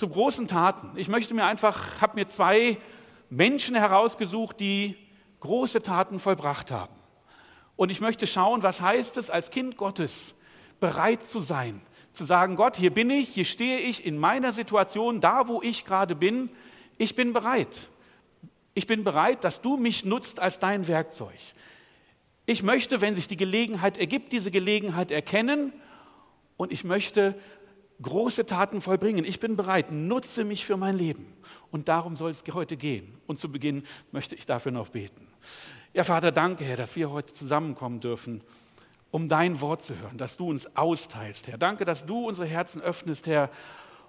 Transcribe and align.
zu 0.00 0.08
großen 0.08 0.48
Taten. 0.48 0.92
Ich 0.96 1.08
möchte 1.08 1.34
mir 1.34 1.44
einfach, 1.44 2.00
habe 2.00 2.18
mir 2.18 2.26
zwei 2.26 2.78
Menschen 3.28 3.76
herausgesucht, 3.76 4.58
die 4.58 4.96
große 5.40 5.82
Taten 5.82 6.18
vollbracht 6.18 6.70
haben. 6.70 6.94
Und 7.76 7.90
ich 7.90 8.00
möchte 8.00 8.26
schauen, 8.26 8.62
was 8.62 8.80
heißt 8.80 9.18
es 9.18 9.28
als 9.28 9.50
Kind 9.50 9.76
Gottes, 9.76 10.32
bereit 10.80 11.28
zu 11.28 11.42
sein, 11.42 11.82
zu 12.14 12.24
sagen, 12.24 12.56
Gott, 12.56 12.76
hier 12.76 12.94
bin 12.94 13.10
ich, 13.10 13.28
hier 13.28 13.44
stehe 13.44 13.80
ich 13.80 14.06
in 14.06 14.16
meiner 14.16 14.52
Situation, 14.52 15.20
da 15.20 15.48
wo 15.48 15.60
ich 15.60 15.84
gerade 15.84 16.14
bin, 16.14 16.48
ich 16.96 17.14
bin 17.14 17.34
bereit. 17.34 17.90
Ich 18.72 18.86
bin 18.86 19.04
bereit, 19.04 19.44
dass 19.44 19.60
du 19.60 19.76
mich 19.76 20.06
nutzt 20.06 20.40
als 20.40 20.58
dein 20.58 20.88
Werkzeug. 20.88 21.38
Ich 22.46 22.62
möchte, 22.62 23.02
wenn 23.02 23.14
sich 23.14 23.28
die 23.28 23.36
Gelegenheit 23.36 23.98
ergibt, 23.98 24.32
diese 24.32 24.50
Gelegenheit 24.50 25.10
erkennen 25.10 25.74
und 26.56 26.72
ich 26.72 26.84
möchte 26.84 27.34
große 28.02 28.46
Taten 28.46 28.80
vollbringen. 28.80 29.24
Ich 29.24 29.40
bin 29.40 29.56
bereit, 29.56 29.92
nutze 29.92 30.44
mich 30.44 30.64
für 30.64 30.76
mein 30.76 30.96
Leben. 30.96 31.32
Und 31.70 31.88
darum 31.88 32.16
soll 32.16 32.30
es 32.30 32.42
heute 32.52 32.76
gehen. 32.76 33.18
Und 33.26 33.38
zu 33.38 33.50
Beginn 33.50 33.84
möchte 34.12 34.34
ich 34.34 34.46
dafür 34.46 34.72
noch 34.72 34.88
beten. 34.88 35.26
Ja, 35.92 36.04
Vater, 36.04 36.32
danke, 36.32 36.64
Herr, 36.64 36.76
dass 36.76 36.94
wir 36.96 37.10
heute 37.10 37.32
zusammenkommen 37.32 38.00
dürfen, 38.00 38.42
um 39.10 39.28
dein 39.28 39.60
Wort 39.60 39.82
zu 39.82 39.98
hören, 39.98 40.18
dass 40.18 40.36
du 40.36 40.48
uns 40.48 40.76
austeilst, 40.76 41.48
Herr. 41.48 41.58
Danke, 41.58 41.84
dass 41.84 42.06
du 42.06 42.28
unsere 42.28 42.46
Herzen 42.46 42.80
öffnest, 42.80 43.26
Herr, 43.26 43.50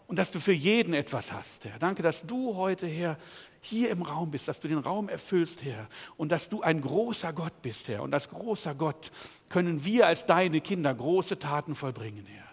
und 0.06 0.18
dass 0.20 0.30
du 0.30 0.40
für 0.40 0.54
jeden 0.54 0.94
etwas 0.94 1.32
hast, 1.32 1.66
Herr. 1.66 1.80
Danke, 1.80 2.04
dass 2.04 2.26
du 2.26 2.56
heute, 2.56 2.86
Herr, 2.86 3.18
hier 3.62 3.90
im 3.90 4.02
Raum 4.02 4.30
bist, 4.30 4.48
dass 4.48 4.60
du 4.60 4.68
den 4.68 4.80
Raum 4.80 5.08
erfüllst, 5.10 5.64
Herr, 5.64 5.88
und 6.18 6.32
dass 6.32 6.50
du 6.50 6.62
ein 6.62 6.82
großer 6.82 7.32
Gott 7.32 7.62
bist, 7.62 7.88
Herr. 7.88 8.04
Und 8.04 8.14
als 8.14 8.30
großer 8.30 8.76
Gott 8.76 9.12
können 9.50 9.86
wir 9.86 10.08
als 10.08 10.26
deine 10.26 10.62
Kinder 10.62 10.94
große 10.94 11.40
Taten 11.40 11.76
vollbringen, 11.76 12.26
Herr. 12.26 12.51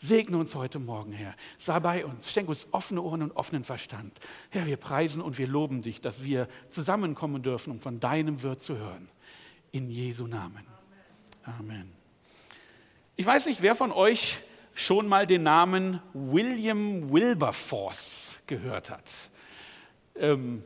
Segne 0.00 0.38
uns 0.38 0.54
heute 0.54 0.78
Morgen, 0.78 1.10
Herr. 1.12 1.34
Sei 1.58 1.80
bei 1.80 2.06
uns. 2.06 2.30
Schenk 2.30 2.48
uns 2.48 2.68
offene 2.70 3.02
Ohren 3.02 3.22
und 3.22 3.32
offenen 3.32 3.64
Verstand. 3.64 4.16
Herr, 4.50 4.66
wir 4.66 4.76
preisen 4.76 5.20
und 5.20 5.38
wir 5.38 5.48
loben 5.48 5.82
dich, 5.82 6.00
dass 6.00 6.22
wir 6.22 6.46
zusammenkommen 6.70 7.42
dürfen, 7.42 7.72
um 7.72 7.80
von 7.80 7.98
deinem 7.98 8.40
Wirt 8.42 8.60
zu 8.60 8.78
hören. 8.78 9.08
In 9.72 9.90
Jesu 9.90 10.28
Namen. 10.28 10.64
Amen. 11.42 11.92
Ich 13.16 13.26
weiß 13.26 13.46
nicht, 13.46 13.60
wer 13.60 13.74
von 13.74 13.90
euch 13.90 14.38
schon 14.72 15.08
mal 15.08 15.26
den 15.26 15.42
Namen 15.42 16.00
William 16.14 17.12
Wilberforce 17.12 18.38
gehört 18.46 18.90
hat. 18.90 19.10
Ähm, 20.14 20.62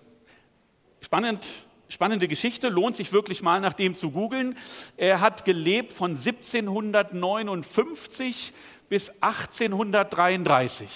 spannend, 1.00 1.48
spannende 1.88 2.28
Geschichte, 2.28 2.68
lohnt 2.68 2.96
sich 2.96 3.12
wirklich 3.12 3.40
mal 3.40 3.60
nach 3.60 3.72
dem 3.72 3.94
zu 3.94 4.10
googeln. 4.10 4.58
Er 4.98 5.20
hat 5.20 5.46
gelebt 5.46 5.94
von 5.94 6.10
1759 6.10 8.52
bis 8.92 9.08
1833. 9.22 10.90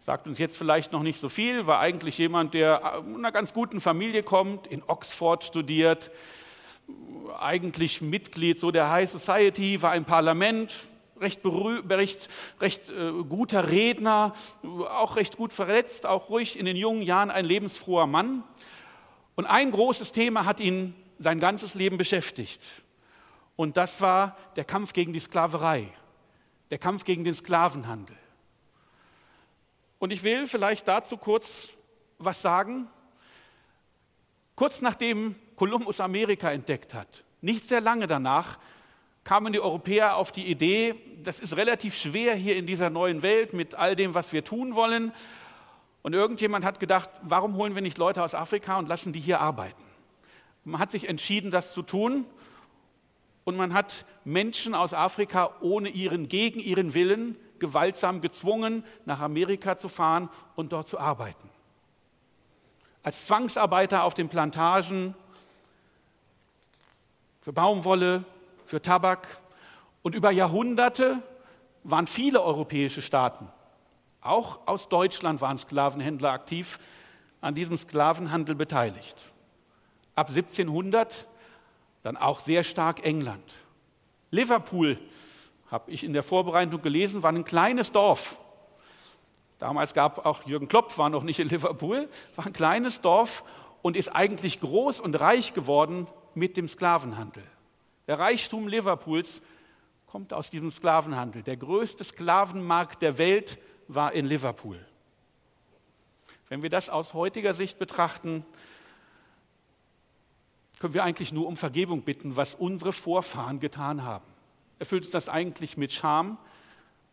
Sagt 0.00 0.26
uns 0.26 0.36
jetzt 0.36 0.56
vielleicht 0.56 0.90
noch 0.90 1.04
nicht 1.04 1.20
so 1.20 1.28
viel, 1.28 1.64
war 1.64 1.78
eigentlich 1.78 2.18
jemand, 2.18 2.54
der 2.54 2.96
aus 2.96 3.04
einer 3.04 3.30
ganz 3.30 3.54
guten 3.54 3.80
Familie 3.80 4.24
kommt, 4.24 4.66
in 4.66 4.82
Oxford 4.84 5.44
studiert, 5.44 6.10
eigentlich 7.38 8.00
Mitglied 8.00 8.58
so 8.58 8.72
der 8.72 8.90
High 8.90 9.08
Society, 9.08 9.80
war 9.80 9.94
im 9.94 10.04
Parlament, 10.04 10.74
recht, 11.20 11.42
recht, 11.44 12.28
recht 12.60 12.88
äh, 12.88 13.12
guter 13.28 13.70
Redner, 13.70 14.34
auch 14.64 15.14
recht 15.14 15.36
gut 15.36 15.52
verletzt, 15.52 16.06
auch 16.06 16.30
ruhig 16.30 16.58
in 16.58 16.66
den 16.66 16.76
jungen 16.76 17.02
Jahren 17.02 17.30
ein 17.30 17.44
lebensfroher 17.44 18.08
Mann. 18.08 18.42
Und 19.36 19.46
ein 19.46 19.70
großes 19.70 20.10
Thema 20.10 20.46
hat 20.46 20.58
ihn 20.58 20.96
sein 21.20 21.38
ganzes 21.38 21.76
Leben 21.76 21.96
beschäftigt. 21.96 22.60
Und 23.54 23.76
das 23.76 24.00
war 24.00 24.36
der 24.56 24.64
Kampf 24.64 24.92
gegen 24.92 25.12
die 25.12 25.20
Sklaverei 25.20 25.92
der 26.70 26.78
Kampf 26.78 27.04
gegen 27.04 27.24
den 27.24 27.34
Sklavenhandel. 27.34 28.16
Und 29.98 30.10
ich 30.10 30.22
will 30.22 30.46
vielleicht 30.46 30.86
dazu 30.88 31.16
kurz 31.16 31.70
was 32.18 32.42
sagen. 32.42 32.88
Kurz 34.56 34.82
nachdem 34.82 35.34
Kolumbus 35.56 36.00
Amerika 36.00 36.50
entdeckt 36.50 36.94
hat, 36.94 37.24
nicht 37.40 37.64
sehr 37.64 37.80
lange 37.80 38.06
danach, 38.06 38.58
kamen 39.24 39.52
die 39.52 39.60
Europäer 39.60 40.16
auf 40.16 40.32
die 40.32 40.46
Idee, 40.46 40.94
das 41.22 41.40
ist 41.40 41.56
relativ 41.56 41.96
schwer 41.96 42.34
hier 42.34 42.56
in 42.56 42.66
dieser 42.66 42.90
neuen 42.90 43.22
Welt 43.22 43.54
mit 43.54 43.74
all 43.74 43.96
dem, 43.96 44.14
was 44.14 44.32
wir 44.32 44.44
tun 44.44 44.74
wollen. 44.74 45.12
Und 46.02 46.12
irgendjemand 46.12 46.64
hat 46.64 46.78
gedacht, 46.78 47.08
warum 47.22 47.56
holen 47.56 47.74
wir 47.74 47.82
nicht 47.82 47.96
Leute 47.96 48.22
aus 48.22 48.34
Afrika 48.34 48.78
und 48.78 48.88
lassen 48.88 49.12
die 49.12 49.20
hier 49.20 49.40
arbeiten? 49.40 49.82
Man 50.64 50.78
hat 50.78 50.90
sich 50.90 51.08
entschieden, 51.08 51.50
das 51.50 51.72
zu 51.72 51.82
tun 51.82 52.26
und 53.44 53.56
man 53.56 53.74
hat 53.74 54.04
Menschen 54.24 54.74
aus 54.74 54.94
Afrika 54.94 55.50
ohne 55.60 55.88
ihren, 55.88 56.28
gegen 56.28 56.60
ihren 56.60 56.94
Willen 56.94 57.36
gewaltsam 57.58 58.20
gezwungen, 58.20 58.84
nach 59.04 59.20
Amerika 59.20 59.76
zu 59.76 59.88
fahren 59.88 60.28
und 60.56 60.72
dort 60.72 60.88
zu 60.88 60.98
arbeiten. 60.98 61.48
Als 63.02 63.26
Zwangsarbeiter 63.26 64.04
auf 64.04 64.14
den 64.14 64.28
Plantagen 64.28 65.14
für 67.44 67.52
Baumwolle, 67.52 68.24
für 68.64 68.80
Tabak. 68.80 69.38
Und 70.02 70.14
über 70.14 70.30
Jahrhunderte 70.30 71.22
waren 71.82 72.06
viele 72.06 72.42
europäische 72.42 73.02
Staaten, 73.02 73.48
auch 74.22 74.66
aus 74.66 74.88
Deutschland 74.88 75.42
waren 75.42 75.58
Sklavenhändler 75.58 76.30
aktiv, 76.30 76.78
an 77.42 77.54
diesem 77.54 77.76
Sklavenhandel 77.76 78.54
beteiligt. 78.54 79.16
Ab 80.14 80.30
1700 80.30 81.26
dann 82.04 82.16
auch 82.18 82.38
sehr 82.38 82.62
stark 82.62 83.04
England. 83.04 83.42
Liverpool, 84.30 84.98
habe 85.70 85.90
ich 85.90 86.04
in 86.04 86.12
der 86.12 86.22
Vorbereitung 86.22 86.82
gelesen, 86.82 87.22
war 87.22 87.32
ein 87.32 87.44
kleines 87.44 87.90
Dorf. 87.90 88.36
Damals 89.58 89.94
gab 89.94 90.26
auch 90.26 90.44
Jürgen 90.44 90.68
Klopp, 90.68 90.96
war 90.98 91.08
noch 91.08 91.22
nicht 91.22 91.40
in 91.40 91.48
Liverpool, 91.48 92.08
war 92.36 92.46
ein 92.46 92.52
kleines 92.52 93.00
Dorf 93.00 93.42
und 93.80 93.96
ist 93.96 94.10
eigentlich 94.10 94.60
groß 94.60 95.00
und 95.00 95.18
reich 95.18 95.54
geworden 95.54 96.06
mit 96.34 96.58
dem 96.58 96.68
Sklavenhandel. 96.68 97.42
Der 98.06 98.18
Reichtum 98.18 98.68
Liverpools 98.68 99.40
kommt 100.06 100.34
aus 100.34 100.50
diesem 100.50 100.70
Sklavenhandel. 100.70 101.42
Der 101.42 101.56
größte 101.56 102.04
Sklavenmarkt 102.04 103.00
der 103.00 103.16
Welt 103.16 103.58
war 103.88 104.12
in 104.12 104.26
Liverpool. 104.26 104.78
Wenn 106.50 106.62
wir 106.62 106.70
das 106.70 106.90
aus 106.90 107.14
heutiger 107.14 107.54
Sicht 107.54 107.78
betrachten, 107.78 108.44
können 110.84 110.92
wir 110.92 111.04
eigentlich 111.04 111.32
nur 111.32 111.46
um 111.46 111.56
Vergebung 111.56 112.02
bitten, 112.02 112.36
was 112.36 112.54
unsere 112.54 112.92
Vorfahren 112.92 113.58
getan 113.58 114.04
haben. 114.04 114.26
Erfüllt 114.78 115.04
uns 115.04 115.12
das 115.12 115.30
eigentlich 115.30 115.78
mit 115.78 115.92
Scham, 115.92 116.36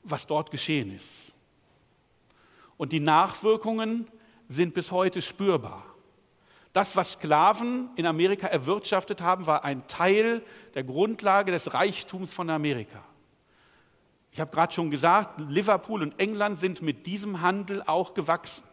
was 0.04 0.28
dort 0.28 0.52
geschehen 0.52 0.94
ist. 0.94 1.08
Und 2.76 2.92
die 2.92 3.00
Nachwirkungen 3.00 4.10
sind 4.50 4.74
bis 4.74 4.92
heute 4.92 5.22
spürbar. 5.22 5.86
Das, 6.74 6.98
was 6.98 7.14
Sklaven 7.14 7.92
in 7.96 8.06
Amerika 8.06 8.46
erwirtschaftet 8.46 9.22
haben, 9.22 9.48
war 9.48 9.64
ein 9.64 9.88
Teil 9.88 10.44
der 10.74 10.84
Grundlage 10.84 11.54
des 11.54 11.74
Reichtums 11.74 12.34
von 12.34 12.50
Amerika. 12.50 13.02
Ich 14.34 14.42
habe 14.42 14.52
gerade 14.52 14.74
schon 14.74 14.92
gesagt, 14.92 15.40
Liverpool 15.48 16.02
und 16.02 16.20
England 16.20 16.60
sind 16.60 16.82
mit 16.82 17.06
diesem 17.06 17.40
Handel 17.40 17.84
auch 17.86 18.14
gewachsen. 18.14 18.66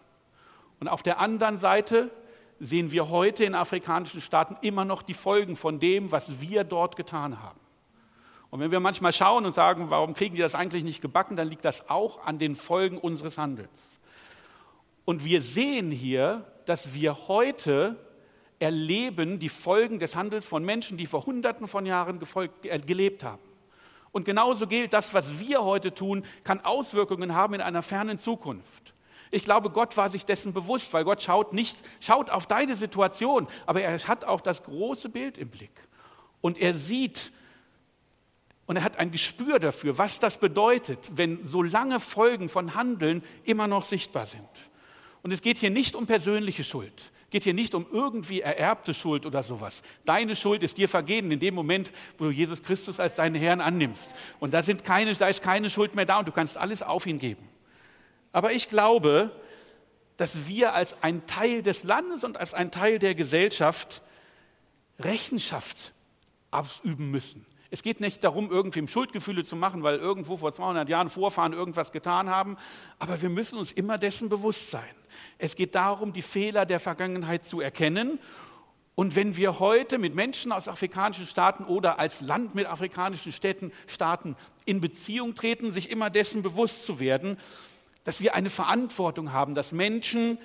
Und 0.80 0.88
auf 0.88 1.04
der 1.04 1.20
anderen 1.20 1.60
Seite 1.60 2.10
sehen 2.60 2.90
wir 2.90 3.08
heute 3.08 3.44
in 3.44 3.54
afrikanischen 3.54 4.20
Staaten 4.20 4.56
immer 4.62 4.84
noch 4.84 5.02
die 5.02 5.14
Folgen 5.14 5.56
von 5.56 5.78
dem, 5.78 6.10
was 6.12 6.40
wir 6.40 6.64
dort 6.64 6.96
getan 6.96 7.42
haben. 7.42 7.60
Und 8.50 8.60
wenn 8.60 8.70
wir 8.70 8.80
manchmal 8.80 9.12
schauen 9.12 9.44
und 9.44 9.52
sagen, 9.52 9.90
warum 9.90 10.14
kriegen 10.14 10.34
die 10.34 10.40
das 10.40 10.54
eigentlich 10.54 10.84
nicht 10.84 11.02
gebacken, 11.02 11.36
dann 11.36 11.48
liegt 11.48 11.64
das 11.64 11.88
auch 11.90 12.24
an 12.24 12.38
den 12.38 12.56
Folgen 12.56 12.98
unseres 12.98 13.36
Handels. 13.36 13.68
Und 15.04 15.24
wir 15.24 15.40
sehen 15.40 15.90
hier, 15.90 16.44
dass 16.64 16.94
wir 16.94 17.28
heute 17.28 17.96
erleben 18.58 19.38
die 19.38 19.48
Folgen 19.48 19.98
des 19.98 20.16
Handels 20.16 20.44
von 20.44 20.64
Menschen, 20.64 20.96
die 20.96 21.06
vor 21.06 21.26
Hunderten 21.26 21.68
von 21.68 21.86
Jahren 21.86 22.18
gefolgt, 22.18 22.66
äh, 22.66 22.78
gelebt 22.78 23.22
haben. 23.22 23.42
Und 24.10 24.24
genauso 24.24 24.66
gilt, 24.66 24.92
das, 24.92 25.14
was 25.14 25.38
wir 25.38 25.62
heute 25.64 25.94
tun, 25.94 26.24
kann 26.44 26.64
Auswirkungen 26.64 27.34
haben 27.34 27.54
in 27.54 27.60
einer 27.60 27.82
fernen 27.82 28.18
Zukunft. 28.18 28.94
Ich 29.30 29.42
glaube, 29.42 29.70
Gott 29.70 29.96
war 29.96 30.08
sich 30.08 30.24
dessen 30.24 30.52
bewusst, 30.52 30.92
weil 30.92 31.04
Gott 31.04 31.22
schaut 31.22 31.52
nicht, 31.52 31.76
schaut 32.00 32.30
auf 32.30 32.46
deine 32.46 32.76
Situation, 32.76 33.46
aber 33.66 33.82
er 33.82 33.98
hat 34.06 34.24
auch 34.24 34.40
das 34.40 34.62
große 34.62 35.08
Bild 35.08 35.38
im 35.38 35.48
Blick. 35.48 35.72
Und 36.40 36.58
er 36.58 36.74
sieht 36.74 37.32
und 38.66 38.76
er 38.76 38.84
hat 38.84 38.98
ein 38.98 39.10
Gespür 39.10 39.58
dafür, 39.58 39.96
was 39.96 40.20
das 40.20 40.38
bedeutet, 40.38 40.98
wenn 41.10 41.44
so 41.46 41.62
lange 41.62 42.00
Folgen 42.00 42.50
von 42.50 42.74
Handeln 42.74 43.22
immer 43.44 43.66
noch 43.66 43.84
sichtbar 43.84 44.26
sind. 44.26 44.48
Und 45.22 45.32
es 45.32 45.40
geht 45.40 45.58
hier 45.58 45.70
nicht 45.70 45.96
um 45.96 46.06
persönliche 46.06 46.64
Schuld. 46.64 47.12
Es 47.24 47.30
geht 47.30 47.44
hier 47.44 47.54
nicht 47.54 47.74
um 47.74 47.86
irgendwie 47.90 48.40
ererbte 48.40 48.92
Schuld 48.94 49.26
oder 49.26 49.42
sowas. 49.42 49.82
Deine 50.04 50.36
Schuld 50.36 50.62
ist 50.62 50.76
dir 50.76 50.88
vergeben 50.88 51.30
in 51.30 51.40
dem 51.40 51.54
Moment, 51.54 51.92
wo 52.18 52.24
du 52.24 52.30
Jesus 52.30 52.62
Christus 52.62 53.00
als 53.00 53.16
deinen 53.16 53.34
Herrn 53.34 53.60
annimmst. 53.60 54.14
Und 54.38 54.54
da, 54.54 54.62
sind 54.62 54.84
keine, 54.84 55.14
da 55.14 55.28
ist 55.28 55.42
keine 55.42 55.70
Schuld 55.70 55.94
mehr 55.94 56.06
da 56.06 56.18
und 56.18 56.28
du 56.28 56.32
kannst 56.32 56.56
alles 56.56 56.82
auf 56.82 57.06
ihn 57.06 57.18
geben. 57.18 57.48
Aber 58.32 58.52
ich 58.52 58.68
glaube, 58.68 59.30
dass 60.16 60.48
wir 60.48 60.74
als 60.74 60.96
ein 61.02 61.26
Teil 61.26 61.62
des 61.62 61.84
Landes 61.84 62.24
und 62.24 62.36
als 62.36 62.54
ein 62.54 62.70
Teil 62.70 62.98
der 62.98 63.14
Gesellschaft 63.14 64.02
Rechenschaft 64.98 65.92
ausüben 66.50 67.10
müssen. 67.10 67.46
Es 67.70 67.82
geht 67.82 68.00
nicht 68.00 68.24
darum, 68.24 68.50
irgendwem 68.50 68.88
Schuldgefühle 68.88 69.44
zu 69.44 69.54
machen, 69.54 69.82
weil 69.82 69.98
irgendwo 69.98 70.38
vor 70.38 70.52
200 70.52 70.88
Jahren 70.88 71.10
Vorfahren 71.10 71.52
irgendwas 71.52 71.92
getan 71.92 72.30
haben, 72.30 72.56
aber 72.98 73.20
wir 73.20 73.28
müssen 73.28 73.58
uns 73.58 73.72
immer 73.72 73.98
dessen 73.98 74.28
bewusst 74.28 74.70
sein. 74.70 74.94
Es 75.36 75.54
geht 75.54 75.74
darum, 75.74 76.12
die 76.12 76.22
Fehler 76.22 76.64
der 76.64 76.80
Vergangenheit 76.80 77.44
zu 77.44 77.60
erkennen. 77.60 78.18
Und 78.94 79.14
wenn 79.14 79.36
wir 79.36 79.60
heute 79.60 79.98
mit 79.98 80.14
Menschen 80.14 80.50
aus 80.50 80.66
afrikanischen 80.66 81.26
Staaten 81.26 81.64
oder 81.64 81.98
als 81.98 82.20
Land 82.20 82.54
mit 82.54 82.66
afrikanischen 82.66 83.32
Städten, 83.32 83.70
Staaten 83.86 84.34
in 84.64 84.80
Beziehung 84.80 85.34
treten, 85.34 85.70
sich 85.70 85.90
immer 85.90 86.10
dessen 86.10 86.42
bewusst 86.42 86.84
zu 86.84 86.98
werden, 86.98 87.38
dass 88.08 88.22
wir 88.22 88.34
eine 88.34 88.48
Verantwortung 88.48 89.32
haben, 89.32 89.52
dass 89.52 89.70
Menschen 89.70 90.38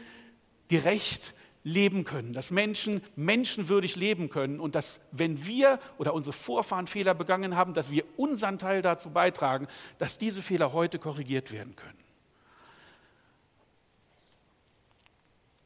gerecht 0.68 1.34
leben 1.64 2.04
können, 2.04 2.34
dass 2.34 2.52
Menschen 2.52 3.02
menschenwürdig 3.16 3.96
leben 3.96 4.30
können 4.30 4.60
und 4.60 4.76
dass, 4.76 5.00
wenn 5.14 5.46
wir 5.46 5.80
oder 5.98 6.14
unsere 6.14 6.34
Vorfahren 6.34 6.88
Fehler 6.88 7.14
begangen 7.14 7.56
haben, 7.56 7.74
dass 7.74 7.90
wir 7.90 8.04
unseren 8.18 8.60
Teil 8.60 8.82
dazu 8.82 9.12
beitragen, 9.12 9.70
dass 9.98 10.18
diese 10.18 10.42
Fehler 10.42 10.74
heute 10.74 11.00
korrigiert 11.00 11.54
werden 11.54 11.74
können. 11.78 11.98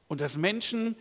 Und 0.08 0.22
dass 0.22 0.38
Menschen 0.38 0.96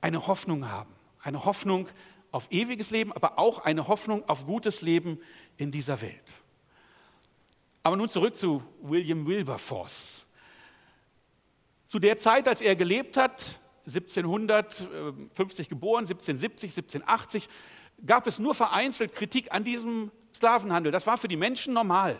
eine 0.00 0.28
Hoffnung 0.28 0.68
haben, 0.68 0.94
eine 1.24 1.44
Hoffnung 1.44 1.88
auf 2.30 2.46
ewiges 2.52 2.90
Leben, 2.90 3.12
aber 3.12 3.40
auch 3.40 3.64
eine 3.64 3.88
Hoffnung 3.88 4.22
auf 4.28 4.46
gutes 4.46 4.80
Leben 4.80 5.18
in 5.56 5.72
dieser 5.72 6.00
Welt. 6.02 6.22
Aber 7.82 7.96
nun 7.96 8.08
zurück 8.08 8.36
zu 8.36 8.62
William 8.80 9.26
Wilberforce. 9.26 10.25
Zu 11.86 11.98
der 12.00 12.18
Zeit, 12.18 12.48
als 12.48 12.60
er 12.60 12.76
gelebt 12.76 13.16
hat, 13.16 13.60
1750 13.86 15.68
geboren, 15.68 16.04
1770, 16.04 16.70
1780, 16.76 17.48
gab 18.04 18.26
es 18.26 18.38
nur 18.38 18.54
vereinzelt 18.54 19.14
Kritik 19.14 19.52
an 19.52 19.62
diesem 19.64 20.10
Sklavenhandel. 20.34 20.90
Das 20.92 21.06
war 21.06 21.16
für 21.16 21.28
die 21.28 21.36
Menschen 21.36 21.72
normal. 21.72 22.18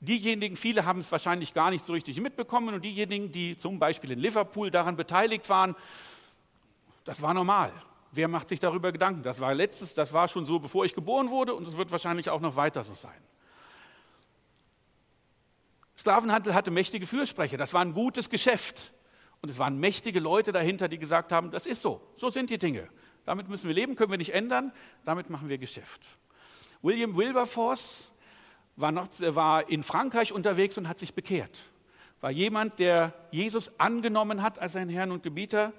Diejenigen, 0.00 0.56
viele 0.56 0.84
haben 0.86 1.00
es 1.00 1.12
wahrscheinlich 1.12 1.54
gar 1.54 1.70
nicht 1.70 1.84
so 1.84 1.92
richtig 1.92 2.20
mitbekommen 2.20 2.74
und 2.74 2.84
diejenigen, 2.84 3.30
die 3.30 3.56
zum 3.56 3.78
Beispiel 3.78 4.10
in 4.10 4.18
Liverpool 4.18 4.70
daran 4.70 4.96
beteiligt 4.96 5.48
waren, 5.48 5.76
das 7.04 7.22
war 7.22 7.32
normal. 7.32 7.72
Wer 8.12 8.26
macht 8.26 8.48
sich 8.48 8.58
darüber 8.58 8.90
Gedanken? 8.92 9.22
Das 9.22 9.38
war 9.40 9.54
letztes, 9.54 9.94
das 9.94 10.12
war 10.12 10.26
schon 10.26 10.44
so, 10.44 10.58
bevor 10.58 10.84
ich 10.84 10.94
geboren 10.94 11.30
wurde 11.30 11.54
und 11.54 11.68
es 11.68 11.76
wird 11.76 11.92
wahrscheinlich 11.92 12.28
auch 12.28 12.40
noch 12.40 12.56
weiter 12.56 12.82
so 12.82 12.94
sein. 12.94 13.20
Sklavenhandel 16.00 16.54
hatte 16.54 16.70
mächtige 16.70 17.06
Fürsprecher, 17.06 17.58
das 17.58 17.74
war 17.74 17.82
ein 17.82 17.92
gutes 17.92 18.30
Geschäft. 18.30 18.94
Und 19.42 19.50
es 19.50 19.58
waren 19.58 19.78
mächtige 19.78 20.18
Leute 20.18 20.50
dahinter, 20.50 20.88
die 20.88 20.98
gesagt 20.98 21.30
haben, 21.30 21.50
das 21.50 21.66
ist 21.66 21.82
so, 21.82 22.00
so 22.16 22.30
sind 22.30 22.48
die 22.48 22.58
Dinge. 22.58 22.88
Damit 23.26 23.48
müssen 23.48 23.68
wir 23.68 23.74
leben, 23.74 23.96
können 23.96 24.10
wir 24.10 24.18
nicht 24.18 24.32
ändern, 24.32 24.72
damit 25.04 25.28
machen 25.28 25.50
wir 25.50 25.58
Geschäft. 25.58 26.00
William 26.80 27.16
Wilberforce 27.16 28.12
war, 28.76 28.92
noch, 28.92 29.08
war 29.18 29.68
in 29.68 29.82
Frankreich 29.82 30.32
unterwegs 30.32 30.78
und 30.78 30.88
hat 30.88 30.98
sich 30.98 31.12
bekehrt. 31.12 31.58
War 32.22 32.30
jemand, 32.30 32.78
der 32.78 33.12
Jesus 33.30 33.78
angenommen 33.78 34.42
hat 34.42 34.58
als 34.58 34.72
seinen 34.72 34.88
Herrn 34.88 35.10
und 35.10 35.22
Gebieter 35.22 35.74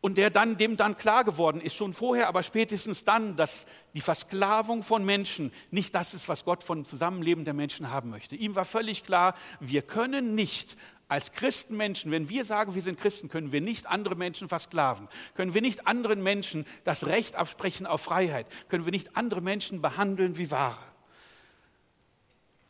und 0.00 0.18
der 0.18 0.30
dann, 0.30 0.56
dem 0.56 0.76
dann 0.76 0.96
klar 0.96 1.24
geworden 1.24 1.60
ist, 1.60 1.74
schon 1.74 1.92
vorher, 1.92 2.28
aber 2.28 2.42
spätestens 2.42 3.04
dann, 3.04 3.36
dass 3.36 3.66
die 3.94 4.00
Versklavung 4.00 4.82
von 4.82 5.04
Menschen 5.04 5.52
nicht 5.70 5.94
das 5.94 6.14
ist, 6.14 6.28
was 6.28 6.44
Gott 6.44 6.62
von 6.62 6.84
Zusammenleben 6.84 7.44
der 7.44 7.54
Menschen 7.54 7.90
haben 7.90 8.10
möchte. 8.10 8.36
Ihm 8.36 8.54
war 8.54 8.64
völlig 8.64 9.04
klar, 9.04 9.34
wir 9.58 9.82
können 9.82 10.34
nicht 10.34 10.76
als 11.08 11.32
Christenmenschen, 11.32 12.10
wenn 12.10 12.28
wir 12.28 12.44
sagen, 12.44 12.74
wir 12.74 12.82
sind 12.82 12.98
Christen, 12.98 13.28
können 13.28 13.52
wir 13.52 13.60
nicht 13.60 13.86
andere 13.86 14.16
Menschen 14.16 14.48
versklaven, 14.48 15.08
können 15.34 15.54
wir 15.54 15.62
nicht 15.62 15.86
anderen 15.86 16.22
Menschen 16.22 16.66
das 16.84 17.06
Recht 17.06 17.36
absprechen 17.36 17.86
auf 17.86 18.00
Freiheit, 18.00 18.46
können 18.68 18.84
wir 18.84 18.92
nicht 18.92 19.16
andere 19.16 19.40
Menschen 19.40 19.80
behandeln 19.80 20.36
wie 20.36 20.50
Ware. 20.50 20.78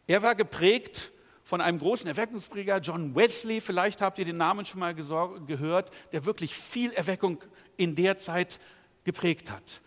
Er 0.07 0.23
war 0.23 0.35
geprägt 0.35 1.11
von 1.47 1.61
einem 1.61 1.79
großen 1.79 2.09
Erweckungsprediger, 2.09 2.79
John 2.79 3.15
Wesley, 3.15 3.61
vielleicht 3.61 4.03
habt 4.03 4.19
ihr 4.19 4.25
den 4.25 4.37
Namen 4.37 4.67
schon 4.67 4.81
mal 4.81 4.97
gehört, 4.97 5.93
der 6.11 6.25
wirklich 6.25 6.53
viel 6.53 6.93
Erweckung 6.93 7.39
in 7.77 7.95
der 7.95 8.19
Zeit 8.19 8.59
geprägt 9.05 9.53
hat. 9.53 9.81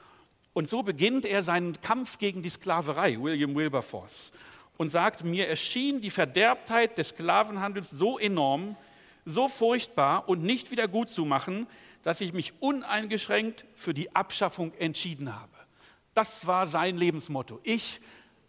Und 0.53 0.69
so 0.69 0.83
beginnt 0.83 1.25
er 1.25 1.43
seinen 1.43 1.79
Kampf 1.81 2.17
gegen 2.17 2.41
die 2.41 2.49
Sklaverei, 2.49 3.21
William 3.21 3.53
Wilberforce 3.55 4.31
und 4.77 4.87
sagt, 4.87 5.25
mir 5.25 5.49
erschien 5.49 5.99
die 5.99 6.11
Verderbtheit 6.11 6.97
des 6.97 7.09
Sklavenhandels 7.09 7.89
so 7.89 8.17
enorm, 8.17 8.77
so 9.25 9.49
furchtbar 9.49 10.29
und 10.29 10.41
nicht 10.41 10.71
wieder 10.71 10.87
gut 10.87 11.09
zu 11.09 11.25
machen, 11.25 11.67
dass 12.03 12.21
ich 12.21 12.31
mich 12.31 12.53
uneingeschränkt 12.61 13.65
für 13.75 13.93
die 13.93 14.15
Abschaffung 14.15 14.73
entschieden 14.75 15.35
habe. 15.35 15.51
Das 16.13 16.47
war 16.47 16.67
sein 16.67 16.97
Lebensmotto. 16.97 17.59
Ich 17.63 17.99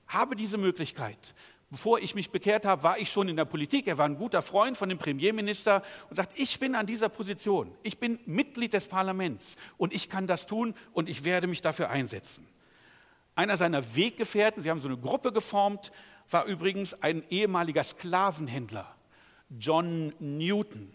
habe 0.07 0.37
diese 0.37 0.59
Möglichkeit. 0.59 1.35
Bevor 1.71 2.01
ich 2.01 2.17
mich 2.17 2.31
bekehrt 2.31 2.65
habe, 2.65 2.83
war 2.83 2.99
ich 2.99 3.11
schon 3.11 3.29
in 3.29 3.37
der 3.37 3.45
Politik. 3.45 3.87
Er 3.87 3.97
war 3.97 4.05
ein 4.05 4.17
guter 4.17 4.43
Freund 4.43 4.77
von 4.77 4.89
dem 4.89 4.99
Premierminister 4.99 5.83
und 6.09 6.17
sagt, 6.17 6.37
ich 6.37 6.59
bin 6.59 6.75
an 6.75 6.85
dieser 6.85 7.09
Position. 7.09 7.73
Ich 7.85 7.99
bin 7.99 8.19
Mitglied 8.27 8.73
des 8.73 8.89
Parlaments 8.89 9.57
und 9.77 9.95
ich 9.95 10.09
kann 10.09 10.27
das 10.27 10.49
tun 10.49 10.75
und 10.93 11.09
ich 11.09 11.23
werde 11.25 11.47
mich 11.47 11.63
dafür 11.63 11.89
einsetzen. 11.89 12.45
Einer 13.37 13.57
seiner 13.57 13.95
Weggefährten, 13.95 14.65
sie 14.65 14.71
haben 14.71 14.81
so 14.81 14.89
eine 14.89 14.99
Gruppe 14.99 15.33
geformt, 15.33 15.93
war 16.29 16.45
übrigens 16.45 17.01
ein 17.03 17.23
ehemaliger 17.31 17.85
Sklavenhändler, 17.85 18.93
John 19.57 20.13
Newton. 20.19 20.93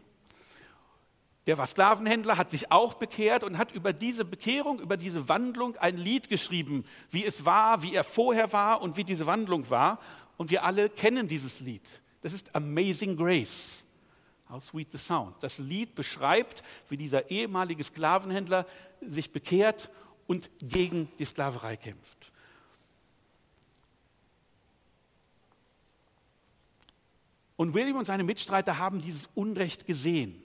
Der 1.48 1.58
war 1.58 1.68
Sklavenhändler, 1.68 2.38
hat 2.38 2.50
sich 2.50 2.72
auch 2.72 2.96
bekehrt 2.96 3.44
und 3.44 3.58
hat 3.58 3.72
über 3.72 3.94
diese 3.94 4.26
Bekehrung, 4.26 4.80
über 4.80 4.98
diese 4.98 5.30
Wandlung 5.30 5.78
ein 5.78 5.96
Lied 5.96 6.28
geschrieben, 6.28 6.86
wie 7.12 7.24
es 7.24 7.46
war, 7.46 7.84
wie 7.84 7.94
er 7.94 8.04
vorher 8.04 8.52
war 8.52 8.82
und 8.82 8.98
wie 8.98 9.04
diese 9.04 9.26
Wandlung 9.26 9.70
war. 9.70 10.00
Und 10.38 10.52
wir 10.52 10.64
alle 10.64 10.90
kennen 10.90 11.28
dieses 11.28 11.60
Lied. 11.60 12.02
Das 12.22 12.34
ist 12.34 12.56
Amazing 12.56 13.16
Grace. 13.16 13.86
How 14.50 14.64
sweet 14.64 14.92
the 14.92 14.98
sound. 14.98 15.36
Das 15.42 15.58
Lied 15.58 15.96
beschreibt, 15.96 16.64
wie 16.90 16.98
dieser 16.98 17.32
ehemalige 17.32 17.84
Sklavenhändler 17.84 18.66
sich 19.02 19.32
bekehrt 19.32 19.90
und 20.28 20.50
gegen 20.62 21.10
die 21.18 21.26
Sklaverei 21.26 21.78
kämpft. 21.78 22.32
Und 27.56 27.74
William 27.74 27.98
und 27.98 28.06
seine 28.06 28.24
Mitstreiter 28.24 28.78
haben 28.78 29.02
dieses 29.02 29.30
Unrecht 29.34 29.86
gesehen 29.86 30.42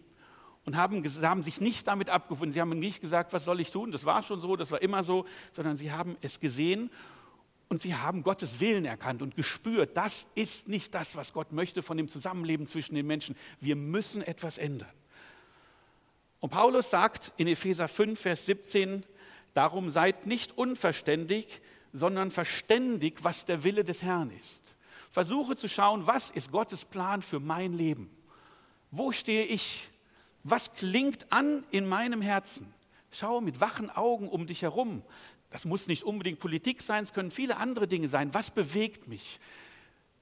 und 0.65 0.77
haben, 0.77 1.03
haben, 1.23 1.43
sich 1.43 1.61
nicht 1.61 1.87
damit 1.87 2.09
abgefunden. 2.09 2.53
Sie 2.53 2.61
haben 2.61 2.79
nicht 2.79 3.01
gesagt, 3.01 3.33
was 3.33 3.45
soll 3.45 3.61
ich 3.61 3.71
tun? 3.71 3.91
Das 3.91 4.05
war 4.05 4.23
schon 4.23 4.41
so, 4.41 4.55
das 4.55 4.71
war 4.71 4.81
immer 4.81 5.03
so, 5.03 5.27
sondern 5.53 5.77
sie 5.77 5.91
haben 5.91 6.17
es 6.21 6.39
gesehen 6.39 6.91
und 7.71 7.81
sie 7.81 7.95
haben 7.95 8.25
Gottes 8.25 8.59
Willen 8.59 8.85
erkannt 8.85 9.23
und 9.23 9.37
gespürt, 9.37 9.97
das 9.97 10.27
ist 10.35 10.69
nicht 10.69 10.93
das, 10.93 11.15
was 11.15 11.33
Gott 11.33 11.53
möchte 11.53 11.83
von 11.83 11.97
dem 11.97 12.09
Zusammenleben 12.09 12.67
zwischen 12.67 12.97
den 12.97 13.07
Menschen. 13.07 13.37
Wir 13.61 13.77
müssen 13.77 14.23
etwas 14.23 14.59
ändern. 14.59 14.91
Und 16.41 16.51
Paulus 16.51 16.91
sagt 16.91 17.33
in 17.37 17.47
Epheser 17.47 17.87
5, 17.87 18.21
Vers 18.21 18.45
17, 18.47 19.05
darum 19.55 19.91
seid 19.91 20.27
nicht 20.27 20.59
unverständig, 20.59 21.63
sondern 21.93 22.33
verständig, 22.33 23.23
was 23.23 23.45
der 23.45 23.63
Wille 23.63 23.85
des 23.85 24.03
Herrn 24.03 24.31
ist. 24.31 24.75
Versuche 25.13 25.55
zu 25.55 25.69
schauen, 25.69 26.09
was 26.09 26.31
ist 26.31 26.51
Gottes 26.51 26.85
Plan 26.85 27.23
für 27.23 27.39
mein 27.39 27.73
Leben? 27.73 28.11
Wo 28.91 29.13
stehe 29.13 29.45
ich? 29.45 29.91
Was 30.43 30.73
klingt 30.73 31.33
an 31.33 31.65
in 31.71 31.87
meinem 31.87 32.21
Herzen? 32.21 32.75
Schau 33.13 33.41
mit 33.41 33.61
wachen 33.61 33.91
Augen 33.91 34.29
um 34.29 34.47
dich 34.47 34.63
herum. 34.63 35.03
Das 35.51 35.65
muss 35.65 35.89
nicht 35.89 36.05
unbedingt 36.05 36.39
Politik 36.39 36.81
sein, 36.81 37.05
es 37.05 37.13
können 37.13 37.31
viele 37.31 37.57
andere 37.57 37.89
Dinge 37.89 38.09
sein. 38.09 38.33
Was 38.33 38.51
bewegt 38.51 39.09
mich? 39.09 39.41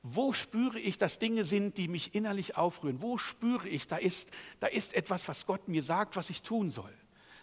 Wo 0.02 0.32
spüre 0.32 0.78
ich, 0.78 0.96
dass 0.96 1.18
Dinge 1.18 1.44
sind, 1.44 1.76
die 1.76 1.88
mich 1.88 2.14
innerlich 2.14 2.56
aufrühren? 2.56 3.02
Wo 3.02 3.18
spüre 3.18 3.68
ich, 3.68 3.86
da 3.86 3.96
ist, 3.96 4.30
da 4.58 4.66
ist 4.66 4.94
etwas, 4.94 5.28
was 5.28 5.44
Gott 5.44 5.68
mir 5.68 5.82
sagt, 5.82 6.16
was 6.16 6.30
ich 6.30 6.42
tun 6.42 6.70
soll? 6.70 6.92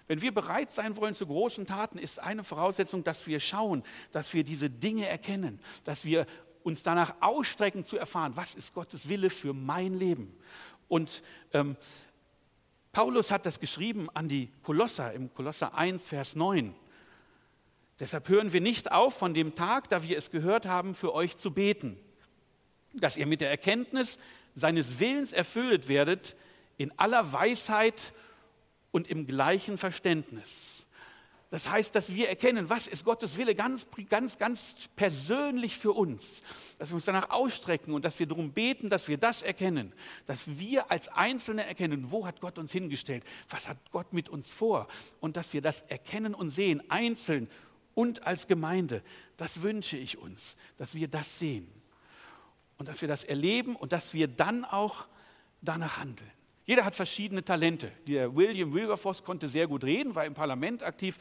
Wenn 0.08 0.22
wir 0.22 0.34
bereit 0.34 0.72
sein 0.72 0.96
wollen 0.98 1.16
zu 1.16 1.26
großen 1.26 1.66
Taten, 1.66 1.98
ist 1.98 2.20
eine 2.20 2.44
Voraussetzung, 2.44 3.04
dass 3.04 3.26
wir 3.28 3.40
schauen, 3.40 3.84
dass 4.12 4.34
wir 4.34 4.44
diese 4.44 4.70
Dinge 4.70 5.08
erkennen, 5.08 5.60
dass 5.84 6.06
wir 6.06 6.26
uns 6.64 6.82
danach 6.82 7.16
ausstrecken 7.22 7.84
zu 7.84 7.98
erfahren, 7.98 8.36
was 8.36 8.56
ist 8.56 8.74
Gottes 8.74 9.08
Wille 9.10 9.30
für 9.30 9.54
mein 9.54 9.94
Leben. 9.94 10.36
Und 10.88 11.24
ähm, 11.54 11.76
Paulus 12.92 13.30
hat 13.30 13.46
das 13.46 13.60
geschrieben 13.60 14.10
an 14.14 14.30
die 14.30 14.52
Kolosser 14.64 15.12
im 15.14 15.34
Kolosser 15.34 15.76
1, 15.76 16.04
Vers 16.04 16.36
9. 16.36 16.74
Deshalb 18.00 18.28
hören 18.28 18.52
wir 18.52 18.62
nicht 18.62 18.92
auf, 18.92 19.18
von 19.18 19.34
dem 19.34 19.56
Tag, 19.56 19.90
da 19.90 20.04
wir 20.04 20.18
es 20.18 20.30
gehört 20.30 20.66
haben, 20.66 20.96
für 20.96 21.14
euch 21.14 21.38
zu 21.38 21.52
beten, 21.52 21.98
dass 22.94 23.18
ihr 23.18 23.26
mit 23.26 23.42
der 23.42 23.50
Erkenntnis 23.50 24.18
seines 24.54 25.00
Willens 25.00 25.32
erfüllt 25.32 25.88
werdet 25.88 26.36
in 26.78 26.98
aller 26.98 27.32
Weisheit 27.32 28.12
und 28.92 29.10
im 29.10 29.28
gleichen 29.28 29.78
Verständnis 29.78 30.86
das 31.56 31.70
heißt, 31.70 31.96
dass 31.96 32.14
wir 32.14 32.28
erkennen, 32.28 32.70
was 32.70 32.86
ist 32.86 33.06
Gottes 33.06 33.38
Wille 33.38 33.56
ganz, 33.56 33.88
ganz, 34.10 34.38
ganz 34.38 34.76
persönlich 34.98 35.78
für 35.78 35.94
uns. 35.94 36.22
Dass 36.80 36.90
wir 36.90 36.96
uns 36.96 37.06
danach 37.06 37.30
ausstrecken 37.30 37.94
und 37.94 38.04
dass 38.04 38.20
wir 38.20 38.28
darum 38.28 38.52
beten, 38.52 38.90
dass 38.90 39.08
wir 39.08 39.18
das 39.18 39.42
erkennen. 39.42 39.94
Dass 40.26 40.42
wir 40.60 40.92
als 40.92 41.08
Einzelne 41.08 41.66
erkennen, 41.66 42.12
wo 42.12 42.26
hat 42.26 42.42
Gott 42.42 42.60
uns 42.60 42.74
hingestellt, 42.74 43.24
was 43.48 43.70
hat 43.70 43.78
Gott 43.92 44.12
mit 44.12 44.28
uns 44.28 44.52
vor. 44.52 44.88
Und 45.22 45.38
dass 45.38 45.54
wir 45.54 45.62
das 45.62 45.80
erkennen 45.82 46.34
und 46.34 46.50
sehen, 46.50 46.84
einzeln 46.90 47.48
und 47.96 48.28
als 48.28 48.48
Gemeinde. 48.48 49.02
Das 49.38 49.64
wünsche 49.64 49.98
ich 49.98 50.20
uns, 50.20 50.56
dass 50.78 50.94
wir 50.94 51.08
das 51.08 51.40
sehen 51.40 51.68
und 52.78 52.88
dass 52.88 53.02
wir 53.02 53.08
das 53.08 53.24
erleben 53.24 53.76
und 53.76 53.92
dass 53.92 54.14
wir 54.14 54.28
dann 54.28 54.64
auch 54.64 55.08
danach 55.62 55.98
handeln. 55.98 56.30
Jeder 56.66 56.86
hat 56.86 56.96
verschiedene 56.96 57.44
Talente. 57.44 57.92
Der 58.08 58.36
William 58.36 58.74
Wilberforce 58.74 59.24
konnte 59.24 59.50
sehr 59.50 59.68
gut 59.68 59.84
reden, 59.84 60.16
war 60.16 60.26
im 60.26 60.34
Parlament 60.34 60.84
aktiv. 60.84 61.18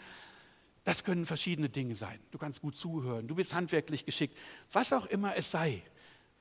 Das 0.84 1.04
können 1.04 1.24
verschiedene 1.26 1.68
Dinge 1.68 1.96
sein. 1.96 2.18
Du 2.30 2.38
kannst 2.38 2.60
gut 2.60 2.76
zuhören, 2.76 3.26
du 3.26 3.34
bist 3.34 3.54
handwerklich 3.54 4.04
geschickt. 4.04 4.36
Was 4.72 4.92
auch 4.92 5.06
immer 5.06 5.36
es 5.36 5.50
sei, 5.50 5.82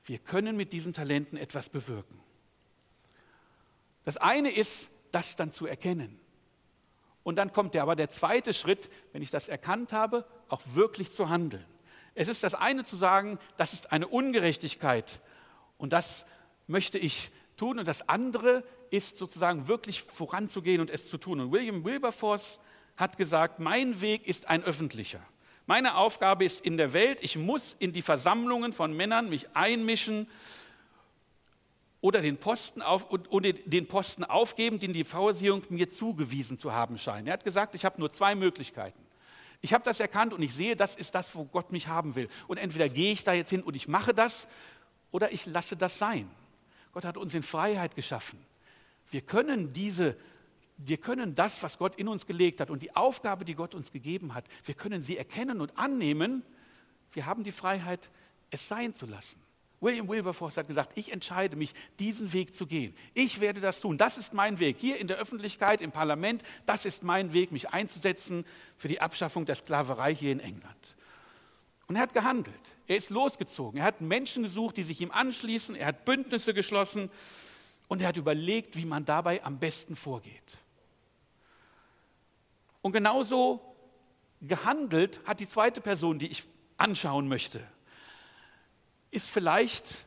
wir 0.04 0.18
können 0.18 0.56
mit 0.56 0.72
diesen 0.72 0.92
Talenten 0.92 1.38
etwas 1.38 1.68
bewirken. 1.68 2.20
Das 4.04 4.18
eine 4.18 4.50
ist, 4.50 4.90
das 5.12 5.36
dann 5.36 5.52
zu 5.52 5.66
erkennen. 5.66 6.20
Und 7.24 7.36
dann 7.36 7.52
kommt 7.52 7.74
der, 7.74 7.82
aber 7.82 7.96
der 7.96 8.10
zweite 8.10 8.54
Schritt, 8.54 8.90
wenn 9.12 9.22
ich 9.22 9.30
das 9.30 9.48
erkannt 9.48 9.92
habe, 9.92 10.24
auch 10.48 10.60
wirklich 10.74 11.12
zu 11.12 11.28
handeln. 11.28 11.64
Es 12.14 12.28
ist 12.28 12.44
das 12.44 12.54
eine 12.54 12.84
zu 12.84 12.96
sagen, 12.96 13.38
das 13.56 13.72
ist 13.72 13.90
eine 13.90 14.06
Ungerechtigkeit 14.06 15.20
und 15.78 15.92
das 15.92 16.26
möchte 16.68 16.98
ich 16.98 17.32
tun. 17.56 17.78
Und 17.80 17.88
das 17.88 18.08
andere 18.08 18.62
ist 18.90 19.16
sozusagen 19.16 19.66
wirklich 19.66 20.02
voranzugehen 20.02 20.80
und 20.80 20.90
es 20.90 21.08
zu 21.08 21.18
tun. 21.18 21.40
Und 21.40 21.50
William 21.50 21.84
Wilberforce 21.84 22.60
hat 22.96 23.16
gesagt, 23.16 23.58
mein 23.58 24.00
Weg 24.00 24.28
ist 24.28 24.48
ein 24.48 24.62
öffentlicher. 24.62 25.20
Meine 25.66 25.96
Aufgabe 25.96 26.44
ist 26.44 26.64
in 26.64 26.76
der 26.76 26.92
Welt, 26.92 27.18
ich 27.22 27.36
muss 27.36 27.74
in 27.78 27.92
die 27.92 28.02
Versammlungen 28.02 28.72
von 28.72 28.94
Männern 28.94 29.30
mich 29.30 29.48
einmischen 29.54 30.28
oder 32.04 32.20
den 32.20 32.36
Posten, 32.36 32.82
auf, 32.82 33.10
und, 33.10 33.28
und 33.28 33.46
den 33.64 33.88
Posten 33.88 34.24
aufgeben, 34.24 34.78
den 34.78 34.92
die 34.92 35.04
Vorsehung 35.04 35.62
mir 35.70 35.90
zugewiesen 35.90 36.58
zu 36.58 36.70
haben 36.70 36.98
scheint. 36.98 37.26
Er 37.28 37.32
hat 37.32 37.44
gesagt, 37.44 37.74
ich 37.74 37.86
habe 37.86 37.98
nur 37.98 38.10
zwei 38.10 38.34
Möglichkeiten. 38.34 39.00
Ich 39.62 39.72
habe 39.72 39.82
das 39.84 40.00
erkannt 40.00 40.34
und 40.34 40.42
ich 40.42 40.52
sehe, 40.52 40.76
das 40.76 40.96
ist 40.96 41.14
das, 41.14 41.34
wo 41.34 41.46
Gott 41.46 41.72
mich 41.72 41.88
haben 41.88 42.14
will. 42.14 42.28
Und 42.46 42.58
entweder 42.58 42.90
gehe 42.90 43.10
ich 43.10 43.24
da 43.24 43.32
jetzt 43.32 43.48
hin 43.48 43.62
und 43.62 43.74
ich 43.74 43.88
mache 43.88 44.12
das 44.12 44.48
oder 45.12 45.32
ich 45.32 45.46
lasse 45.46 45.78
das 45.78 45.96
sein. 45.96 46.28
Gott 46.92 47.06
hat 47.06 47.16
uns 47.16 47.32
in 47.32 47.42
Freiheit 47.42 47.96
geschaffen. 47.96 48.38
Wir 49.10 49.22
können 49.22 49.72
diese 49.72 50.14
wir 50.76 50.98
können 50.98 51.34
das, 51.34 51.62
was 51.62 51.78
Gott 51.78 51.94
in 51.94 52.08
uns 52.08 52.26
gelegt 52.26 52.60
hat 52.60 52.68
und 52.68 52.82
die 52.82 52.94
Aufgabe, 52.94 53.46
die 53.46 53.54
Gott 53.54 53.74
uns 53.74 53.92
gegeben 53.92 54.34
hat, 54.34 54.44
wir 54.64 54.74
können 54.74 55.00
sie 55.00 55.16
erkennen 55.16 55.62
und 55.62 55.78
annehmen. 55.78 56.42
Wir 57.12 57.24
haben 57.24 57.44
die 57.44 57.52
Freiheit, 57.52 58.10
es 58.50 58.68
sein 58.68 58.92
zu 58.92 59.06
lassen. 59.06 59.43
William 59.80 60.08
Wilberforce 60.08 60.56
hat 60.56 60.66
gesagt, 60.66 60.92
ich 60.96 61.12
entscheide 61.12 61.56
mich, 61.56 61.74
diesen 61.98 62.32
Weg 62.32 62.56
zu 62.56 62.66
gehen. 62.66 62.94
Ich 63.12 63.40
werde 63.40 63.60
das 63.60 63.80
tun. 63.80 63.98
Das 63.98 64.16
ist 64.16 64.32
mein 64.32 64.58
Weg. 64.58 64.78
Hier 64.78 64.96
in 64.98 65.08
der 65.08 65.18
Öffentlichkeit, 65.18 65.80
im 65.80 65.92
Parlament, 65.92 66.42
das 66.64 66.86
ist 66.86 67.02
mein 67.02 67.32
Weg, 67.32 67.52
mich 67.52 67.70
einzusetzen 67.70 68.46
für 68.76 68.88
die 68.88 69.00
Abschaffung 69.00 69.44
der 69.44 69.56
Sklaverei 69.56 70.14
hier 70.14 70.32
in 70.32 70.40
England. 70.40 70.96
Und 71.86 71.96
er 71.96 72.02
hat 72.02 72.14
gehandelt. 72.14 72.54
Er 72.86 72.96
ist 72.96 73.10
losgezogen. 73.10 73.78
Er 73.78 73.84
hat 73.84 74.00
Menschen 74.00 74.44
gesucht, 74.44 74.76
die 74.78 74.84
sich 74.84 75.00
ihm 75.00 75.10
anschließen. 75.10 75.74
Er 75.74 75.88
hat 75.88 76.04
Bündnisse 76.06 76.54
geschlossen. 76.54 77.10
Und 77.86 78.00
er 78.00 78.08
hat 78.08 78.16
überlegt, 78.16 78.76
wie 78.76 78.86
man 78.86 79.04
dabei 79.04 79.44
am 79.44 79.58
besten 79.58 79.96
vorgeht. 79.96 80.58
Und 82.80 82.92
genauso 82.92 83.60
gehandelt 84.40 85.20
hat 85.26 85.40
die 85.40 85.48
zweite 85.48 85.82
Person, 85.82 86.18
die 86.18 86.28
ich 86.28 86.44
anschauen 86.78 87.28
möchte 87.28 87.60
ist 89.14 89.28
vielleicht 89.28 90.06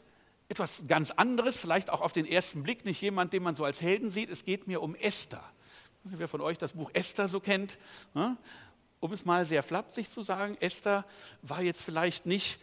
etwas 0.50 0.84
ganz 0.88 1.12
anderes, 1.12 1.56
vielleicht 1.58 1.90
auch 1.90 2.02
auf 2.02 2.14
den 2.14 2.26
ersten 2.26 2.64
Blick 2.64 2.86
nicht 2.86 3.02
jemand, 3.02 3.34
den 3.34 3.44
man 3.44 3.56
so 3.56 3.64
als 3.64 3.82
Helden 3.82 4.12
sieht. 4.12 4.30
Es 4.30 4.46
geht 4.46 4.68
mir 4.68 4.82
um 4.82 4.96
Esther. 4.96 5.44
Wer 6.04 6.28
von 6.28 6.42
euch 6.42 6.58
das 6.58 6.74
Buch 6.74 6.90
Esther 6.94 7.28
so 7.28 7.40
kennt, 7.40 7.78
ne? 8.14 8.38
um 9.00 9.12
es 9.12 9.26
mal 9.26 9.46
sehr 9.46 9.62
flapsig 9.62 10.10
zu 10.10 10.24
sagen, 10.24 10.58
Esther 10.60 11.06
war 11.42 11.62
jetzt 11.62 11.82
vielleicht 11.82 12.26
nicht 12.26 12.60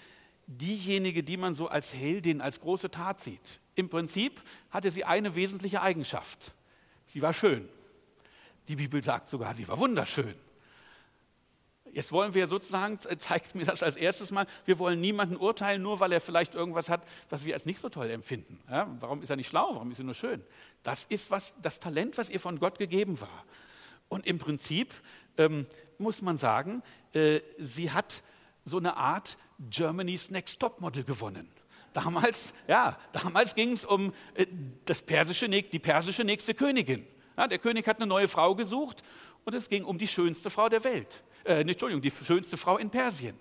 diejenige, 0.46 1.22
die 1.22 1.36
man 1.36 1.54
so 1.54 1.68
als 1.68 1.92
Heldin, 1.92 2.40
als 2.40 2.60
große 2.60 2.90
Tat 2.90 3.20
sieht. 3.20 3.60
Im 3.74 3.88
Prinzip 3.88 4.42
hatte 4.70 4.90
sie 4.90 5.04
eine 5.04 5.34
wesentliche 5.34 5.82
Eigenschaft. 5.82 6.52
Sie 7.06 7.20
war 7.20 7.34
schön. 7.34 7.68
Die 8.68 8.76
Bibel 8.76 9.02
sagt 9.02 9.28
sogar, 9.28 9.54
sie 9.54 9.68
war 9.68 9.78
wunderschön. 9.78 10.34
Jetzt 11.94 12.10
wollen 12.10 12.34
wir 12.34 12.48
sozusagen, 12.48 12.98
zeigt 13.18 13.54
mir 13.54 13.64
das 13.64 13.84
als 13.84 13.94
erstes 13.94 14.32
mal, 14.32 14.46
wir 14.64 14.80
wollen 14.80 15.00
niemanden 15.00 15.36
urteilen, 15.36 15.80
nur 15.80 16.00
weil 16.00 16.10
er 16.10 16.20
vielleicht 16.20 16.54
irgendwas 16.54 16.88
hat, 16.88 17.06
was 17.30 17.44
wir 17.44 17.54
als 17.54 17.66
nicht 17.66 17.80
so 17.80 17.88
toll 17.88 18.10
empfinden. 18.10 18.60
Ja, 18.68 18.88
warum 18.98 19.22
ist 19.22 19.30
er 19.30 19.36
nicht 19.36 19.48
schlau? 19.48 19.70
Warum 19.74 19.92
ist 19.92 19.98
er 19.98 20.04
nur 20.04 20.14
schön? 20.14 20.42
Das 20.82 21.04
ist 21.04 21.30
was, 21.30 21.54
das 21.62 21.78
Talent, 21.78 22.18
was 22.18 22.30
ihr 22.30 22.40
von 22.40 22.58
Gott 22.58 22.78
gegeben 22.78 23.20
war. 23.20 23.44
Und 24.08 24.26
im 24.26 24.40
Prinzip 24.40 24.92
ähm, 25.38 25.66
muss 25.98 26.20
man 26.20 26.36
sagen, 26.36 26.82
äh, 27.12 27.40
sie 27.58 27.92
hat 27.92 28.24
so 28.64 28.78
eine 28.78 28.96
Art 28.96 29.38
Germany's 29.70 30.30
Next 30.30 30.58
Top 30.58 30.80
Model 30.80 31.04
gewonnen. 31.04 31.48
Damals, 31.92 32.54
ja, 32.66 32.98
damals 33.12 33.54
ging 33.54 33.72
es 33.72 33.84
um 33.84 34.12
äh, 34.34 34.46
das 34.84 35.00
persische, 35.00 35.48
die 35.48 35.78
persische 35.78 36.24
nächste 36.24 36.54
Königin. 36.54 37.06
Ja, 37.36 37.46
der 37.46 37.58
König 37.58 37.86
hat 37.86 37.98
eine 37.98 38.06
neue 38.06 38.28
Frau 38.28 38.54
gesucht 38.54 39.02
und 39.44 39.54
es 39.54 39.68
ging 39.68 39.84
um 39.84 39.98
die 39.98 40.08
schönste 40.08 40.50
Frau 40.50 40.68
der 40.68 40.84
Welt 40.84 41.22
äh, 41.44 41.60
Entschuldigung, 41.60 42.02
die 42.02 42.10
schönste 42.10 42.56
Frau 42.56 42.78
in 42.78 42.90
Persien. 42.90 43.38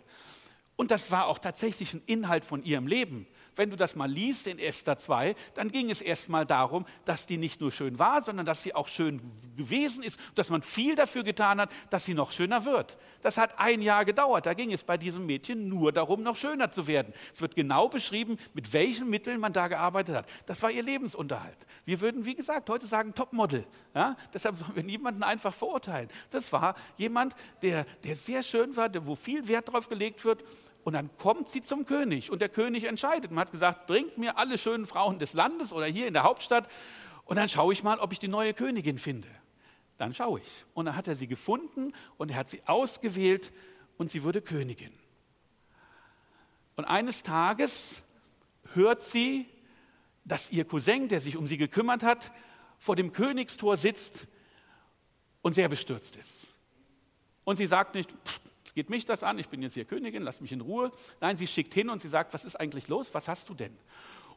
Und 0.76 0.92
das 0.92 1.12
war 1.12 1.28
auch 1.28 1.40
tatsächlich 1.40 1.94
ein 1.94 2.02
Inhalt 2.06 2.44
von 2.44 2.64
ihrem 2.64 2.88
Leben. 2.88 3.28
Wenn 3.56 3.70
du 3.70 3.76
das 3.76 3.96
mal 3.96 4.10
liest 4.10 4.48
in 4.48 4.60
Esther 4.60 4.98
2, 4.98 5.36
dann 5.54 5.72
ging 5.72 5.90
es 5.90 6.02
erstmal 6.02 6.46
darum, 6.46 6.86
dass 7.06 7.26
die 7.26 7.38
nicht 7.38 7.62
nur 7.62 7.72
schön 7.72 8.00
war, 8.00 8.24
sondern 8.24 8.46
dass 8.46 8.64
sie 8.64 8.74
auch 8.74 8.88
schön 8.88 9.22
gewesen 9.56 10.04
ist, 10.04 10.20
dass 10.36 10.50
man 10.50 10.62
viel 10.62 10.96
dafür 10.96 11.24
getan 11.24 11.62
hat, 11.62 11.70
dass 11.90 12.06
sie 12.06 12.14
noch 12.14 12.32
schöner 12.32 12.66
wird. 12.66 12.98
Das 13.22 13.38
hat 13.38 13.60
ein 13.60 13.82
Jahr 13.82 14.06
gedauert. 14.06 14.46
Da 14.46 14.54
ging 14.54 14.74
es 14.74 14.84
bei 14.84 14.98
diesem 14.98 15.26
Mädchen 15.26 15.68
nur 15.68 15.92
darum, 15.92 16.24
noch 16.24 16.36
schöner 16.36 16.72
zu 16.72 16.88
werden. 16.88 17.14
Es 17.34 17.42
wird 17.42 17.56
genau 17.56 17.90
beschrieben, 17.90 18.38
mit 18.54 18.74
welchen 18.74 19.10
Mitteln 19.10 19.40
man 19.40 19.54
da 19.54 19.68
gearbeitet 19.68 20.16
hat. 20.16 20.30
Das 20.46 20.62
war 20.62 20.72
ihr 20.72 20.84
Lebensunterhalt. 20.84 21.58
Wir 21.86 22.02
würden, 22.02 22.26
wie 22.26 22.36
gesagt, 22.36 22.70
heute 22.70 22.88
sagen 22.88 23.14
Topmodel. 23.14 23.66
Ja? 23.94 24.18
Deshalb 24.34 24.58
sollen 24.58 24.76
wir 24.76 24.84
niemanden 24.84 25.24
einfach 25.24 25.54
verurteilen. 25.54 26.10
Das 26.30 26.52
war 26.52 26.76
jemand, 26.98 27.36
der, 27.62 27.86
der 28.04 28.16
sehr 28.16 28.44
schön 28.44 28.76
war, 28.76 28.90
der, 28.90 29.06
wo 29.06 29.16
viel 29.16 29.48
Wert 29.48 29.72
drauf 29.72 29.90
gelegt 29.90 30.26
wird 30.26 30.44
und 30.84 30.94
dann 30.94 31.10
kommt 31.18 31.52
sie 31.52 31.62
zum 31.62 31.86
König 31.86 32.32
und 32.32 32.42
der 32.42 32.50
König 32.50 32.86
entscheidet. 32.86 33.32
Man 33.32 33.40
hat 33.40 33.52
gesagt, 33.52 33.88
bringt 33.88 34.18
mir 34.18 34.38
alle 34.38 34.58
schönen 34.58 34.86
Frauen 34.86 35.20
des 35.20 35.34
Landes 35.34 35.74
oder 35.74 35.86
hier 35.86 36.08
in 36.08 36.14
der 36.14 36.24
Hauptstadt 36.24 36.68
und 37.26 37.38
dann 37.38 37.50
schaue 37.50 37.74
ich 37.74 37.84
mal, 37.84 38.00
ob 38.00 38.12
ich 38.12 38.20
die 38.20 38.28
neue 38.28 38.54
Königin 38.54 39.00
finde. 39.00 39.28
Dann 39.98 40.14
schaue 40.14 40.40
ich. 40.40 40.66
Und 40.74 40.86
dann 40.86 40.96
hat 40.96 41.08
er 41.08 41.16
sie 41.16 41.28
gefunden 41.28 41.94
und 42.18 42.32
er 42.32 42.38
hat 42.38 42.50
sie 42.50 42.62
ausgewählt 42.66 43.52
und 43.98 44.10
sie 44.10 44.24
wurde 44.24 44.42
Königin. 44.42 44.92
Und 46.76 46.86
eines 46.86 47.24
Tages 47.24 48.02
hört 48.74 49.02
sie, 49.02 49.46
dass 50.26 50.52
ihr 50.52 50.66
Cousin, 50.66 51.08
der 51.08 51.22
sich 51.22 51.38
um 51.38 51.48
sie 51.48 51.58
gekümmert 51.58 52.04
hat, 52.04 52.32
vor 52.80 52.96
dem 52.96 53.14
Königstor 53.14 53.78
sitzt 53.78 54.28
und 55.42 55.54
sehr 55.54 55.70
bestürzt 55.70 56.16
ist. 56.16 56.48
Und 57.44 57.58
sie 57.58 57.68
sagt 57.68 57.94
nicht, 57.96 58.12
pff, 58.12 58.40
geht 58.74 58.90
mich 58.90 59.06
das 59.06 59.24
an? 59.24 59.40
Ich 59.40 59.50
bin 59.50 59.62
jetzt 59.62 59.74
hier 59.74 59.86
Königin, 59.86 60.24
lass 60.24 60.42
mich 60.42 60.52
in 60.52 60.62
Ruhe. 60.62 60.92
Nein, 61.22 61.38
sie 61.38 61.48
schickt 61.48 61.74
hin 61.74 61.90
und 61.90 62.02
sie 62.02 62.08
sagt, 62.08 62.34
was 62.34 62.46
ist 62.46 62.56
eigentlich 62.56 62.88
los? 62.88 63.10
Was 63.14 63.28
hast 63.28 63.50
du 63.50 63.54
denn? 63.54 63.76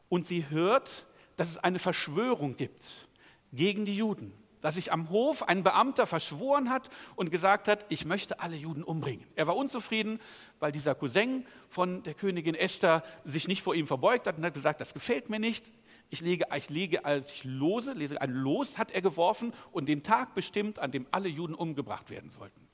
Und 0.09 0.27
sie 0.27 0.49
hört, 0.51 1.07
dass 1.37 1.51
es 1.51 1.59
eine 1.59 1.79
Verschwörung 1.79 2.57
gibt 2.57 3.09
gegen 3.53 3.85
die 3.85 3.97
Juden. 3.97 4.33
Dass 4.61 4.75
sich 4.75 4.91
am 4.91 5.11
Hof 5.11 5.43
ein 5.43 5.63
Beamter 5.63 6.07
verschworen 6.07 6.71
hat 6.71 6.89
und 7.15 7.31
gesagt 7.31 7.69
hat, 7.69 7.85
ich 7.89 8.05
möchte 8.05 8.41
alle 8.41 8.57
Juden 8.57 8.83
umbringen. 8.83 9.25
Er 9.37 9.47
war 9.47 9.57
unzufrieden, 9.57 10.19
weil 10.59 10.73
dieser 10.73 10.95
Cousin 10.95 11.47
von 11.69 12.03
der 12.03 12.15
Königin 12.15 12.55
Esther 12.55 13.03
sich 13.25 13.49
nicht 13.49 13.63
vor 13.63 13.75
ihm 13.75 13.87
verbeugt 13.87 14.27
hat 14.27 14.39
und 14.39 14.45
hat 14.45 14.55
gesagt, 14.55 14.81
das 14.81 14.95
gefällt 14.95 15.29
mir 15.29 15.39
nicht. 15.39 15.73
Ich 16.09 16.21
lege, 16.21 16.47
ich 16.57 16.71
lege 16.71 17.05
als 17.05 17.31
ich 17.31 17.45
lose, 17.45 17.93
lese 17.93 18.21
ein 18.21 18.31
Los 18.31 18.79
hat 18.79 18.93
er 18.93 19.03
geworfen 19.03 19.53
und 19.73 19.89
den 19.89 20.03
Tag 20.03 20.35
bestimmt, 20.35 20.79
an 20.79 20.91
dem 20.91 21.07
alle 21.11 21.29
Juden 21.29 21.55
umgebracht 21.55 22.11
werden 22.11 22.31
sollten. 22.31 22.66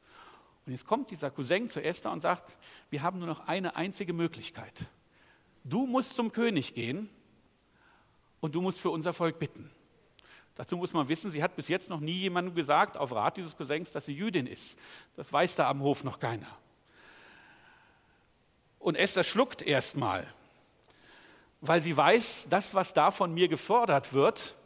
Und 0.65 0.73
jetzt 0.73 0.87
kommt 0.87 1.11
dieser 1.11 1.31
Cousin 1.31 1.69
zu 1.69 1.83
Esther 1.83 2.13
und 2.13 2.21
sagt, 2.21 2.57
wir 2.91 3.03
haben 3.03 3.19
nur 3.19 3.27
noch 3.27 3.49
eine 3.49 3.75
einzige 3.77 4.13
Möglichkeit. 4.13 4.75
Du 5.65 5.87
musst 5.87 6.15
zum 6.15 6.33
König 6.33 6.75
gehen 6.75 7.09
und 8.41 8.55
du 8.55 8.61
musst 8.61 8.81
für 8.81 8.91
unser 8.91 9.13
Volk 9.13 9.39
bitten. 9.39 9.71
Dazu 10.55 10.77
muss 10.77 10.93
man 10.93 11.09
wissen, 11.09 11.31
sie 11.31 11.43
hat 11.43 11.57
bis 11.57 11.69
jetzt 11.69 11.89
noch 11.89 12.01
nie 12.01 12.13
jemandem 12.19 12.55
gesagt, 12.55 12.97
auf 12.97 13.13
Rat 13.13 13.37
dieses 13.37 13.57
Cousins, 13.57 13.91
dass 13.91 14.07
sie 14.07 14.15
Jüdin 14.15 14.47
ist. 14.47 14.79
Das 15.17 15.33
weiß 15.33 15.55
da 15.55 15.69
am 15.69 15.81
Hof 15.81 16.05
noch 16.05 16.21
keiner. 16.21 16.47
Und 18.79 18.97
Esther 18.97 19.25
schluckt 19.25 19.63
erstmal, 19.63 20.27
weil 21.61 21.81
sie 21.81 21.97
weiß, 21.97 22.49
das, 22.51 22.75
was 22.75 22.93
da 22.93 23.11
von 23.11 23.33
mir 23.33 23.49
gefordert 23.49 24.13
wird, 24.13 24.57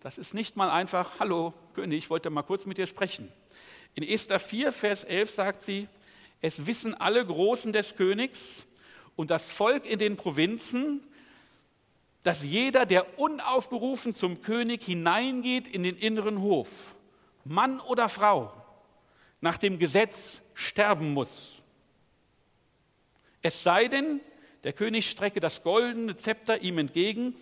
das 0.00 0.16
ist 0.18 0.32
nicht 0.32 0.56
mal 0.56 0.70
einfach, 0.70 1.18
hallo 1.18 1.52
König, 1.74 1.98
ich 1.98 2.10
wollte 2.10 2.30
mal 2.30 2.42
kurz 2.42 2.66
mit 2.66 2.78
dir 2.78 2.86
sprechen. 2.86 3.30
In 3.94 4.02
Esther 4.02 4.40
4, 4.40 4.72
Vers 4.72 5.04
11 5.04 5.30
sagt 5.30 5.62
sie, 5.62 5.88
es 6.40 6.66
wissen 6.66 6.94
alle 6.94 7.24
Großen 7.24 7.72
des 7.72 7.96
Königs 7.96 8.64
und 9.16 9.30
das 9.30 9.48
Volk 9.48 9.86
in 9.86 9.98
den 9.98 10.16
Provinzen, 10.16 11.00
dass 12.22 12.42
jeder, 12.42 12.86
der 12.86 13.18
unaufgerufen 13.18 14.12
zum 14.12 14.42
König 14.42 14.82
hineingeht 14.82 15.68
in 15.68 15.82
den 15.82 15.96
inneren 15.96 16.40
Hof, 16.40 16.68
Mann 17.44 17.80
oder 17.80 18.08
Frau, 18.08 18.52
nach 19.40 19.58
dem 19.58 19.78
Gesetz 19.78 20.42
sterben 20.54 21.12
muss. 21.12 21.62
Es 23.42 23.62
sei 23.62 23.88
denn, 23.88 24.20
der 24.64 24.72
König 24.72 25.08
strecke 25.08 25.38
das 25.38 25.62
goldene 25.62 26.16
Zepter 26.16 26.62
ihm 26.62 26.78
entgegen, 26.78 27.36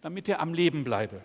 damit 0.00 0.28
er 0.28 0.40
am 0.40 0.54
Leben 0.54 0.82
bleibe. 0.82 1.22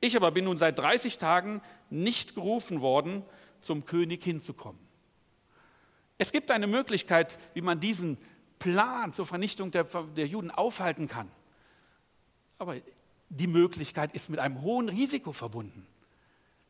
Ich 0.00 0.16
aber 0.16 0.32
bin 0.32 0.46
nun 0.46 0.56
seit 0.56 0.78
30 0.78 1.18
Tagen 1.18 1.62
nicht 1.90 2.34
gerufen 2.34 2.80
worden, 2.80 3.22
zum 3.60 3.84
König 3.84 4.22
hinzukommen. 4.22 4.80
Es 6.18 6.32
gibt 6.32 6.50
eine 6.50 6.66
Möglichkeit, 6.66 7.38
wie 7.54 7.62
man 7.62 7.80
diesen 7.80 8.18
Plan 8.58 9.12
zur 9.12 9.26
Vernichtung 9.26 9.70
der, 9.70 9.84
der 9.84 10.26
Juden 10.26 10.50
aufhalten 10.50 11.08
kann. 11.08 11.30
Aber 12.58 12.76
die 13.30 13.46
Möglichkeit 13.46 14.12
ist 14.14 14.28
mit 14.28 14.38
einem 14.38 14.60
hohen 14.60 14.88
Risiko 14.88 15.32
verbunden. 15.32 15.86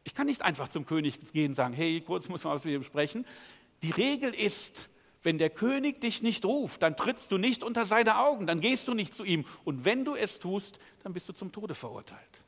Ich 0.04 0.14
kann 0.14 0.26
nicht 0.26 0.42
einfach 0.42 0.68
zum 0.68 0.86
König 0.86 1.18
gehen 1.32 1.50
und 1.50 1.54
sagen, 1.56 1.74
hey, 1.74 2.00
kurz 2.00 2.28
muss 2.28 2.44
man 2.44 2.54
was 2.54 2.64
mit 2.64 2.74
ihm 2.74 2.84
sprechen. 2.84 3.26
Die 3.82 3.90
Regel 3.90 4.32
ist, 4.34 4.88
wenn 5.22 5.36
der 5.36 5.50
König 5.50 6.00
dich 6.00 6.22
nicht 6.22 6.44
ruft, 6.44 6.82
dann 6.82 6.96
trittst 6.96 7.32
du 7.32 7.38
nicht 7.38 7.62
unter 7.62 7.86
seine 7.86 8.18
Augen, 8.18 8.46
dann 8.46 8.60
gehst 8.60 8.88
du 8.88 8.94
nicht 8.94 9.14
zu 9.14 9.24
ihm. 9.24 9.44
Und 9.64 9.84
wenn 9.84 10.04
du 10.04 10.14
es 10.14 10.38
tust, 10.38 10.78
dann 11.02 11.12
bist 11.12 11.28
du 11.28 11.32
zum 11.32 11.52
Tode 11.52 11.74
verurteilt. 11.74 12.42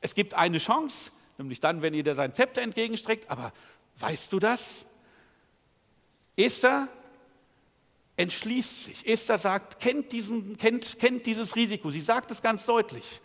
Es 0.00 0.14
gibt 0.14 0.34
eine 0.34 0.58
Chance, 0.58 1.10
nämlich 1.40 1.60
dann, 1.60 1.82
wenn 1.82 1.94
ihr 1.94 2.02
dir 2.02 2.14
sein 2.14 2.34
Zepter 2.34 2.62
entgegenstreckt. 2.62 3.30
Aber 3.30 3.52
weißt 3.98 4.32
du 4.32 4.38
das? 4.38 4.84
Esther 6.36 6.88
entschließt 8.16 8.84
sich. 8.84 9.08
Esther 9.08 9.38
sagt, 9.38 9.80
kennt, 9.80 10.12
diesen, 10.12 10.56
kennt, 10.56 10.98
kennt 10.98 11.26
dieses 11.26 11.56
Risiko. 11.56 11.90
Sie 11.90 12.00
sagt 12.00 12.30
es 12.30 12.42
ganz 12.42 12.66
deutlich. 12.66 13.20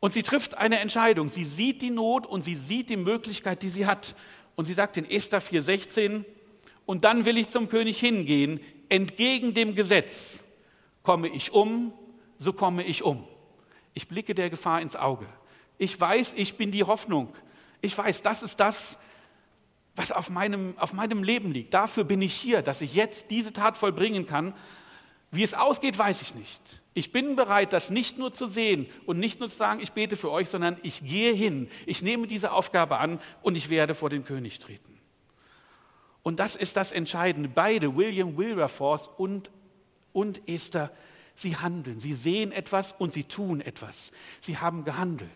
Und 0.00 0.12
sie 0.12 0.22
trifft 0.22 0.56
eine 0.56 0.80
Entscheidung. 0.80 1.28
Sie 1.28 1.44
sieht 1.44 1.82
die 1.82 1.90
Not 1.90 2.26
und 2.26 2.42
sie 2.42 2.56
sieht 2.56 2.90
die 2.90 2.96
Möglichkeit, 2.96 3.62
die 3.62 3.68
sie 3.68 3.86
hat. 3.86 4.16
Und 4.56 4.64
sie 4.64 4.74
sagt 4.74 4.96
in 4.96 5.08
Esther 5.08 5.40
4,16, 5.40 6.24
und 6.86 7.04
dann 7.04 7.24
will 7.24 7.38
ich 7.38 7.48
zum 7.48 7.68
König 7.68 8.00
hingehen, 8.00 8.58
entgegen 8.88 9.54
dem 9.54 9.76
Gesetz. 9.76 10.40
Komme 11.04 11.28
ich 11.28 11.52
um, 11.52 11.92
so 12.38 12.52
komme 12.52 12.82
ich 12.82 13.04
um. 13.04 13.28
Ich 13.94 14.08
blicke 14.08 14.34
der 14.34 14.50
Gefahr 14.50 14.80
ins 14.80 14.96
Auge. 14.96 15.26
Ich 15.80 15.98
weiß, 15.98 16.34
ich 16.36 16.58
bin 16.58 16.70
die 16.70 16.84
Hoffnung. 16.84 17.34
Ich 17.80 17.96
weiß, 17.96 18.20
das 18.20 18.42
ist 18.42 18.60
das, 18.60 18.98
was 19.96 20.12
auf 20.12 20.28
meinem, 20.28 20.74
auf 20.76 20.92
meinem 20.92 21.22
Leben 21.22 21.52
liegt. 21.52 21.72
Dafür 21.72 22.04
bin 22.04 22.20
ich 22.20 22.34
hier, 22.34 22.60
dass 22.60 22.82
ich 22.82 22.94
jetzt 22.94 23.30
diese 23.30 23.54
Tat 23.54 23.78
vollbringen 23.78 24.26
kann. 24.26 24.52
Wie 25.30 25.42
es 25.42 25.54
ausgeht, 25.54 25.96
weiß 25.96 26.20
ich 26.20 26.34
nicht. 26.34 26.82
Ich 26.92 27.12
bin 27.12 27.34
bereit, 27.34 27.72
das 27.72 27.88
nicht 27.88 28.18
nur 28.18 28.30
zu 28.30 28.46
sehen 28.46 28.88
und 29.06 29.18
nicht 29.18 29.40
nur 29.40 29.48
zu 29.48 29.56
sagen, 29.56 29.80
ich 29.80 29.92
bete 29.92 30.18
für 30.18 30.30
euch, 30.30 30.50
sondern 30.50 30.76
ich 30.82 31.02
gehe 31.02 31.32
hin. 31.32 31.70
Ich 31.86 32.02
nehme 32.02 32.26
diese 32.26 32.52
Aufgabe 32.52 32.98
an 32.98 33.18
und 33.40 33.56
ich 33.56 33.70
werde 33.70 33.94
vor 33.94 34.10
den 34.10 34.26
König 34.26 34.58
treten. 34.58 35.00
Und 36.22 36.40
das 36.40 36.56
ist 36.56 36.76
das 36.76 36.92
Entscheidende. 36.92 37.48
Beide, 37.48 37.96
William 37.96 38.36
Wilberforce 38.36 39.08
und, 39.16 39.50
und 40.12 40.46
Esther, 40.46 40.90
sie 41.40 41.56
handeln. 41.56 42.00
Sie 42.00 42.12
sehen 42.12 42.52
etwas 42.52 42.92
und 42.98 43.12
sie 43.12 43.24
tun 43.24 43.60
etwas. 43.60 44.12
Sie 44.40 44.58
haben 44.58 44.84
gehandelt. 44.84 45.30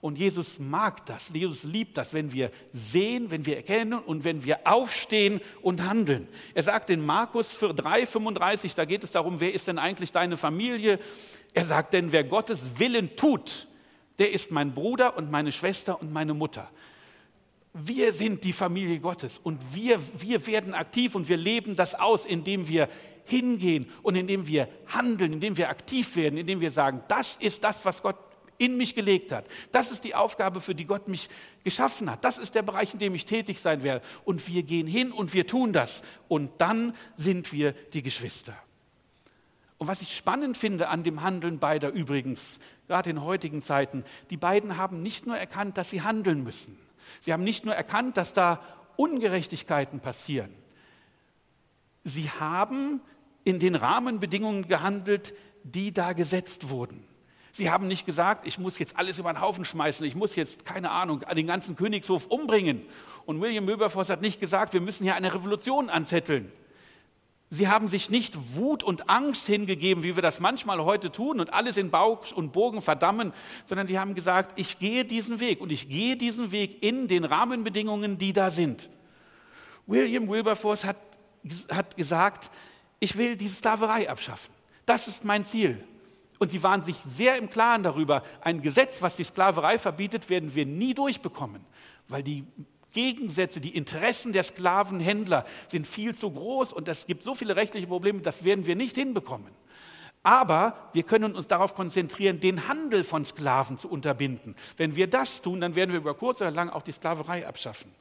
Und 0.00 0.18
Jesus 0.18 0.58
mag 0.58 1.06
das, 1.06 1.30
Jesus 1.32 1.62
liebt 1.62 1.96
das, 1.96 2.12
wenn 2.12 2.30
wir 2.30 2.50
sehen, 2.72 3.30
wenn 3.30 3.46
wir 3.46 3.56
erkennen 3.56 3.94
und 3.94 4.22
wenn 4.22 4.44
wir 4.44 4.66
aufstehen 4.66 5.40
und 5.62 5.82
handeln. 5.82 6.28
Er 6.52 6.62
sagt 6.62 6.90
in 6.90 7.00
Markus 7.00 7.58
3,35, 7.58 8.74
da 8.74 8.84
geht 8.84 9.02
es 9.02 9.12
darum, 9.12 9.40
wer 9.40 9.54
ist 9.54 9.66
denn 9.66 9.78
eigentlich 9.78 10.12
deine 10.12 10.36
Familie? 10.36 10.98
Er 11.54 11.64
sagt, 11.64 11.94
denn 11.94 12.12
wer 12.12 12.22
Gottes 12.22 12.78
Willen 12.78 13.16
tut, 13.16 13.66
der 14.18 14.30
ist 14.30 14.50
mein 14.50 14.74
Bruder 14.74 15.16
und 15.16 15.30
meine 15.30 15.52
Schwester 15.52 15.98
und 15.98 16.12
meine 16.12 16.34
Mutter. 16.34 16.70
Wir 17.72 18.12
sind 18.12 18.44
die 18.44 18.52
Familie 18.52 19.00
Gottes 19.00 19.40
und 19.42 19.58
wir, 19.74 19.98
wir 20.18 20.46
werden 20.46 20.74
aktiv 20.74 21.14
und 21.14 21.30
wir 21.30 21.38
leben 21.38 21.76
das 21.76 21.94
aus, 21.94 22.26
indem 22.26 22.68
wir 22.68 22.90
hingehen 23.24 23.90
und 24.02 24.16
indem 24.16 24.46
wir 24.46 24.68
handeln, 24.86 25.34
indem 25.34 25.56
wir 25.56 25.70
aktiv 25.70 26.16
werden, 26.16 26.38
indem 26.38 26.60
wir 26.60 26.70
sagen, 26.70 27.02
das 27.08 27.36
ist 27.36 27.64
das, 27.64 27.84
was 27.84 28.02
Gott 28.02 28.16
in 28.58 28.76
mich 28.76 28.94
gelegt 28.94 29.32
hat. 29.32 29.46
Das 29.72 29.90
ist 29.90 30.04
die 30.04 30.14
Aufgabe, 30.14 30.60
für 30.60 30.74
die 30.74 30.84
Gott 30.84 31.08
mich 31.08 31.28
geschaffen 31.64 32.10
hat. 32.10 32.24
Das 32.24 32.38
ist 32.38 32.54
der 32.54 32.62
Bereich, 32.62 32.92
in 32.92 32.98
dem 32.98 33.14
ich 33.14 33.26
tätig 33.26 33.60
sein 33.60 33.82
werde. 33.82 34.04
Und 34.24 34.46
wir 34.48 34.62
gehen 34.62 34.86
hin 34.86 35.12
und 35.12 35.34
wir 35.34 35.46
tun 35.46 35.72
das. 35.72 36.02
Und 36.28 36.50
dann 36.58 36.94
sind 37.16 37.52
wir 37.52 37.72
die 37.72 38.02
Geschwister. 38.02 38.56
Und 39.78 39.88
was 39.88 40.02
ich 40.02 40.16
spannend 40.16 40.56
finde 40.56 40.88
an 40.88 41.02
dem 41.02 41.22
Handeln 41.22 41.58
beider 41.58 41.90
übrigens, 41.90 42.60
gerade 42.86 43.10
in 43.10 43.22
heutigen 43.22 43.60
Zeiten, 43.60 44.04
die 44.30 44.36
beiden 44.36 44.76
haben 44.76 45.02
nicht 45.02 45.26
nur 45.26 45.36
erkannt, 45.36 45.76
dass 45.76 45.90
sie 45.90 46.02
handeln 46.02 46.44
müssen. 46.44 46.78
Sie 47.20 47.32
haben 47.32 47.44
nicht 47.44 47.64
nur 47.64 47.74
erkannt, 47.74 48.16
dass 48.16 48.32
da 48.32 48.62
Ungerechtigkeiten 48.96 50.00
passieren. 50.00 50.54
Sie 52.04 52.30
haben 52.30 53.00
in 53.44 53.58
den 53.58 53.74
Rahmenbedingungen 53.74 54.68
gehandelt, 54.68 55.34
die 55.62 55.92
da 55.92 56.12
gesetzt 56.12 56.68
wurden. 56.70 57.06
Sie 57.52 57.70
haben 57.70 57.86
nicht 57.86 58.04
gesagt, 58.04 58.46
ich 58.46 58.58
muss 58.58 58.78
jetzt 58.80 58.96
alles 58.96 59.18
über 59.20 59.32
den 59.32 59.40
Haufen 59.40 59.64
schmeißen, 59.64 60.04
ich 60.04 60.16
muss 60.16 60.34
jetzt, 60.34 60.64
keine 60.64 60.90
Ahnung, 60.90 61.20
den 61.36 61.46
ganzen 61.46 61.76
Königshof 61.76 62.26
umbringen. 62.26 62.82
Und 63.26 63.40
William 63.40 63.66
Wilberforce 63.66 64.10
hat 64.10 64.22
nicht 64.22 64.40
gesagt, 64.40 64.72
wir 64.72 64.80
müssen 64.80 65.04
hier 65.04 65.14
eine 65.14 65.32
Revolution 65.32 65.88
anzetteln. 65.88 66.50
Sie 67.50 67.68
haben 67.68 67.86
sich 67.86 68.10
nicht 68.10 68.56
Wut 68.56 68.82
und 68.82 69.08
Angst 69.08 69.46
hingegeben, 69.46 70.02
wie 70.02 70.16
wir 70.16 70.22
das 70.22 70.40
manchmal 70.40 70.84
heute 70.84 71.12
tun 71.12 71.38
und 71.38 71.52
alles 71.52 71.76
in 71.76 71.90
Bauch 71.92 72.32
und 72.32 72.52
Bogen 72.52 72.82
verdammen, 72.82 73.32
sondern 73.66 73.86
sie 73.86 74.00
haben 74.00 74.16
gesagt, 74.16 74.58
ich 74.58 74.80
gehe 74.80 75.04
diesen 75.04 75.38
Weg 75.38 75.60
und 75.60 75.70
ich 75.70 75.88
gehe 75.88 76.16
diesen 76.16 76.50
Weg 76.50 76.82
in 76.82 77.06
den 77.06 77.24
Rahmenbedingungen, 77.24 78.18
die 78.18 78.32
da 78.32 78.50
sind. 78.50 78.90
William 79.86 80.28
Wilberforce 80.28 80.84
hat, 80.84 80.96
hat 81.70 81.96
gesagt, 81.96 82.50
ich 83.04 83.18
will 83.18 83.36
diese 83.36 83.56
Sklaverei 83.56 84.08
abschaffen. 84.08 84.52
Das 84.86 85.08
ist 85.08 85.24
mein 85.24 85.44
Ziel. 85.44 85.82
Und 86.38 86.50
sie 86.50 86.62
waren 86.62 86.84
sich 86.84 86.96
sehr 86.96 87.36
im 87.36 87.50
Klaren 87.50 87.82
darüber, 87.82 88.22
ein 88.40 88.62
Gesetz, 88.62 89.02
was 89.02 89.16
die 89.16 89.24
Sklaverei 89.24 89.78
verbietet, 89.78 90.28
werden 90.30 90.54
wir 90.54 90.66
nie 90.66 90.94
durchbekommen, 90.94 91.64
weil 92.08 92.22
die 92.22 92.44
Gegensätze, 92.92 93.60
die 93.60 93.76
Interessen 93.76 94.32
der 94.32 94.42
Sklavenhändler 94.42 95.44
sind 95.68 95.86
viel 95.86 96.14
zu 96.14 96.30
groß 96.30 96.72
und 96.72 96.88
es 96.88 97.06
gibt 97.06 97.24
so 97.24 97.34
viele 97.34 97.56
rechtliche 97.56 97.86
Probleme, 97.86 98.20
das 98.20 98.44
werden 98.44 98.66
wir 98.66 98.74
nicht 98.74 98.96
hinbekommen. 98.96 99.52
Aber 100.22 100.88
wir 100.94 101.02
können 101.02 101.34
uns 101.34 101.46
darauf 101.46 101.74
konzentrieren, 101.74 102.40
den 102.40 102.68
Handel 102.68 103.04
von 103.04 103.26
Sklaven 103.26 103.76
zu 103.76 103.90
unterbinden. 103.90 104.56
Wenn 104.78 104.96
wir 104.96 105.08
das 105.08 105.42
tun, 105.42 105.60
dann 105.60 105.74
werden 105.74 105.90
wir 105.92 105.98
über 105.98 106.14
kurz 106.14 106.40
oder 106.40 106.50
lang 106.50 106.70
auch 106.70 106.82
die 106.82 106.92
Sklaverei 106.92 107.46
abschaffen. 107.46 107.92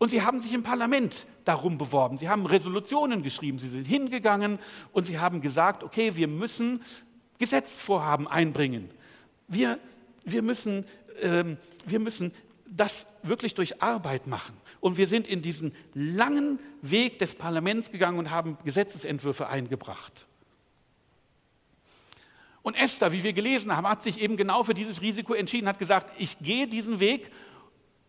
Und 0.00 0.08
sie 0.08 0.22
haben 0.22 0.40
sich 0.40 0.54
im 0.54 0.62
Parlament 0.62 1.26
darum 1.44 1.76
beworben. 1.76 2.16
Sie 2.16 2.30
haben 2.30 2.46
Resolutionen 2.46 3.22
geschrieben. 3.22 3.58
Sie 3.58 3.68
sind 3.68 3.84
hingegangen 3.84 4.58
und 4.92 5.04
sie 5.04 5.18
haben 5.18 5.42
gesagt, 5.42 5.84
okay, 5.84 6.16
wir 6.16 6.26
müssen 6.26 6.82
Gesetzvorhaben 7.36 8.26
einbringen. 8.26 8.88
Wir, 9.46 9.78
wir, 10.24 10.40
müssen, 10.40 10.86
ähm, 11.20 11.58
wir 11.84 11.98
müssen 11.98 12.32
das 12.66 13.04
wirklich 13.22 13.52
durch 13.52 13.82
Arbeit 13.82 14.26
machen. 14.26 14.56
Und 14.80 14.96
wir 14.96 15.06
sind 15.06 15.26
in 15.26 15.42
diesen 15.42 15.74
langen 15.92 16.60
Weg 16.80 17.18
des 17.18 17.34
Parlaments 17.34 17.90
gegangen 17.90 18.18
und 18.18 18.30
haben 18.30 18.56
Gesetzesentwürfe 18.64 19.48
eingebracht. 19.48 20.24
Und 22.62 22.74
Esther, 22.74 23.12
wie 23.12 23.22
wir 23.22 23.34
gelesen 23.34 23.76
haben, 23.76 23.86
hat 23.86 24.02
sich 24.02 24.22
eben 24.22 24.38
genau 24.38 24.62
für 24.62 24.72
dieses 24.72 25.02
Risiko 25.02 25.34
entschieden, 25.34 25.68
hat 25.68 25.78
gesagt, 25.78 26.10
ich 26.18 26.38
gehe 26.38 26.66
diesen 26.66 27.00
Weg, 27.00 27.30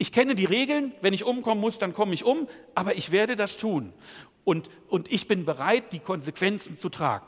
ich 0.02 0.12
kenne 0.12 0.34
die 0.34 0.46
Regeln, 0.46 0.94
wenn 1.02 1.14
ich 1.14 1.26
umkommen 1.26 1.62
muss, 1.62 1.78
dann 1.78 1.94
komme 1.94 2.16
ich 2.16 2.26
um, 2.26 2.48
aber 2.74 2.98
ich 2.98 3.12
werde 3.12 3.36
das 3.36 3.58
tun. 3.58 3.94
Und, 4.44 4.68
und 4.88 5.12
ich 5.12 5.28
bin 5.28 5.46
bereit, 5.46 5.94
die 5.94 6.00
Konsequenzen 6.00 6.80
zu 6.80 6.90
tragen. 6.90 7.28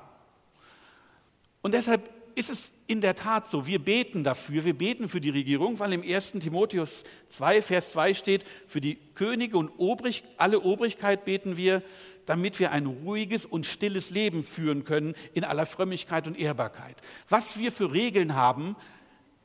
Und 1.62 1.76
deshalb 1.76 2.10
ist 2.34 2.50
es 2.50 2.72
in 2.88 3.00
der 3.00 3.14
Tat 3.14 3.48
so, 3.48 3.68
wir 3.68 3.78
beten 3.78 4.24
dafür, 4.24 4.66
wir 4.66 4.76
beten 4.76 5.08
für 5.08 5.22
die 5.22 5.30
Regierung, 5.30 5.78
weil 5.78 5.94
im 5.94 6.02
1. 6.02 6.32
Timotheus 6.32 7.04
2, 7.28 7.62
Vers 7.62 7.92
2 7.92 8.16
steht, 8.16 8.44
für 8.66 8.82
die 8.82 8.98
Könige 9.14 9.60
und 9.60 9.70
Obrig, 9.78 10.24
alle 10.38 10.62
Obrigkeit 10.62 11.26
beten 11.26 11.58
wir, 11.58 11.84
damit 12.26 12.60
wir 12.60 12.72
ein 12.72 12.88
ruhiges 12.88 13.46
und 13.46 13.68
stilles 13.68 14.10
Leben 14.10 14.42
führen 14.42 14.84
können 14.84 15.14
in 15.36 15.44
aller 15.44 15.68
Frömmigkeit 15.68 16.26
und 16.26 16.40
Ehrbarkeit. 16.40 16.96
Was 17.30 17.56
wir 17.60 17.72
für 17.72 17.94
Regeln 17.94 18.34
haben, 18.34 18.76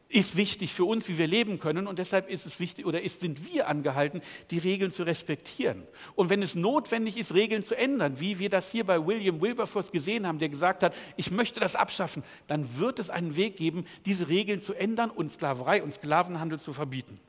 ist 0.08 0.36
wichtig 0.36 0.72
für 0.72 0.84
uns, 0.84 1.06
wie 1.08 1.18
wir 1.18 1.26
leben 1.26 1.58
können. 1.58 1.86
Und 1.86 1.98
deshalb 1.98 2.30
ist 2.30 2.46
es 2.46 2.58
wichtig 2.60 2.86
oder 2.86 3.02
ist, 3.02 3.20
sind 3.20 3.52
wir 3.52 3.68
angehalten, 3.68 4.22
die 4.50 4.58
Regeln 4.58 4.90
zu 4.90 5.02
respektieren. 5.02 5.86
Und 6.14 6.30
wenn 6.30 6.42
es 6.42 6.54
notwendig 6.54 7.18
ist, 7.18 7.34
Regeln 7.34 7.62
zu 7.62 7.76
ändern, 7.76 8.18
wie 8.18 8.38
wir 8.38 8.48
das 8.48 8.70
hier 8.70 8.84
bei 8.84 9.06
William 9.06 9.40
Wilberforce 9.40 9.92
gesehen 9.92 10.26
haben, 10.26 10.38
der 10.38 10.48
gesagt 10.48 10.82
hat, 10.82 10.94
ich 11.16 11.30
möchte 11.30 11.60
das 11.60 11.76
abschaffen, 11.76 12.22
dann 12.46 12.78
wird 12.78 12.98
es 12.98 13.10
einen 13.10 13.36
Weg 13.36 13.56
geben, 13.56 13.84
diese 14.06 14.28
Regeln 14.28 14.62
zu 14.62 14.72
ändern 14.72 15.10
und 15.10 15.30
Sklaverei 15.30 15.82
und 15.82 15.92
Sklavenhandel 15.92 16.58
zu 16.58 16.72
verbieten. 16.72 17.20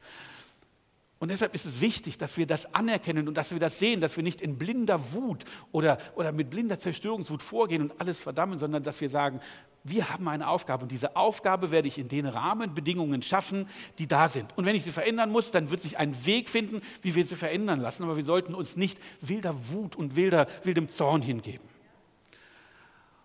Und 1.19 1.31
deshalb 1.31 1.53
ist 1.53 1.65
es 1.65 1.81
wichtig, 1.81 2.17
dass 2.17 2.37
wir 2.37 2.47
das 2.47 2.73
anerkennen 2.73 3.27
und 3.27 3.35
dass 3.35 3.51
wir 3.51 3.59
das 3.59 3.77
sehen, 3.77 3.99
dass 3.99 4.15
wir 4.15 4.23
nicht 4.23 4.41
in 4.41 4.57
blinder 4.57 5.11
Wut 5.11 5.43
oder, 5.73 5.97
oder 6.15 6.31
mit 6.31 6.49
blinder 6.49 6.79
Zerstörungswut 6.79 7.43
vorgehen 7.43 7.81
und 7.81 7.99
alles 7.99 8.17
verdammen, 8.17 8.57
sondern 8.57 8.83
dass 8.83 9.01
wir 9.01 9.09
sagen, 9.09 9.41
wir 9.83 10.09
haben 10.09 10.27
eine 10.27 10.47
Aufgabe 10.47 10.83
und 10.83 10.91
diese 10.91 11.15
Aufgabe 11.15 11.71
werde 11.71 11.87
ich 11.87 11.97
in 11.97 12.09
den 12.09 12.25
Rahmenbedingungen 12.25 13.21
schaffen, 13.21 13.67
die 13.97 14.07
da 14.07 14.27
sind. 14.27 14.57
Und 14.57 14.65
wenn 14.65 14.75
ich 14.75 14.83
sie 14.83 14.91
verändern 14.91 15.31
muss, 15.31 15.51
dann 15.51 15.71
wird 15.71 15.81
sich 15.81 15.97
ein 15.97 16.25
Weg 16.25 16.49
finden, 16.49 16.81
wie 17.01 17.15
wir 17.15 17.25
sie 17.25 17.35
verändern 17.35 17.79
lassen. 17.79 18.03
Aber 18.03 18.17
wir 18.17 18.25
sollten 18.25 18.53
uns 18.53 18.75
nicht 18.75 18.99
wilder 19.21 19.55
Wut 19.69 19.95
und 19.95 20.15
wilder, 20.15 20.47
wildem 20.63 20.89
Zorn 20.89 21.21
hingeben. 21.21 21.67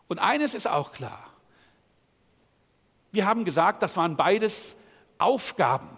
Und 0.06 0.18
eines 0.18 0.54
ist 0.54 0.68
auch 0.68 0.92
klar. 0.92 1.26
Wir 3.10 3.26
haben 3.26 3.44
gesagt, 3.44 3.82
das 3.82 3.96
waren 3.96 4.16
beides 4.16 4.76
Aufgaben 5.18 5.88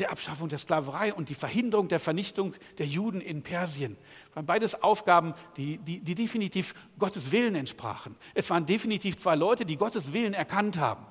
der 0.00 0.10
Abschaffung 0.10 0.48
der 0.48 0.58
Sklaverei 0.58 1.14
und 1.14 1.28
die 1.28 1.34
Verhinderung 1.34 1.88
der 1.88 2.00
Vernichtung 2.00 2.54
der 2.78 2.86
Juden 2.86 3.20
in 3.20 3.42
Persien. 3.42 3.96
Das 4.26 4.36
waren 4.36 4.46
beides 4.46 4.82
Aufgaben, 4.82 5.34
die, 5.56 5.78
die, 5.78 6.00
die 6.00 6.14
definitiv 6.14 6.74
Gottes 6.98 7.30
Willen 7.30 7.54
entsprachen. 7.54 8.16
Es 8.34 8.48
waren 8.50 8.66
definitiv 8.66 9.18
zwei 9.18 9.36
Leute, 9.36 9.64
die 9.64 9.76
Gottes 9.76 10.12
Willen 10.12 10.34
erkannt 10.34 10.78
haben. 10.78 11.06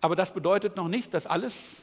Aber 0.00 0.16
das 0.16 0.32
bedeutet 0.34 0.76
noch 0.76 0.88
nicht, 0.88 1.14
dass 1.14 1.26
alles 1.26 1.82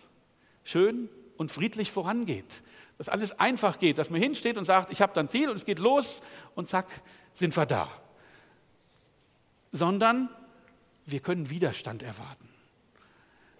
schön 0.63 1.10
und 1.38 1.52
friedlich 1.52 1.91
vorangeht. 1.91 2.63
Dass 2.98 3.10
alles 3.10 3.39
einfach 3.39 3.80
geht, 3.80 3.98
dass 3.98 4.10
man 4.10 4.22
hinsteht 4.22 4.58
und 4.58 4.65
sagt, 4.65 4.91
ich 4.91 5.02
habe 5.02 5.13
dann 5.13 5.30
Ziel 5.30 5.50
und 5.50 5.56
es 5.56 5.65
geht 5.65 5.80
los 5.80 6.22
und 6.56 6.69
zack, 6.69 6.88
sind 7.34 7.56
wir 7.56 7.65
da. 7.65 7.89
Sondern 9.72 10.30
wir 11.06 11.19
können 11.19 11.50
Widerstand 11.50 12.04
erwarten. 12.04 12.52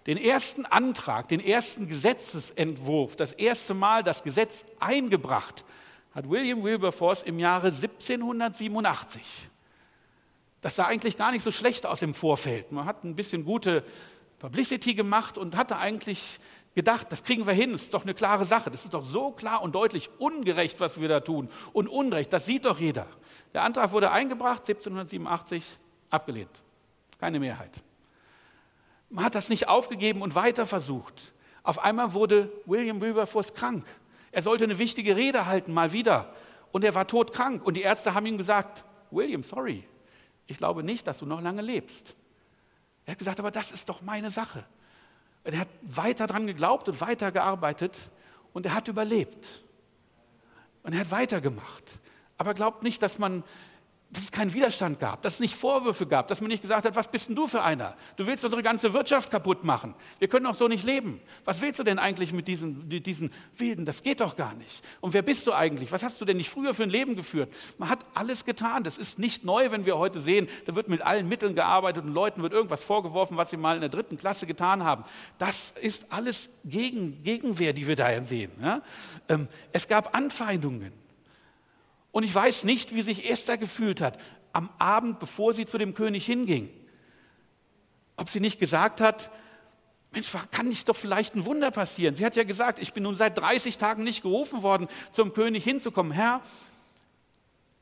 Den 0.06 0.18
ersten 0.18 0.66
Antrag, 0.66 1.28
den 1.28 1.40
ersten 1.40 1.88
Gesetzesentwurf, 1.88 3.16
das 3.16 3.32
erste 3.32 3.72
Mal 3.72 4.02
das 4.02 4.22
Gesetz 4.22 4.64
eingebracht, 4.78 5.64
hat 6.14 6.28
William 6.28 6.62
Wilberforce 6.62 7.22
im 7.22 7.38
Jahre 7.38 7.68
1787. 7.68 9.22
Das 10.60 10.76
sah 10.76 10.86
eigentlich 10.86 11.16
gar 11.16 11.32
nicht 11.32 11.42
so 11.42 11.50
schlecht 11.50 11.86
aus 11.86 12.02
im 12.02 12.14
Vorfeld. 12.14 12.70
Man 12.70 12.86
hat 12.86 13.04
ein 13.04 13.16
bisschen 13.16 13.44
gute 13.44 13.82
Publicity 14.38 14.94
gemacht 14.94 15.38
und 15.38 15.56
hatte 15.56 15.76
eigentlich 15.78 16.38
gedacht, 16.74 17.10
das 17.10 17.22
kriegen 17.22 17.46
wir 17.46 17.54
hin, 17.54 17.72
das 17.72 17.82
ist 17.82 17.94
doch 17.94 18.02
eine 18.02 18.14
klare 18.14 18.44
Sache, 18.44 18.70
das 18.70 18.84
ist 18.84 18.92
doch 18.92 19.04
so 19.04 19.30
klar 19.30 19.62
und 19.62 19.74
deutlich 19.74 20.10
ungerecht, 20.18 20.80
was 20.80 21.00
wir 21.00 21.08
da 21.08 21.20
tun 21.20 21.48
und 21.72 21.88
Unrecht, 21.88 22.32
das 22.32 22.46
sieht 22.46 22.64
doch 22.64 22.78
jeder. 22.78 23.06
Der 23.52 23.62
Antrag 23.62 23.92
wurde 23.92 24.10
eingebracht, 24.10 24.60
1787, 24.68 25.64
abgelehnt. 26.10 26.50
Keine 27.18 27.38
Mehrheit. 27.38 27.72
Man 29.10 29.24
hat 29.24 29.34
das 29.34 29.48
nicht 29.48 29.68
aufgegeben 29.68 30.22
und 30.22 30.34
weiter 30.34 30.66
versucht. 30.66 31.32
Auf 31.62 31.78
einmal 31.78 32.12
wurde 32.12 32.52
William 32.66 33.00
Wilberforce 33.00 33.54
krank. 33.54 33.84
Er 34.32 34.42
sollte 34.42 34.64
eine 34.64 34.78
wichtige 34.78 35.16
Rede 35.16 35.46
halten, 35.46 35.72
mal 35.72 35.92
wieder. 35.92 36.34
Und 36.72 36.84
er 36.84 36.94
war 36.94 37.06
todkrank. 37.06 37.64
Und 37.64 37.74
die 37.74 37.82
Ärzte 37.82 38.14
haben 38.14 38.26
ihm 38.26 38.36
gesagt, 38.36 38.84
William, 39.10 39.42
sorry, 39.42 39.84
ich 40.46 40.58
glaube 40.58 40.82
nicht, 40.82 41.06
dass 41.06 41.18
du 41.18 41.26
noch 41.26 41.40
lange 41.40 41.62
lebst. 41.62 42.14
Er 43.06 43.12
hat 43.12 43.18
gesagt, 43.18 43.38
aber 43.38 43.50
das 43.50 43.72
ist 43.72 43.88
doch 43.88 44.02
meine 44.02 44.30
Sache. 44.30 44.64
Er 45.44 45.60
hat 45.60 45.68
weiter 45.82 46.26
dran 46.26 46.46
geglaubt 46.46 46.88
und 46.88 47.00
weiter 47.00 47.30
gearbeitet 47.30 48.10
und 48.52 48.66
er 48.66 48.74
hat 48.74 48.88
überlebt. 48.88 49.62
Und 50.82 50.94
er 50.94 51.00
hat 51.00 51.10
weitergemacht. 51.10 51.84
Aber 52.38 52.54
glaubt 52.54 52.82
nicht, 52.82 53.02
dass 53.02 53.18
man 53.18 53.44
dass 54.14 54.24
es 54.24 54.32
keinen 54.32 54.54
Widerstand 54.54 55.00
gab, 55.00 55.22
dass 55.22 55.34
es 55.34 55.40
nicht 55.40 55.56
Vorwürfe 55.56 56.06
gab, 56.06 56.28
dass 56.28 56.40
man 56.40 56.48
nicht 56.48 56.62
gesagt 56.62 56.84
hat, 56.84 56.94
was 56.94 57.10
bist 57.10 57.28
denn 57.28 57.34
du 57.34 57.48
für 57.48 57.62
einer? 57.62 57.96
Du 58.16 58.26
willst 58.26 58.44
unsere 58.44 58.62
ganze 58.62 58.94
Wirtschaft 58.94 59.30
kaputt 59.30 59.64
machen. 59.64 59.94
Wir 60.20 60.28
können 60.28 60.44
doch 60.44 60.54
so 60.54 60.68
nicht 60.68 60.84
leben. 60.84 61.20
Was 61.44 61.60
willst 61.60 61.80
du 61.80 61.82
denn 61.82 61.98
eigentlich 61.98 62.32
mit 62.32 62.46
diesen, 62.46 62.88
diesen 62.88 63.32
Wilden? 63.56 63.84
Das 63.84 64.02
geht 64.02 64.20
doch 64.20 64.36
gar 64.36 64.54
nicht. 64.54 64.82
Und 65.00 65.14
wer 65.14 65.22
bist 65.22 65.46
du 65.46 65.52
eigentlich? 65.52 65.90
Was 65.90 66.02
hast 66.02 66.20
du 66.20 66.24
denn 66.24 66.36
nicht 66.36 66.48
früher 66.48 66.74
für 66.74 66.84
ein 66.84 66.90
Leben 66.90 67.16
geführt? 67.16 67.52
Man 67.76 67.88
hat 67.88 68.06
alles 68.14 68.44
getan. 68.44 68.84
Das 68.84 68.98
ist 68.98 69.18
nicht 69.18 69.44
neu, 69.44 69.70
wenn 69.72 69.84
wir 69.84 69.98
heute 69.98 70.20
sehen, 70.20 70.48
da 70.66 70.76
wird 70.76 70.88
mit 70.88 71.02
allen 71.02 71.28
Mitteln 71.28 71.56
gearbeitet 71.56 72.04
und 72.04 72.14
Leuten 72.14 72.42
wird 72.42 72.52
irgendwas 72.52 72.84
vorgeworfen, 72.84 73.36
was 73.36 73.50
sie 73.50 73.56
mal 73.56 73.74
in 73.74 73.80
der 73.80 73.90
dritten 73.90 74.16
Klasse 74.16 74.46
getan 74.46 74.84
haben. 74.84 75.04
Das 75.38 75.74
ist 75.80 76.06
alles 76.10 76.50
Gegen, 76.64 77.22
Gegenwehr, 77.24 77.72
die 77.72 77.88
wir 77.88 77.96
da 77.96 78.24
sehen. 78.24 78.52
Ja? 78.62 78.80
Ähm, 79.28 79.48
es 79.72 79.88
gab 79.88 80.14
Anfeindungen. 80.16 81.03
Und 82.14 82.22
ich 82.22 82.32
weiß 82.32 82.62
nicht, 82.62 82.94
wie 82.94 83.02
sich 83.02 83.28
Esther 83.28 83.58
gefühlt 83.58 84.00
hat 84.00 84.20
am 84.52 84.70
Abend, 84.78 85.18
bevor 85.18 85.52
sie 85.52 85.66
zu 85.66 85.78
dem 85.78 85.94
König 85.94 86.24
hinging. 86.24 86.70
Ob 88.16 88.30
sie 88.30 88.38
nicht 88.38 88.60
gesagt 88.60 89.00
hat, 89.00 89.32
Mensch, 90.12 90.30
kann 90.52 90.68
nicht 90.68 90.88
doch 90.88 90.94
vielleicht 90.94 91.34
ein 91.34 91.44
Wunder 91.44 91.72
passieren? 91.72 92.14
Sie 92.14 92.24
hat 92.24 92.36
ja 92.36 92.44
gesagt, 92.44 92.78
ich 92.78 92.92
bin 92.92 93.02
nun 93.02 93.16
seit 93.16 93.36
30 93.36 93.78
Tagen 93.78 94.04
nicht 94.04 94.22
gerufen 94.22 94.62
worden, 94.62 94.86
zum 95.10 95.32
König 95.32 95.64
hinzukommen. 95.64 96.12
Herr, 96.12 96.40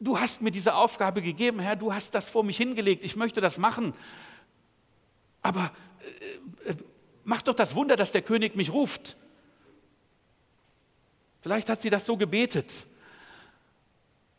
du 0.01 0.19
hast 0.19 0.41
mir 0.41 0.51
diese 0.51 0.77
Aufgabe 0.77 1.21
gegeben, 1.21 1.61
Herr, 1.61 1.77
du 1.77 1.93
hast 1.93 2.15
das 2.15 2.27
vor 2.27 2.43
mich 2.43 2.57
hingelegt, 2.57 3.05
ich 3.05 3.17
möchte 3.17 3.43
das 3.43 3.59
machen. 3.59 3.93
Aber 5.43 5.73
äh, 6.65 6.71
äh 6.71 6.77
mach 7.25 7.43
doch 7.43 7.55
das 7.55 7.75
Wunder, 7.75 7.97
dass 7.97 8.13
der 8.13 8.23
König 8.23 8.57
mich 8.57 8.73
ruft. 8.73 9.19
Vielleicht 11.41 11.69
hat 11.69 11.83
sie 11.83 11.91
das 11.91 12.07
so 12.07 12.17
gebetet. 12.17 12.87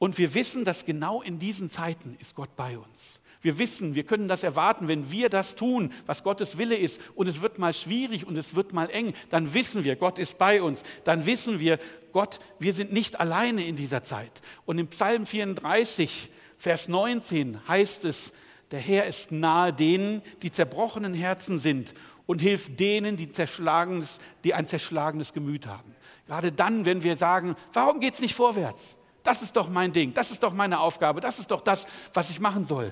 Und 0.03 0.17
wir 0.17 0.33
wissen, 0.33 0.65
dass 0.65 0.83
genau 0.83 1.21
in 1.21 1.39
diesen 1.39 1.69
Zeiten 1.69 2.17
ist 2.19 2.35
Gott 2.35 2.57
bei 2.57 2.77
uns. 2.77 3.21
Wir 3.41 3.57
wissen, 3.57 3.95
wir 3.95 4.03
können 4.03 4.27
das 4.27 4.43
erwarten, 4.43 4.89
wenn 4.89 5.13
wir 5.13 5.29
das 5.29 5.55
tun, 5.55 5.93
was 6.05 6.25
Gottes 6.25 6.57
Wille 6.57 6.75
ist, 6.75 6.99
und 7.15 7.27
es 7.27 7.39
wird 7.39 7.57
mal 7.57 7.71
schwierig 7.71 8.27
und 8.27 8.37
es 8.37 8.53
wird 8.53 8.73
mal 8.73 8.89
eng, 8.89 9.13
dann 9.29 9.53
wissen 9.53 9.85
wir, 9.85 9.95
Gott 9.95 10.19
ist 10.19 10.37
bei 10.37 10.61
uns. 10.61 10.83
Dann 11.05 11.25
wissen 11.25 11.61
wir, 11.61 11.79
Gott, 12.11 12.39
wir 12.59 12.73
sind 12.73 12.91
nicht 12.91 13.21
alleine 13.21 13.65
in 13.65 13.77
dieser 13.77 14.03
Zeit. 14.03 14.41
Und 14.65 14.77
im 14.77 14.87
Psalm 14.87 15.25
34, 15.25 16.29
Vers 16.57 16.89
19 16.89 17.65
heißt 17.65 18.03
es, 18.03 18.33
der 18.71 18.81
Herr 18.81 19.05
ist 19.05 19.31
nahe 19.31 19.71
denen, 19.71 20.21
die 20.41 20.51
zerbrochenen 20.51 21.13
Herzen 21.13 21.59
sind 21.59 21.93
und 22.25 22.39
hilft 22.39 22.77
denen, 22.77 23.15
die, 23.15 23.31
zerschlagenes, 23.31 24.19
die 24.43 24.53
ein 24.53 24.67
zerschlagenes 24.67 25.31
Gemüt 25.31 25.65
haben. 25.65 25.95
Gerade 26.27 26.51
dann, 26.51 26.83
wenn 26.83 27.03
wir 27.03 27.15
sagen, 27.15 27.55
warum 27.71 28.01
geht 28.01 28.15
es 28.15 28.19
nicht 28.19 28.35
vorwärts? 28.35 28.97
Das 29.23 29.41
ist 29.41 29.55
doch 29.55 29.69
mein 29.69 29.93
Ding, 29.93 30.13
das 30.13 30.31
ist 30.31 30.43
doch 30.43 30.53
meine 30.53 30.79
Aufgabe, 30.79 31.21
das 31.21 31.39
ist 31.39 31.49
doch 31.49 31.61
das, 31.61 31.85
was 32.13 32.29
ich 32.29 32.39
machen 32.39 32.65
soll. 32.65 32.91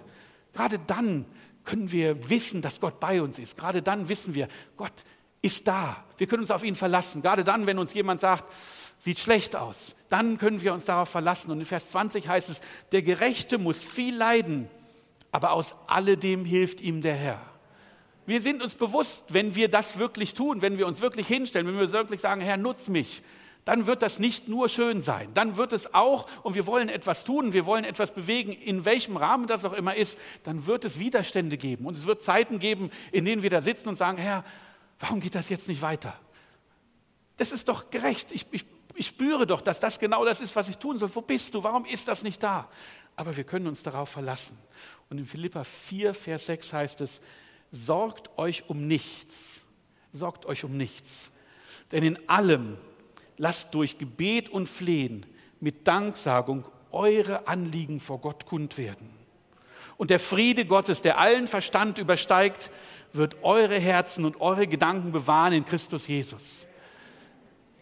Gerade 0.54 0.80
dann 0.80 1.26
können 1.64 1.92
wir 1.92 2.30
wissen, 2.30 2.62
dass 2.62 2.80
Gott 2.80 3.00
bei 3.00 3.22
uns 3.22 3.38
ist. 3.38 3.58
Gerade 3.58 3.82
dann 3.82 4.10
wissen 4.10 4.34
wir, 4.34 4.48
Gott 4.78 4.94
ist 5.42 5.68
da. 5.68 6.04
Wir 6.18 6.28
können 6.28 6.42
uns 6.42 6.52
auf 6.52 6.64
ihn 6.64 6.76
verlassen. 6.76 7.22
Gerade 7.22 7.44
dann, 7.44 7.66
wenn 7.68 7.78
uns 7.78 7.94
jemand 7.94 8.22
sagt, 8.22 8.52
sieht 9.00 9.20
schlecht 9.20 9.56
aus, 9.56 9.96
dann 10.10 10.38
können 10.38 10.62
wir 10.62 10.74
uns 10.74 10.86
darauf 10.86 11.10
verlassen. 11.10 11.52
Und 11.52 11.60
in 11.60 11.66
Vers 11.66 11.90
20 11.92 12.28
heißt 12.28 12.50
es, 12.50 12.62
der 12.92 13.02
Gerechte 13.02 13.58
muss 13.58 13.78
viel 13.78 14.16
leiden, 14.16 14.70
aber 15.32 15.52
aus 15.52 15.76
alledem 15.88 16.46
hilft 16.46 16.82
ihm 16.82 17.02
der 17.02 17.16
Herr. 17.16 17.42
Wir 18.26 18.42
sind 18.42 18.62
uns 18.62 18.76
bewusst, 18.76 19.26
wenn 19.30 19.56
wir 19.56 19.68
das 19.68 19.98
wirklich 19.98 20.36
tun, 20.36 20.62
wenn 20.62 20.78
wir 20.78 20.86
uns 20.86 21.02
wirklich 21.02 21.28
hinstellen, 21.28 21.68
wenn 21.68 21.80
wir 21.80 21.92
wirklich 21.92 22.22
sagen, 22.22 22.42
Herr, 22.42 22.58
nutz 22.58 22.88
mich, 22.88 23.24
dann 23.66 23.86
wird 23.86 24.02
das 24.02 24.18
nicht 24.18 24.48
nur 24.48 24.70
schön 24.70 25.02
sein. 25.02 25.30
Dann 25.34 25.56
wird 25.56 25.72
es 25.72 25.94
auch, 25.94 26.28
und 26.44 26.56
wir 26.56 26.66
wollen 26.66 26.90
etwas 26.90 27.24
tun, 27.24 27.54
wir 27.54 27.66
wollen 27.66 27.84
etwas 27.84 28.12
bewegen, 28.12 28.52
in 28.52 28.86
welchem 28.86 29.18
Rahmen 29.18 29.46
das 29.46 29.66
auch 29.66 29.74
immer 29.74 29.96
ist, 29.96 30.18
dann 30.44 30.66
wird 30.66 30.84
es 30.84 30.98
Widerstände 30.98 31.58
geben. 31.58 31.86
Und 31.86 31.96
es 31.96 32.06
wird 32.06 32.22
Zeiten 32.22 32.58
geben, 32.58 32.90
in 33.12 33.26
denen 33.26 33.44
wir 33.44 33.52
da 33.52 33.62
sitzen 33.62 33.90
und 33.90 33.98
sagen, 33.98 34.18
Herr, 34.18 34.44
warum 35.00 35.20
geht 35.20 35.36
das 35.36 35.50
jetzt 35.50 35.68
nicht 35.68 35.82
weiter? 35.82 36.20
Das 37.38 37.52
ist 37.52 37.68
doch 37.68 37.92
gerecht. 37.92 38.32
Ich, 38.32 38.48
ich, 38.52 38.66
ich 38.96 39.08
spüre 39.08 39.46
doch, 39.46 39.62
dass 39.62 39.80
das 39.80 40.00
genau 40.00 40.26
das 40.26 40.42
ist, 40.42 40.56
was 40.56 40.68
ich 40.68 40.78
tun 40.78 40.98
soll. 40.98 41.14
Wo 41.14 41.22
bist 41.22 41.54
du? 41.54 41.64
Warum 41.64 41.86
ist 41.86 42.08
das 42.08 42.24
nicht 42.24 42.42
da? 42.42 42.68
Aber 43.16 43.38
wir 43.38 43.44
können 43.44 43.68
uns 43.68 43.84
darauf 43.84 44.10
verlassen. 44.10 44.58
Und 45.10 45.20
in 45.20 45.26
Philippa 45.26 45.64
4, 45.64 46.14
Vers 46.16 46.48
6 46.48 46.74
heißt 46.74 47.02
es, 47.02 47.22
sorgt 47.72 48.38
euch 48.38 48.70
um 48.70 48.88
nichts. 48.88 49.66
Sorgt 50.14 50.46
euch 50.46 50.64
um 50.64 50.76
nichts. 50.76 51.32
Denn 51.92 52.04
in 52.04 52.30
allem 52.30 52.78
lasst 53.42 53.74
durch 53.74 53.98
Gebet 53.98 54.50
und 54.50 54.70
Flehen 54.70 55.26
mit 55.60 55.88
Danksagung 55.88 56.64
eure 56.92 57.48
Anliegen 57.48 58.00
vor 58.00 58.20
Gott 58.20 58.46
kund 58.46 58.78
werden. 58.78 59.10
Und 59.98 60.12
der 60.12 60.20
Friede 60.20 60.66
Gottes, 60.66 61.02
der 61.02 61.18
allen 61.18 61.48
Verstand 61.48 61.98
übersteigt, 61.98 62.70
wird 63.14 63.38
eure 63.42 63.80
Herzen 63.80 64.26
und 64.26 64.40
eure 64.42 64.68
Gedanken 64.68 65.12
bewahren 65.12 65.54
in 65.54 65.66
Christus 65.66 66.08
Jesus. 66.08 66.68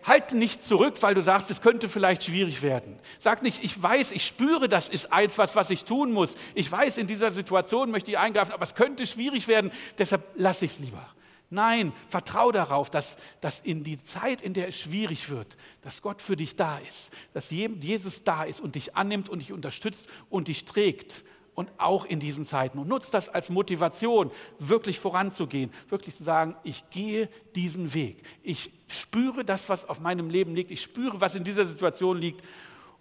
Halte 0.04 0.38
nicht 0.38 0.64
zurück, 0.64 0.96
weil 1.02 1.14
du 1.14 1.22
sagst, 1.22 1.52
es 1.52 1.62
könnte 1.62 1.90
vielleicht 1.90 2.24
schwierig 2.24 2.62
werden. 2.62 2.98
Sag 3.20 3.44
nicht, 3.44 3.62
ich 3.62 3.84
weiß, 3.84 4.14
ich 4.14 4.26
spüre, 4.26 4.70
das 4.70 4.88
ist 4.88 5.10
etwas, 5.12 5.58
was 5.58 5.72
ich 5.72 5.84
tun 5.84 6.14
muss. 6.14 6.36
Ich 6.56 6.72
weiß, 6.72 6.98
in 6.98 7.06
dieser 7.06 7.32
Situation 7.32 7.92
möchte 7.92 8.12
ich 8.12 8.18
eingreifen, 8.18 8.54
aber 8.54 8.64
es 8.64 8.76
könnte 8.76 9.06
schwierig 9.06 9.50
werden, 9.50 9.72
deshalb 9.98 10.24
lasse 10.36 10.64
ich 10.64 10.72
es 10.72 10.80
lieber. 10.80 11.06
Nein, 11.52 11.94
vertrau 12.10 12.52
darauf, 12.52 12.92
dass, 12.92 13.18
dass 13.42 13.60
in 13.60 13.84
die 13.84 14.02
Zeit, 14.04 14.42
in 14.42 14.54
der 14.54 14.68
es 14.68 14.78
schwierig 14.78 15.30
wird, 15.30 15.58
dass 15.82 16.04
Gott 16.04 16.22
für 16.22 16.36
dich 16.36 16.56
da 16.56 16.78
ist, 16.78 17.12
dass 17.34 17.50
Jesus 17.50 18.24
da 18.24 18.44
ist 18.44 18.62
und 18.62 18.76
dich 18.76 18.96
annimmt 18.96 19.30
und 19.30 19.40
dich 19.40 19.52
unterstützt 19.52 20.08
und 20.30 20.48
dich 20.48 20.66
trägt 20.66 21.24
und 21.56 21.72
auch 21.78 22.06
in 22.06 22.20
diesen 22.20 22.46
Zeiten. 22.46 22.78
Und 22.78 22.88
nutzt 22.88 23.16
das 23.16 23.30
als 23.30 23.50
Motivation, 23.50 24.32
wirklich 24.60 25.00
voranzugehen, 25.00 25.72
wirklich 25.90 26.16
zu 26.16 26.24
sagen, 26.24 26.56
ich 26.64 26.88
gehe 26.92 27.28
diesen 27.56 27.94
Weg. 27.96 28.22
Ich 28.44 28.72
spüre 28.88 29.44
das, 29.44 29.68
was 29.70 29.90
auf 29.90 30.00
meinem 30.00 30.30
Leben 30.30 30.54
liegt. 30.54 30.70
Ich 30.70 30.82
spüre, 30.82 31.20
was 31.20 31.34
in 31.34 31.44
dieser 31.44 31.66
Situation 31.66 32.18
liegt 32.18 32.46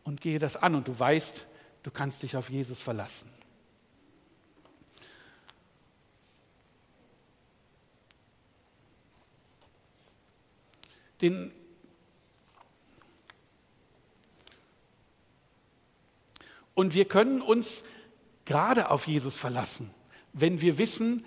und 0.05 0.23
gehe 0.23 0.39
das 0.39 0.57
an. 0.57 0.75
Und 0.75 0.89
du 0.89 0.99
weißt, 0.99 1.47
du 1.83 1.91
kannst 1.91 2.23
dich 2.23 2.35
auf 2.35 2.49
Jesus 2.49 2.81
verlassen. 2.81 3.38
Den 11.21 11.53
und 16.75 16.95
wir 16.95 17.07
können 17.07 17.41
uns 17.41 17.83
gerade 18.45 18.91
auf 18.91 19.09
Jesus 19.09 19.37
verlassen, 19.37 19.91
wenn 20.33 20.61
wir 20.61 20.79
wissen, 20.79 21.25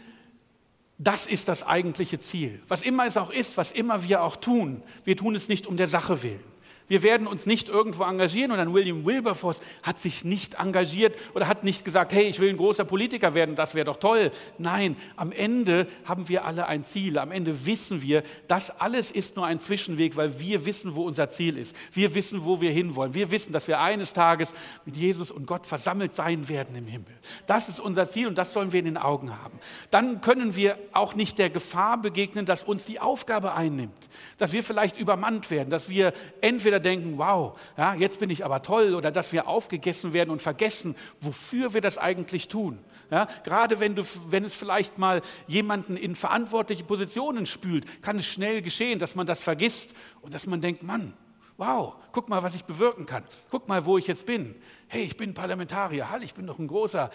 das 0.97 1.25
ist 1.27 1.47
das 1.47 1.63
eigentliche 1.63 2.19
Ziel. 2.19 2.61
Was 2.67 2.83
immer 2.83 3.05
es 3.05 3.17
auch 3.17 3.31
ist, 3.31 3.57
was 3.57 3.71
immer 3.71 4.03
wir 4.03 4.23
auch 4.23 4.35
tun, 4.35 4.83
wir 5.03 5.17
tun 5.17 5.35
es 5.35 5.47
nicht 5.47 5.67
um 5.67 5.75
der 5.75 5.87
Sache 5.87 6.21
willen. 6.23 6.50
Wir 6.91 7.03
werden 7.03 7.25
uns 7.25 7.45
nicht 7.45 7.69
irgendwo 7.69 8.03
engagieren 8.03 8.51
und 8.51 8.57
dann 8.57 8.73
William 8.73 9.05
Wilberforce 9.05 9.61
hat 9.81 10.01
sich 10.01 10.25
nicht 10.25 10.55
engagiert 10.55 11.17
oder 11.33 11.47
hat 11.47 11.63
nicht 11.63 11.85
gesagt, 11.85 12.11
hey, 12.11 12.25
ich 12.25 12.41
will 12.41 12.49
ein 12.49 12.57
großer 12.57 12.83
Politiker 12.83 13.33
werden, 13.33 13.55
das 13.55 13.75
wäre 13.75 13.85
doch 13.85 13.95
toll. 13.95 14.29
Nein, 14.57 14.97
am 15.15 15.31
Ende 15.31 15.87
haben 16.03 16.27
wir 16.27 16.43
alle 16.43 16.67
ein 16.67 16.83
Ziel. 16.83 17.17
Am 17.17 17.31
Ende 17.31 17.65
wissen 17.65 18.01
wir, 18.01 18.23
das 18.49 18.77
alles 18.77 19.09
ist 19.09 19.37
nur 19.37 19.45
ein 19.45 19.61
Zwischenweg, 19.61 20.17
weil 20.17 20.37
wir 20.41 20.65
wissen, 20.65 20.93
wo 20.93 21.05
unser 21.05 21.29
Ziel 21.29 21.57
ist. 21.57 21.73
Wir 21.93 22.13
wissen, 22.13 22.43
wo 22.43 22.59
wir 22.59 22.73
hinwollen. 22.73 23.13
Wir 23.13 23.31
wissen, 23.31 23.53
dass 23.53 23.69
wir 23.69 23.79
eines 23.79 24.11
Tages 24.11 24.53
mit 24.83 24.97
Jesus 24.97 25.31
und 25.31 25.45
Gott 25.45 25.65
versammelt 25.65 26.13
sein 26.13 26.49
werden 26.49 26.75
im 26.75 26.87
Himmel. 26.87 27.17
Das 27.47 27.69
ist 27.69 27.79
unser 27.79 28.09
Ziel 28.09 28.27
und 28.27 28.37
das 28.37 28.51
sollen 28.51 28.73
wir 28.73 28.79
in 28.79 28.85
den 28.85 28.97
Augen 28.97 29.31
haben. 29.41 29.57
Dann 29.91 30.19
können 30.19 30.57
wir 30.57 30.77
auch 30.91 31.15
nicht 31.15 31.37
der 31.37 31.51
Gefahr 31.51 32.01
begegnen, 32.01 32.45
dass 32.45 32.63
uns 32.63 32.83
die 32.83 32.99
Aufgabe 32.99 33.53
einnimmt, 33.53 34.09
dass 34.37 34.51
wir 34.51 34.61
vielleicht 34.61 34.99
übermannt 34.99 35.49
werden, 35.51 35.69
dass 35.69 35.87
wir 35.87 36.11
entweder 36.41 36.80
denken, 36.81 37.17
wow, 37.17 37.59
ja, 37.77 37.93
jetzt 37.93 38.19
bin 38.19 38.29
ich 38.29 38.43
aber 38.43 38.61
toll 38.61 38.93
oder 38.95 39.11
dass 39.11 39.31
wir 39.31 39.47
aufgegessen 39.47 40.13
werden 40.13 40.29
und 40.29 40.41
vergessen, 40.41 40.95
wofür 41.19 41.73
wir 41.73 41.81
das 41.81 41.97
eigentlich 41.97 42.47
tun. 42.47 42.79
Ja, 43.09 43.27
gerade 43.43 43.79
wenn, 43.79 43.95
du, 43.95 44.03
wenn 44.29 44.45
es 44.45 44.53
vielleicht 44.53 44.97
mal 44.97 45.21
jemanden 45.47 45.97
in 45.97 46.15
verantwortliche 46.15 46.83
Positionen 46.83 47.45
spült, 47.45 48.01
kann 48.01 48.17
es 48.17 48.25
schnell 48.25 48.61
geschehen, 48.61 48.99
dass 48.99 49.15
man 49.15 49.27
das 49.27 49.39
vergisst 49.39 49.91
und 50.21 50.33
dass 50.33 50.47
man 50.47 50.61
denkt, 50.61 50.83
Mann, 50.83 51.13
wow, 51.57 51.95
guck 52.11 52.29
mal, 52.29 52.41
was 52.41 52.55
ich 52.55 52.63
bewirken 52.63 53.05
kann. 53.05 53.23
Guck 53.49 53.67
mal, 53.67 53.85
wo 53.85 53.97
ich 53.97 54.07
jetzt 54.07 54.25
bin. 54.25 54.55
Hey, 54.87 55.03
ich 55.03 55.15
bin 55.15 55.33
Parlamentarier. 55.33 56.09
Hall, 56.09 56.23
ich 56.23 56.33
bin 56.33 56.47
doch 56.47 56.57
ein 56.57 56.67
großer 56.67 57.11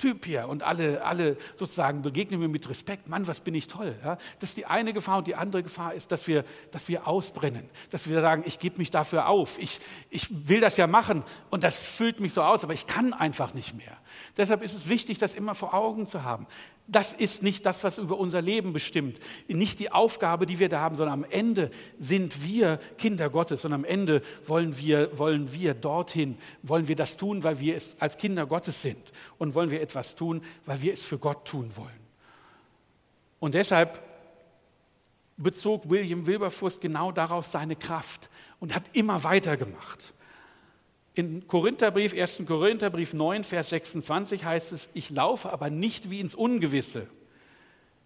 Typ 0.00 0.24
hier 0.24 0.48
und 0.48 0.62
alle, 0.62 1.04
alle 1.04 1.36
sozusagen 1.54 2.02
begegnen 2.02 2.40
mir 2.40 2.48
mit 2.48 2.68
Respekt. 2.68 3.08
Mann, 3.08 3.28
was 3.28 3.38
bin 3.40 3.54
ich 3.54 3.68
toll. 3.68 3.94
Ja? 4.02 4.16
Das 4.40 4.50
ist 4.50 4.56
die 4.56 4.66
eine 4.66 4.92
Gefahr 4.92 5.18
und 5.18 5.26
die 5.26 5.36
andere 5.36 5.62
Gefahr 5.62 5.94
ist, 5.94 6.10
dass 6.10 6.26
wir, 6.26 6.44
dass 6.72 6.88
wir 6.88 7.06
ausbrennen, 7.06 7.68
dass 7.90 8.08
wir 8.08 8.20
sagen, 8.20 8.42
ich 8.46 8.58
gebe 8.58 8.78
mich 8.78 8.90
dafür 8.90 9.28
auf. 9.28 9.58
Ich, 9.58 9.78
ich 10.08 10.48
will 10.48 10.60
das 10.60 10.76
ja 10.76 10.86
machen 10.86 11.22
und 11.50 11.62
das 11.62 11.76
füllt 11.76 12.18
mich 12.18 12.32
so 12.32 12.42
aus, 12.42 12.64
aber 12.64 12.72
ich 12.72 12.86
kann 12.86 13.12
einfach 13.12 13.54
nicht 13.54 13.74
mehr. 13.74 13.96
Deshalb 14.36 14.62
ist 14.62 14.74
es 14.74 14.88
wichtig, 14.88 15.18
das 15.18 15.34
immer 15.34 15.54
vor 15.54 15.74
Augen 15.74 16.06
zu 16.06 16.24
haben 16.24 16.46
das 16.90 17.12
ist 17.12 17.42
nicht 17.42 17.64
das, 17.66 17.84
was 17.84 17.98
über 17.98 18.18
unser 18.18 18.42
Leben 18.42 18.72
bestimmt. 18.72 19.20
Nicht 19.46 19.78
die 19.78 19.92
Aufgabe, 19.92 20.44
die 20.44 20.58
wir 20.58 20.68
da 20.68 20.80
haben, 20.80 20.96
sondern 20.96 21.22
am 21.22 21.30
Ende 21.30 21.70
sind 21.98 22.44
wir 22.44 22.80
Kinder 22.98 23.30
Gottes 23.30 23.64
und 23.64 23.72
am 23.72 23.84
Ende 23.84 24.22
wollen 24.44 24.76
wir, 24.76 25.16
wollen 25.16 25.52
wir 25.52 25.74
dorthin, 25.74 26.36
wollen 26.62 26.88
wir 26.88 26.96
das 26.96 27.16
tun, 27.16 27.44
weil 27.44 27.60
wir 27.60 27.76
es 27.76 27.94
als 28.00 28.16
Kinder 28.16 28.44
Gottes 28.46 28.82
sind 28.82 29.12
und 29.38 29.54
wollen 29.54 29.70
wir 29.70 29.80
etwas 29.80 30.16
tun, 30.16 30.42
weil 30.66 30.82
wir 30.82 30.92
es 30.92 31.02
für 31.02 31.18
Gott 31.18 31.44
tun 31.44 31.70
wollen. 31.76 32.00
Und 33.38 33.54
deshalb 33.54 34.02
bezog 35.36 35.88
William 35.88 36.26
Wilberforce 36.26 36.80
genau 36.80 37.12
daraus 37.12 37.52
seine 37.52 37.76
Kraft 37.76 38.28
und 38.58 38.74
hat 38.74 38.82
immer 38.92 39.22
weitergemacht. 39.22 40.12
In 41.14 41.46
Korintherbrief, 41.48 42.12
1. 42.12 42.42
Korintherbrief 42.46 43.14
9, 43.14 43.44
Vers 43.44 43.70
26 43.70 44.44
heißt 44.44 44.72
es, 44.72 44.88
ich 44.94 45.10
laufe 45.10 45.52
aber 45.52 45.68
nicht 45.68 46.10
wie 46.10 46.20
ins 46.20 46.34
Ungewisse. 46.34 47.08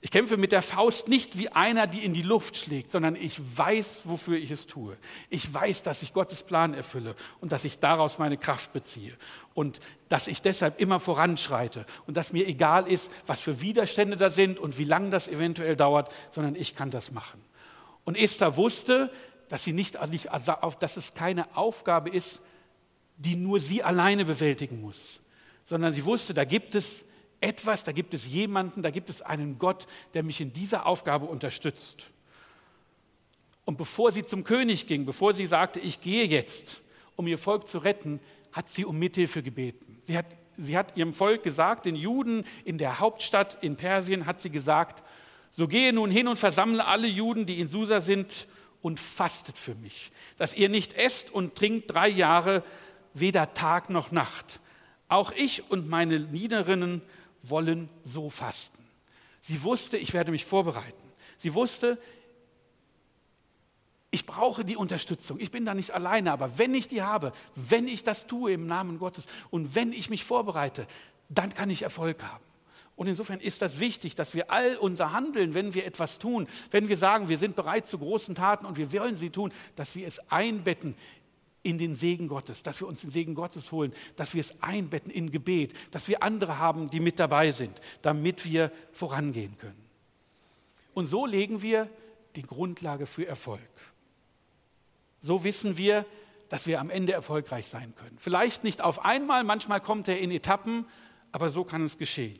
Ich 0.05 0.11
kämpfe 0.11 0.37
mit 0.37 0.53
der 0.53 0.61
Faust 0.61 1.09
nicht 1.09 1.39
wie 1.39 1.49
einer, 1.49 1.87
die 1.87 2.05
in 2.05 2.13
die 2.13 2.21
Luft 2.21 2.59
schlägt, 2.59 2.91
sondern 2.91 3.17
ich 3.17 3.41
weiß, 3.57 4.03
wofür 4.05 4.37
ich 4.37 4.51
es 4.51 4.67
tue. 4.67 4.99
Ich 5.31 5.53
weiß, 5.53 5.83
dass 5.83 6.03
ich 6.03 6.13
Gottes 6.13 6.43
Plan 6.43 6.75
erfülle 6.75 7.15
und 7.41 7.53
dass 7.53 7.65
ich 7.65 7.79
daraus 7.79 8.19
meine 8.19 8.37
Kraft 8.37 8.75
beziehe 8.75 9.15
und 9.55 9.81
dass 10.11 10.29
ich 10.29 10.43
deshalb 10.43 10.79
immer 10.79 11.01
voranschreite 11.01 11.87
und 12.07 12.19
dass 12.19 12.35
mir 12.35 12.47
egal 12.47 12.87
ist, 12.87 13.11
was 13.27 13.41
für 13.41 13.63
Widerstände 13.63 14.19
da 14.19 14.29
sind 14.29 14.59
und 14.59 14.77
wie 14.77 14.85
lange 14.85 15.09
das 15.09 15.27
eventuell 15.27 15.75
dauert, 15.75 16.13
sondern 16.33 16.55
ich 16.55 16.75
kann 16.75 16.91
das 16.91 17.11
machen. 17.11 17.41
Und 18.05 18.19
Esther 18.19 18.59
wusste, 18.59 19.11
dass, 19.49 19.65
sie 19.65 19.73
nicht, 19.73 19.97
dass 19.97 20.97
es 20.99 21.15
keine 21.15 21.57
Aufgabe 21.57 22.11
ist, 22.11 22.43
die 23.17 23.37
nur 23.37 23.61
sie 23.61 23.83
alleine 23.83 24.25
bewältigen 24.25 24.81
muss, 24.81 25.21
sondern 25.65 25.93
sie 25.93 26.05
wusste, 26.05 26.35
da 26.35 26.45
gibt 26.45 26.75
es 26.75 27.05
etwas, 27.41 27.85
da 27.85 27.93
gibt 27.93 28.15
es 28.15 28.27
jemanden, 28.27 28.83
da 28.83 28.91
gibt 28.91 29.11
es 29.11 29.23
einen 29.23 29.59
Gott, 29.59 29.87
der 30.15 30.23
mich 30.23 30.41
in 30.41 30.53
dieser 30.53 30.87
Aufgabe 30.87 31.27
unterstützt. 31.27 32.11
Und 33.65 33.79
bevor 33.79 34.13
sie 34.13 34.25
zum 34.25 34.45
König 34.45 34.87
ging, 34.87 35.07
bevor 35.07 35.33
sie 35.33 35.47
sagte, 35.47 35.81
ich 35.81 36.01
gehe 36.01 36.25
jetzt, 36.25 36.83
um 37.17 37.27
ihr 37.27 37.39
Volk 37.39 37.67
zu 37.67 37.79
retten, 37.79 38.21
hat 38.53 38.71
sie 38.71 38.85
um 38.85 38.99
Mithilfe 38.99 39.43
gebeten. 39.43 39.99
Sie 40.03 40.17
hat, 40.17 40.27
sie 40.57 40.77
hat 40.77 40.97
ihrem 40.97 41.15
Volk 41.15 41.43
gesagt, 41.43 41.87
den 41.87 41.97
Juden 41.97 42.45
in 42.65 42.79
der 42.79 43.01
Hauptstadt 43.01 43.63
in 43.63 43.77
Persien 43.77 44.27
hat 44.27 44.41
sie 44.41 44.51
gesagt, 44.51 45.03
so 45.51 45.69
gehe 45.69 45.93
nun 45.93 46.11
hin 46.11 46.29
und 46.29 46.39
versammle 46.39 46.85
alle 46.85 47.07
Juden, 47.07 47.47
die 47.47 47.61
in 47.61 47.69
Susa 47.69 48.01
sind, 48.01 48.49
und 48.85 49.01
fastet 49.01 49.57
für 49.57 49.75
mich, 49.77 50.13
dass 50.37 50.55
ihr 50.55 50.69
nicht 50.69 50.93
esst 50.93 51.31
und 51.31 51.55
trinkt 51.55 51.91
drei 51.95 52.07
Jahre, 52.07 52.63
weder 53.15 53.55
Tag 53.55 53.89
noch 53.91 54.11
Nacht. 54.11 54.61
Auch 55.09 55.33
ich 55.33 55.71
und 55.71 55.89
meine 55.89 56.21
Niederinnen 56.21 57.03
wollen 57.43 57.89
so 58.05 58.31
fasten. 58.31 58.85
Sie 59.41 59.63
wusste, 59.63 59.97
ich 59.97 60.13
werde 60.13 60.31
mich 60.31 60.45
vorbereiten. 60.45 61.13
Sie 61.37 61.55
wusste, 61.55 61.99
ich 64.11 64.27
brauche 64.27 64.65
die 64.65 64.77
Unterstützung. 64.77 65.41
Ich 65.41 65.51
bin 65.51 65.65
da 65.65 65.75
nicht 65.75 65.91
alleine, 65.91 66.33
aber 66.33 66.59
wenn 66.59 66.75
ich 66.75 66.89
die 66.89 67.03
habe, 67.03 67.33
wenn 67.57 67.89
ich 67.89 68.05
das 68.05 68.27
tue 68.27 68.53
im 68.53 68.67
Namen 68.67 68.99
Gottes 68.99 69.27
und 69.51 69.75
wenn 69.75 69.93
ich 69.93 70.09
mich 70.09 70.25
vorbereite, 70.25 70.87
dann 71.29 71.53
kann 71.53 71.69
ich 71.69 71.83
Erfolg 71.83 72.23
haben. 72.23 72.45
Und 72.97 73.09
insofern 73.09 73.41
ist 73.41 73.61
das 73.61 73.81
wichtig, 73.81 74.15
dass 74.15 74.35
wir 74.35 74.53
all 74.53 74.77
unser 74.77 75.13
Handeln, 75.13 75.53
wenn 75.53 75.75
wir 75.75 75.85
etwas 75.85 76.21
tun, 76.21 76.47
wenn 76.71 76.89
wir 76.89 76.97
sagen, 76.97 77.29
wir 77.29 77.39
sind 77.39 77.57
bereit 77.57 77.87
zu 77.89 77.99
großen 77.99 78.37
Taten 78.37 78.67
und 78.67 78.77
wir 78.77 78.93
wollen 78.93 79.17
sie 79.17 79.31
tun, 79.31 79.53
dass 79.75 79.97
wir 79.97 80.07
es 80.07 80.21
einbetten 80.31 80.95
in 81.65 81.79
den 81.79 81.97
Segen 81.97 82.29
Gottes, 82.29 82.63
dass 82.63 82.79
wir 82.81 82.87
uns 82.87 83.01
den 83.01 83.11
Segen 83.11 83.35
Gottes 83.35 83.73
holen, 83.73 83.93
dass 84.15 84.35
wir 84.35 84.41
es 84.41 84.55
einbetten 84.63 85.11
in 85.11 85.33
Gebet, 85.33 85.73
dass 85.91 86.07
wir 86.07 86.23
andere 86.23 86.59
haben, 86.59 86.89
die 86.91 87.01
mit 87.01 87.19
dabei 87.19 87.51
sind, 87.51 87.81
damit 88.03 88.45
wir 88.45 88.71
vorangehen 88.93 89.59
können. 89.59 89.83
Und 90.93 91.07
so 91.07 91.27
legen 91.27 91.63
wir 91.63 91.89
die 92.37 92.43
Grundlage 92.43 93.07
für 93.07 93.27
Erfolg. 93.27 93.61
So 95.21 95.43
wissen 95.43 95.77
wir, 95.79 96.05
dass 96.51 96.67
wir 96.67 96.81
am 96.81 96.91
Ende 96.91 97.13
erfolgreich 97.13 97.67
sein 97.69 97.95
können. 97.97 98.17
Vielleicht 98.19 98.63
nicht 98.63 98.83
auf 98.83 99.05
einmal, 99.05 99.43
manchmal 99.43 99.81
kommt 99.81 100.07
er 100.07 100.19
in 100.19 100.31
Etappen, 100.31 100.87
aber 101.33 101.49
so 101.49 101.65
kann 101.65 101.85
es 101.85 101.97
geschehen. 101.97 102.39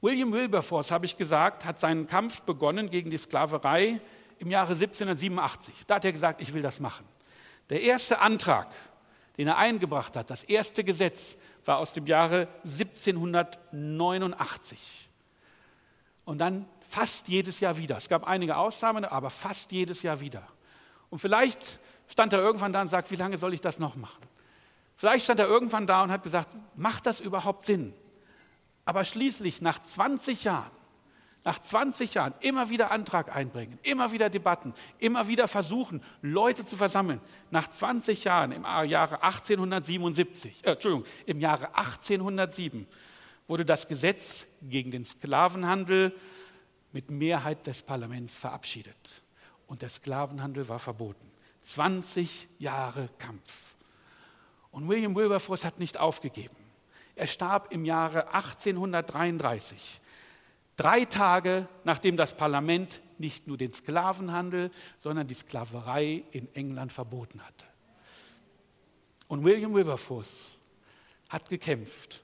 William 0.00 0.32
Wilberforce, 0.32 0.90
habe 0.90 1.06
ich 1.06 1.16
gesagt, 1.16 1.64
hat 1.64 1.78
seinen 1.78 2.06
Kampf 2.08 2.42
begonnen 2.42 2.90
gegen 2.90 3.10
die 3.10 3.16
Sklaverei 3.16 4.00
im 4.38 4.50
Jahre 4.50 4.72
1787. 4.72 5.72
Da 5.86 5.94
hat 5.94 6.04
er 6.04 6.12
gesagt, 6.12 6.42
ich 6.42 6.52
will 6.52 6.62
das 6.62 6.80
machen. 6.80 7.06
Der 7.70 7.82
erste 7.82 8.20
Antrag, 8.20 8.68
den 9.36 9.48
er 9.48 9.58
eingebracht 9.58 10.14
hat, 10.16 10.30
das 10.30 10.44
erste 10.44 10.84
Gesetz, 10.84 11.36
war 11.64 11.78
aus 11.78 11.92
dem 11.92 12.06
Jahre 12.06 12.46
1789. 12.64 15.10
Und 16.24 16.38
dann 16.38 16.66
fast 16.88 17.28
jedes 17.28 17.60
Jahr 17.60 17.76
wieder. 17.76 17.98
Es 17.98 18.08
gab 18.08 18.24
einige 18.24 18.56
Ausnahmen, 18.56 19.04
aber 19.04 19.30
fast 19.30 19.72
jedes 19.72 20.02
Jahr 20.02 20.20
wieder. 20.20 20.42
Und 21.10 21.18
vielleicht 21.18 21.78
stand 22.08 22.32
er 22.32 22.40
irgendwann 22.40 22.72
da 22.72 22.82
und 22.82 22.88
sagt, 22.88 23.10
wie 23.10 23.16
lange 23.16 23.38
soll 23.38 23.54
ich 23.54 23.60
das 23.60 23.78
noch 23.78 23.96
machen? 23.96 24.22
Vielleicht 24.96 25.24
stand 25.24 25.40
er 25.40 25.46
irgendwann 25.46 25.86
da 25.86 26.02
und 26.02 26.10
hat 26.10 26.22
gesagt, 26.22 26.48
macht 26.74 27.06
das 27.06 27.20
überhaupt 27.20 27.64
Sinn? 27.64 27.92
Aber 28.84 29.04
schließlich 29.04 29.60
nach 29.60 29.82
20 29.82 30.44
Jahren 30.44 30.70
nach 31.46 31.60
20 31.60 32.14
Jahren 32.14 32.34
immer 32.40 32.70
wieder 32.70 32.90
Antrag 32.90 33.34
einbringen, 33.34 33.78
immer 33.84 34.10
wieder 34.10 34.28
Debatten, 34.28 34.74
immer 34.98 35.28
wieder 35.28 35.46
versuchen, 35.46 36.02
Leute 36.20 36.66
zu 36.66 36.76
versammeln. 36.76 37.20
Nach 37.52 37.70
20 37.70 38.24
Jahren 38.24 38.50
im 38.50 38.64
Jahre 38.64 39.22
1877, 39.22 40.66
äh, 40.66 40.72
Entschuldigung, 40.72 41.06
im 41.24 41.38
Jahre 41.38 41.72
1807 41.76 42.88
wurde 43.46 43.64
das 43.64 43.86
Gesetz 43.86 44.48
gegen 44.60 44.90
den 44.90 45.04
Sklavenhandel 45.04 46.16
mit 46.90 47.12
Mehrheit 47.12 47.64
des 47.68 47.80
Parlaments 47.80 48.34
verabschiedet. 48.34 49.22
Und 49.68 49.82
der 49.82 49.88
Sklavenhandel 49.88 50.68
war 50.68 50.80
verboten. 50.80 51.30
20 51.62 52.48
Jahre 52.58 53.08
Kampf. 53.18 53.76
Und 54.72 54.88
William 54.88 55.14
Wilberforce 55.14 55.64
hat 55.64 55.78
nicht 55.78 55.96
aufgegeben. 55.96 56.56
Er 57.14 57.28
starb 57.28 57.72
im 57.72 57.84
Jahre 57.84 58.34
1833 58.34 60.00
Drei 60.76 61.06
Tage 61.06 61.68
nachdem 61.84 62.16
das 62.16 62.36
Parlament 62.36 63.00
nicht 63.18 63.46
nur 63.46 63.56
den 63.56 63.72
Sklavenhandel, 63.72 64.70
sondern 65.02 65.26
die 65.26 65.34
Sklaverei 65.34 66.24
in 66.32 66.54
England 66.54 66.92
verboten 66.92 67.40
hatte. 67.40 67.64
Und 69.28 69.42
William 69.42 69.74
Wilberforce 69.74 70.56
hat 71.28 71.48
gekämpft 71.48 72.22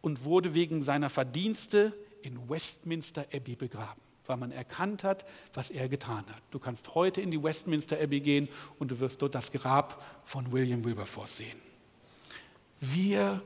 und 0.00 0.24
wurde 0.24 0.54
wegen 0.54 0.82
seiner 0.82 1.08
Verdienste 1.08 1.94
in 2.22 2.48
Westminster 2.48 3.26
Abbey 3.32 3.56
begraben, 3.56 4.00
weil 4.26 4.36
man 4.36 4.52
erkannt 4.52 5.04
hat, 5.04 5.24
was 5.54 5.70
er 5.70 5.88
getan 5.88 6.26
hat. 6.26 6.42
Du 6.50 6.58
kannst 6.58 6.94
heute 6.94 7.20
in 7.20 7.30
die 7.30 7.42
Westminster 7.42 7.98
Abbey 8.00 8.20
gehen 8.20 8.48
und 8.78 8.90
du 8.90 9.00
wirst 9.00 9.22
dort 9.22 9.34
das 9.34 9.52
Grab 9.52 10.04
von 10.24 10.50
William 10.52 10.84
Wilberforce 10.84 11.38
sehen. 11.38 11.60
Wir 12.80 13.40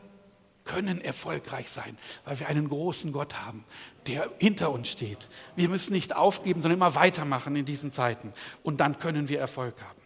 können 0.69 1.01
erfolgreich 1.01 1.69
sein, 1.69 1.99
weil 2.25 2.39
wir 2.39 2.47
einen 2.49 2.69
großen 2.69 3.11
Gott 3.11 3.35
haben, 3.41 3.65
der 4.07 4.31
hinter 4.39 4.71
uns 4.71 4.89
steht. 4.89 5.29
Wir 5.57 5.69
müssen 5.69 5.95
nicht 5.95 6.15
aufgeben, 6.15 6.61
sondern 6.61 6.79
immer 6.79 6.95
weitermachen 6.95 7.57
in 7.57 7.65
diesen 7.65 7.91
Zeiten. 7.91 8.33
Und 8.63 8.79
dann 8.79 9.01
können 9.01 9.29
wir 9.29 9.41
Erfolg 9.41 9.75
haben. 9.83 10.01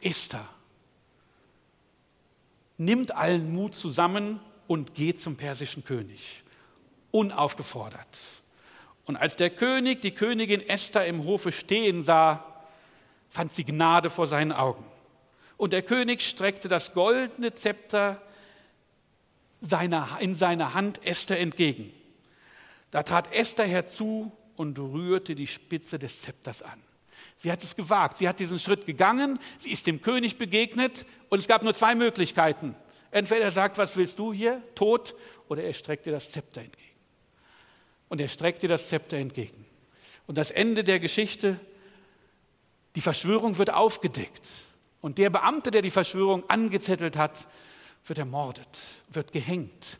Esther 0.00 0.48
nimmt 2.78 3.14
allen 3.14 3.52
Mut 3.52 3.74
zusammen 3.74 4.40
und 4.68 4.94
geht 4.94 5.20
zum 5.20 5.36
persischen 5.36 5.84
König, 5.84 6.44
unaufgefordert. 7.10 8.16
Und 9.04 9.16
als 9.16 9.36
der 9.36 9.50
König 9.50 10.02
die 10.02 10.12
Königin 10.12 10.60
Esther 10.60 11.04
im 11.06 11.24
Hofe 11.24 11.50
stehen 11.50 12.04
sah, 12.04 12.44
fand 13.28 13.52
sie 13.52 13.64
Gnade 13.64 14.10
vor 14.10 14.28
seinen 14.28 14.52
Augen. 14.52 14.84
Und 15.56 15.72
der 15.72 15.82
König 15.82 16.22
streckte 16.22 16.68
das 16.68 16.92
goldene 16.94 17.52
Zepter 17.52 18.22
in 19.60 20.34
seiner 20.34 20.74
Hand 20.74 21.04
Esther 21.04 21.38
entgegen. 21.38 21.92
Da 22.90 23.02
trat 23.02 23.34
Esther 23.34 23.66
herzu 23.66 24.32
und 24.56 24.78
rührte 24.78 25.34
die 25.34 25.46
Spitze 25.46 25.98
des 25.98 26.22
Zepters 26.22 26.62
an. 26.62 26.82
Sie 27.36 27.52
hat 27.52 27.62
es 27.62 27.76
gewagt, 27.76 28.18
sie 28.18 28.28
hat 28.28 28.40
diesen 28.40 28.58
Schritt 28.58 28.86
gegangen, 28.86 29.38
sie 29.58 29.72
ist 29.72 29.86
dem 29.86 30.02
König 30.02 30.38
begegnet 30.38 31.06
und 31.28 31.38
es 31.38 31.46
gab 31.46 31.62
nur 31.62 31.74
zwei 31.74 31.94
Möglichkeiten. 31.94 32.74
Entweder 33.10 33.44
er 33.44 33.52
sagt, 33.52 33.78
was 33.78 33.96
willst 33.96 34.18
du 34.18 34.32
hier, 34.32 34.62
Tod, 34.74 35.14
oder 35.48 35.62
er 35.62 35.72
streckt 35.72 36.06
dir 36.06 36.12
das 36.12 36.30
Zepter 36.30 36.60
entgegen. 36.60 36.94
Und 38.08 38.20
er 38.20 38.28
streckt 38.28 38.62
dir 38.62 38.68
das 38.68 38.88
Zepter 38.88 39.16
entgegen. 39.16 39.64
Und 40.26 40.36
das 40.36 40.50
Ende 40.50 40.84
der 40.84 40.98
Geschichte, 40.98 41.58
die 42.96 43.00
Verschwörung 43.00 43.58
wird 43.58 43.72
aufgedeckt. 43.72 44.46
Und 45.00 45.18
der 45.18 45.30
Beamte, 45.30 45.70
der 45.70 45.82
die 45.82 45.90
Verschwörung 45.90 46.48
angezettelt 46.50 47.16
hat, 47.16 47.46
wird 48.06 48.18
ermordet, 48.18 48.68
wird 49.10 49.32
gehängt 49.32 49.98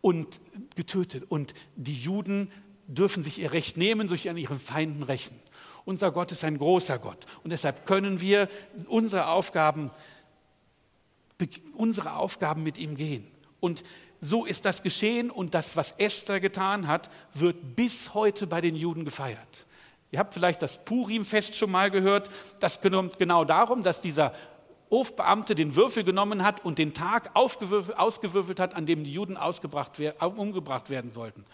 und 0.00 0.40
getötet. 0.76 1.24
Und 1.28 1.54
die 1.76 1.96
Juden 1.96 2.50
dürfen 2.86 3.22
sich 3.22 3.38
ihr 3.38 3.52
Recht 3.52 3.76
nehmen, 3.76 4.08
sich 4.08 4.28
an 4.30 4.36
ihren 4.36 4.58
Feinden 4.58 5.02
rächen. 5.02 5.38
Unser 5.84 6.12
Gott 6.12 6.32
ist 6.32 6.44
ein 6.44 6.58
großer 6.58 6.98
Gott. 6.98 7.26
Und 7.42 7.50
deshalb 7.50 7.86
können 7.86 8.20
wir 8.20 8.48
unsere 8.88 9.28
Aufgaben 9.28 9.90
unsere 11.74 12.14
Aufgaben 12.14 12.62
mit 12.62 12.78
ihm 12.78 12.96
gehen. 12.96 13.26
Und 13.60 13.84
so 14.20 14.44
ist 14.44 14.64
das 14.64 14.82
geschehen 14.82 15.30
und 15.30 15.54
das, 15.54 15.76
was 15.76 15.92
Esther 15.92 16.40
getan 16.40 16.88
hat, 16.88 17.10
wird 17.34 17.76
bis 17.76 18.14
heute 18.14 18.46
bei 18.46 18.60
den 18.60 18.74
Juden 18.74 19.04
gefeiert. 19.04 19.66
Ihr 20.10 20.18
habt 20.18 20.34
vielleicht 20.34 20.62
das 20.62 20.84
Purim-Fest 20.84 21.54
schon 21.54 21.70
mal 21.70 21.90
gehört. 21.90 22.30
Das 22.60 22.80
kommt 22.80 23.18
genau 23.18 23.44
darum, 23.44 23.82
dass 23.82 24.00
dieser 24.00 24.34
Hofbeamte 24.90 25.54
den 25.54 25.76
Würfel 25.76 26.04
genommen 26.04 26.42
hat 26.42 26.64
und 26.64 26.78
den 26.78 26.94
Tag 26.94 27.30
ausgewürfelt 27.34 28.60
hat, 28.60 28.74
an 28.74 28.86
dem 28.86 29.04
die 29.04 29.12
Juden 29.12 29.36
umgebracht 29.36 30.90
werden 30.90 31.10
sollten. 31.10 31.44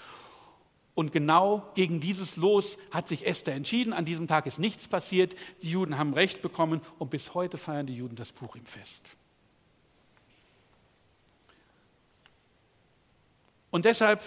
Und 0.95 1.11
genau 1.11 1.69
gegen 1.75 1.99
dieses 1.99 2.37
Los 2.37 2.79
hat 2.93 3.09
sich 3.09 3.27
Esther 3.27 3.55
entschieden. 3.55 3.93
An 3.93 4.05
diesem 4.05 4.29
Tag 4.29 4.47
ist 4.47 4.61
nichts 4.61 4.87
passiert. 4.87 5.35
Die 5.63 5.71
Juden 5.71 5.99
haben 5.99 6.15
Recht 6.15 6.41
bekommen 6.41 6.81
und 6.99 7.11
bis 7.11 7.35
heute 7.35 7.59
feiern 7.59 7.87
die 7.87 7.97
Juden 7.97 8.15
das 8.15 8.31
Purim-Fest. 8.31 9.03
Und 13.73 13.85
deshalb 13.87 14.23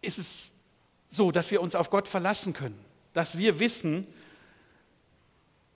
ist 0.00 0.16
es 0.16 0.50
so, 1.08 1.30
dass 1.30 1.50
wir 1.50 1.60
uns 1.60 1.74
auf 1.74 1.90
Gott 1.90 2.08
verlassen 2.08 2.54
können, 2.54 2.82
dass 3.12 3.36
wir 3.36 3.60
wissen, 3.60 4.06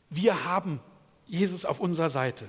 wir 0.09 0.45
haben 0.45 0.81
Jesus 1.29 1.65
auf 1.65 1.81
unserer 1.81 2.11
Seite. 2.11 2.49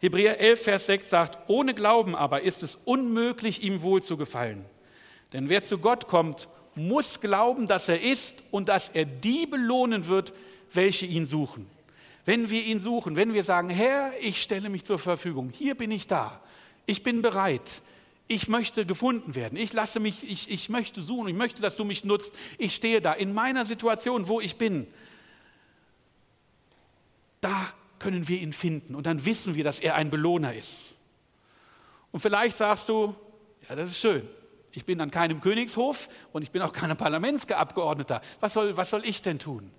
Hebräer 0.00 0.40
11, 0.40 0.62
Vers 0.62 0.86
6 0.86 1.10
sagt, 1.10 1.38
ohne 1.48 1.74
Glauben 1.74 2.16
aber 2.16 2.42
ist 2.42 2.62
es 2.62 2.78
unmöglich, 2.84 3.62
ihm 3.62 3.82
wohl 3.82 4.02
zu 4.02 4.16
gefallen. 4.16 4.64
Denn 5.32 5.48
wer 5.48 5.62
zu 5.64 5.78
Gott 5.78 6.08
kommt, 6.08 6.48
muss 6.74 7.20
glauben, 7.20 7.66
dass 7.66 7.88
er 7.88 8.00
ist 8.00 8.42
und 8.50 8.68
dass 8.68 8.88
er 8.88 9.04
die 9.04 9.46
belohnen 9.46 10.08
wird, 10.08 10.32
welche 10.72 11.06
ihn 11.06 11.26
suchen. 11.26 11.68
Wenn 12.24 12.50
wir 12.50 12.62
ihn 12.62 12.80
suchen, 12.80 13.16
wenn 13.16 13.34
wir 13.34 13.44
sagen, 13.44 13.68
Herr, 13.68 14.12
ich 14.20 14.42
stelle 14.42 14.70
mich 14.70 14.84
zur 14.84 14.98
Verfügung, 14.98 15.50
hier 15.50 15.74
bin 15.74 15.90
ich 15.90 16.06
da, 16.06 16.40
ich 16.86 17.02
bin 17.02 17.20
bereit, 17.20 17.82
ich 18.28 18.48
möchte 18.48 18.86
gefunden 18.86 19.34
werden. 19.34 19.58
Ich 19.58 19.72
lasse 19.72 20.00
mich, 20.00 20.28
ich, 20.28 20.50
ich 20.50 20.68
möchte 20.68 21.02
suchen, 21.02 21.28
ich 21.28 21.36
möchte, 21.36 21.60
dass 21.60 21.76
du 21.76 21.84
mich 21.84 22.04
nutzt. 22.04 22.34
Ich 22.56 22.74
stehe 22.74 23.00
da 23.00 23.12
in 23.12 23.34
meiner 23.34 23.64
Situation, 23.64 24.28
wo 24.28 24.40
ich 24.40 24.56
bin. 24.56 24.86
Da 27.40 27.74
können 28.02 28.26
wir 28.28 28.40
ihn 28.40 28.52
finden 28.52 28.94
und 28.94 29.06
dann 29.06 29.24
wissen 29.24 29.54
wir, 29.54 29.62
dass 29.62 29.78
er 29.78 29.94
ein 29.94 30.10
Belohner 30.10 30.52
ist. 30.52 30.94
Und 32.10 32.20
vielleicht 32.20 32.56
sagst 32.56 32.88
du, 32.88 33.14
ja, 33.68 33.76
das 33.76 33.92
ist 33.92 33.98
schön. 33.98 34.28
Ich 34.72 34.84
bin 34.84 35.00
an 35.00 35.10
keinem 35.10 35.40
Königshof 35.40 36.08
und 36.32 36.42
ich 36.42 36.50
bin 36.50 36.62
auch 36.62 36.72
kein 36.72 36.94
Parlamentsabgeordneter. 36.96 38.20
Was 38.40 38.54
soll, 38.54 38.76
was 38.76 38.90
soll 38.90 39.04
ich 39.04 39.22
denn 39.22 39.38
tun? 39.38 39.70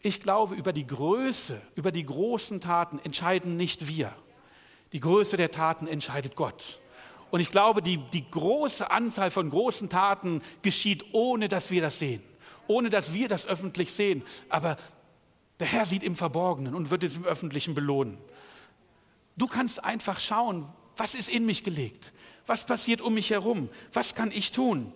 Ich 0.00 0.20
glaube, 0.20 0.54
über 0.54 0.72
die 0.72 0.86
Größe, 0.86 1.60
über 1.76 1.90
die 1.90 2.04
großen 2.04 2.60
Taten 2.60 2.98
entscheiden 2.98 3.56
nicht 3.56 3.88
wir. 3.88 4.12
Die 4.92 5.00
Größe 5.00 5.36
der 5.38 5.50
Taten 5.50 5.86
entscheidet 5.86 6.36
Gott. 6.36 6.80
Und 7.30 7.40
ich 7.40 7.50
glaube, 7.50 7.80
die, 7.82 7.96
die 7.96 8.30
große 8.30 8.90
Anzahl 8.90 9.30
von 9.30 9.48
großen 9.48 9.88
Taten 9.88 10.42
geschieht, 10.62 11.06
ohne 11.12 11.48
dass 11.48 11.70
wir 11.70 11.80
das 11.80 11.98
sehen, 11.98 12.22
ohne 12.66 12.90
dass 12.90 13.14
wir 13.14 13.28
das 13.28 13.46
öffentlich 13.46 13.92
sehen. 13.92 14.22
Aber 14.50 14.76
der 15.60 15.66
Herr 15.66 15.86
sieht 15.86 16.02
im 16.02 16.16
Verborgenen 16.16 16.74
und 16.74 16.90
wird 16.90 17.04
es 17.04 17.16
im 17.16 17.24
Öffentlichen 17.24 17.74
belohnen. 17.74 18.18
Du 19.36 19.46
kannst 19.46 19.82
einfach 19.82 20.20
schauen, 20.20 20.66
was 20.96 21.14
ist 21.14 21.28
in 21.28 21.46
mich 21.46 21.64
gelegt? 21.64 22.12
Was 22.46 22.66
passiert 22.66 23.00
um 23.00 23.14
mich 23.14 23.30
herum? 23.30 23.68
Was 23.92 24.14
kann 24.14 24.30
ich 24.30 24.52
tun? 24.52 24.92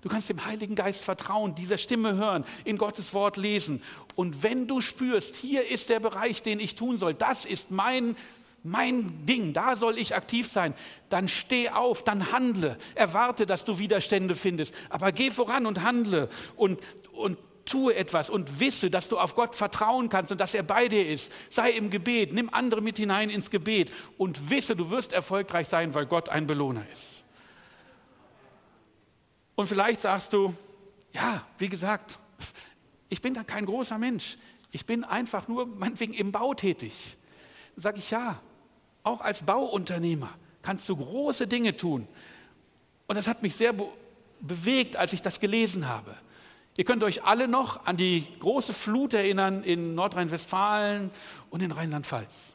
Du 0.00 0.08
kannst 0.08 0.28
dem 0.28 0.44
Heiligen 0.44 0.74
Geist 0.74 1.02
vertrauen, 1.02 1.54
dieser 1.54 1.78
Stimme 1.78 2.16
hören, 2.16 2.44
in 2.64 2.78
Gottes 2.78 3.12
Wort 3.14 3.36
lesen. 3.36 3.82
Und 4.14 4.42
wenn 4.42 4.68
du 4.68 4.80
spürst, 4.80 5.36
hier 5.36 5.68
ist 5.68 5.88
der 5.88 6.00
Bereich, 6.00 6.42
den 6.42 6.60
ich 6.60 6.76
tun 6.76 6.98
soll, 6.98 7.14
das 7.14 7.44
ist 7.44 7.70
mein 7.70 8.16
mein 8.64 9.24
Ding, 9.24 9.52
da 9.52 9.76
soll 9.76 9.98
ich 9.98 10.16
aktiv 10.16 10.50
sein, 10.50 10.74
dann 11.08 11.28
steh 11.28 11.70
auf, 11.70 12.02
dann 12.02 12.32
handle. 12.32 12.76
Erwarte, 12.94 13.46
dass 13.46 13.64
du 13.64 13.78
Widerstände 13.78 14.34
findest, 14.34 14.74
aber 14.90 15.12
geh 15.12 15.30
voran 15.30 15.64
und 15.64 15.82
handle 15.82 16.28
und, 16.56 16.80
und 17.12 17.38
tue 17.68 17.94
etwas 17.94 18.30
und 18.30 18.60
wisse, 18.60 18.90
dass 18.90 19.08
du 19.08 19.18
auf 19.18 19.34
Gott 19.34 19.54
vertrauen 19.54 20.08
kannst 20.08 20.32
und 20.32 20.40
dass 20.40 20.54
er 20.54 20.62
bei 20.62 20.88
dir 20.88 21.06
ist. 21.06 21.30
Sei 21.50 21.70
im 21.70 21.90
Gebet, 21.90 22.32
nimm 22.32 22.52
andere 22.52 22.80
mit 22.80 22.96
hinein 22.96 23.30
ins 23.30 23.50
Gebet 23.50 23.92
und 24.16 24.50
wisse, 24.50 24.74
du 24.74 24.90
wirst 24.90 25.12
erfolgreich 25.12 25.68
sein, 25.68 25.94
weil 25.94 26.06
Gott 26.06 26.28
ein 26.28 26.46
Belohner 26.46 26.84
ist. 26.92 27.24
Und 29.54 29.66
vielleicht 29.66 30.00
sagst 30.00 30.32
du, 30.32 30.54
ja, 31.12 31.44
wie 31.58 31.68
gesagt, 31.68 32.18
ich 33.08 33.20
bin 33.20 33.34
da 33.34 33.42
kein 33.42 33.66
großer 33.66 33.98
Mensch. 33.98 34.38
Ich 34.70 34.86
bin 34.86 35.04
einfach 35.04 35.48
nur 35.48 35.66
meinetwegen 35.66 36.14
im 36.14 36.32
Bau 36.32 36.54
tätig. 36.54 37.16
Sage 37.76 37.98
ich 37.98 38.10
ja, 38.10 38.40
auch 39.02 39.20
als 39.20 39.42
Bauunternehmer 39.42 40.30
kannst 40.62 40.88
du 40.88 40.96
große 40.96 41.46
Dinge 41.46 41.76
tun. 41.76 42.06
Und 43.06 43.16
das 43.16 43.26
hat 43.26 43.42
mich 43.42 43.54
sehr 43.54 43.72
be 43.72 43.86
bewegt, 44.40 44.94
als 44.94 45.12
ich 45.12 45.20
das 45.20 45.40
gelesen 45.40 45.88
habe. 45.88 46.14
Ihr 46.78 46.84
könnt 46.84 47.02
euch 47.02 47.24
alle 47.24 47.48
noch 47.48 47.86
an 47.86 47.96
die 47.96 48.24
große 48.38 48.72
Flut 48.72 49.12
erinnern 49.12 49.64
in 49.64 49.96
Nordrhein-Westfalen 49.96 51.10
und 51.50 51.60
in 51.60 51.72
Rheinland-Pfalz. 51.72 52.52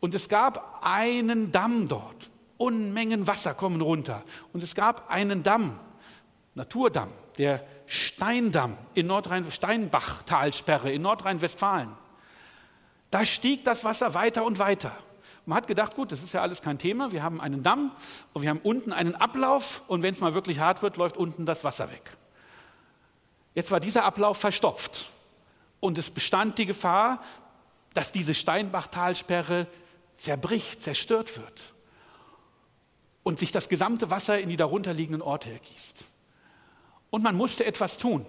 Und 0.00 0.14
es 0.14 0.28
gab 0.28 0.80
einen 0.82 1.52
Damm 1.52 1.86
dort. 1.86 2.28
Unmengen 2.56 3.28
Wasser 3.28 3.54
kommen 3.54 3.80
runter. 3.80 4.24
Und 4.52 4.64
es 4.64 4.74
gab 4.74 5.08
einen 5.08 5.44
Damm, 5.44 5.78
Naturdamm, 6.56 7.08
der 7.38 7.64
Steindamm 7.86 8.76
in 8.94 9.06
Nordrhein, 9.06 9.48
Steinbachtalsperre 9.48 10.90
in 10.90 11.02
Nordrhein-Westfalen. 11.02 11.90
Da 13.12 13.24
stieg 13.24 13.62
das 13.62 13.84
Wasser 13.84 14.14
weiter 14.14 14.44
und 14.44 14.58
weiter. 14.58 14.90
Man 15.46 15.56
hat 15.58 15.68
gedacht, 15.68 15.94
gut, 15.94 16.10
das 16.10 16.24
ist 16.24 16.34
ja 16.34 16.42
alles 16.42 16.62
kein 16.62 16.78
Thema. 16.78 17.12
Wir 17.12 17.22
haben 17.22 17.40
einen 17.40 17.62
Damm 17.62 17.92
und 18.32 18.42
wir 18.42 18.50
haben 18.50 18.60
unten 18.64 18.92
einen 18.92 19.14
Ablauf 19.14 19.82
und 19.86 20.02
wenn 20.02 20.14
es 20.14 20.20
mal 20.20 20.34
wirklich 20.34 20.58
hart 20.58 20.82
wird, 20.82 20.96
läuft 20.96 21.16
unten 21.16 21.46
das 21.46 21.62
Wasser 21.62 21.92
weg. 21.92 22.16
Jetzt 23.54 23.70
war 23.70 23.80
dieser 23.80 24.04
Ablauf 24.04 24.38
verstopft 24.38 25.08
und 25.80 25.96
es 25.98 26.10
bestand 26.10 26.58
die 26.58 26.66
Gefahr, 26.66 27.20
dass 27.92 28.10
diese 28.10 28.34
Steinbachtalsperre 28.34 29.68
zerbricht, 30.16 30.82
zerstört 30.82 31.36
wird 31.38 31.74
und 33.22 33.38
sich 33.38 33.52
das 33.52 33.68
gesamte 33.68 34.10
Wasser 34.10 34.38
in 34.38 34.48
die 34.48 34.56
darunterliegenden 34.56 35.22
Orte 35.22 35.50
ergießt. 35.50 36.04
Und 37.10 37.22
man 37.22 37.36
musste 37.36 37.64
etwas 37.64 37.96
tun. 37.96 38.26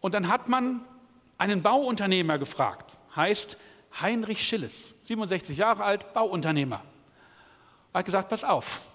Und 0.00 0.14
dann 0.14 0.28
hat 0.28 0.48
man 0.48 0.82
einen 1.38 1.62
Bauunternehmer 1.62 2.38
gefragt, 2.38 2.96
heißt 3.14 3.56
Heinrich 4.00 4.46
Schilles, 4.46 4.94
67 5.04 5.56
Jahre 5.56 5.84
alt, 5.84 6.12
Bauunternehmer. 6.12 6.82
Er 7.92 7.98
hat 7.98 8.04
gesagt, 8.04 8.28
pass 8.28 8.44
auf, 8.44 8.88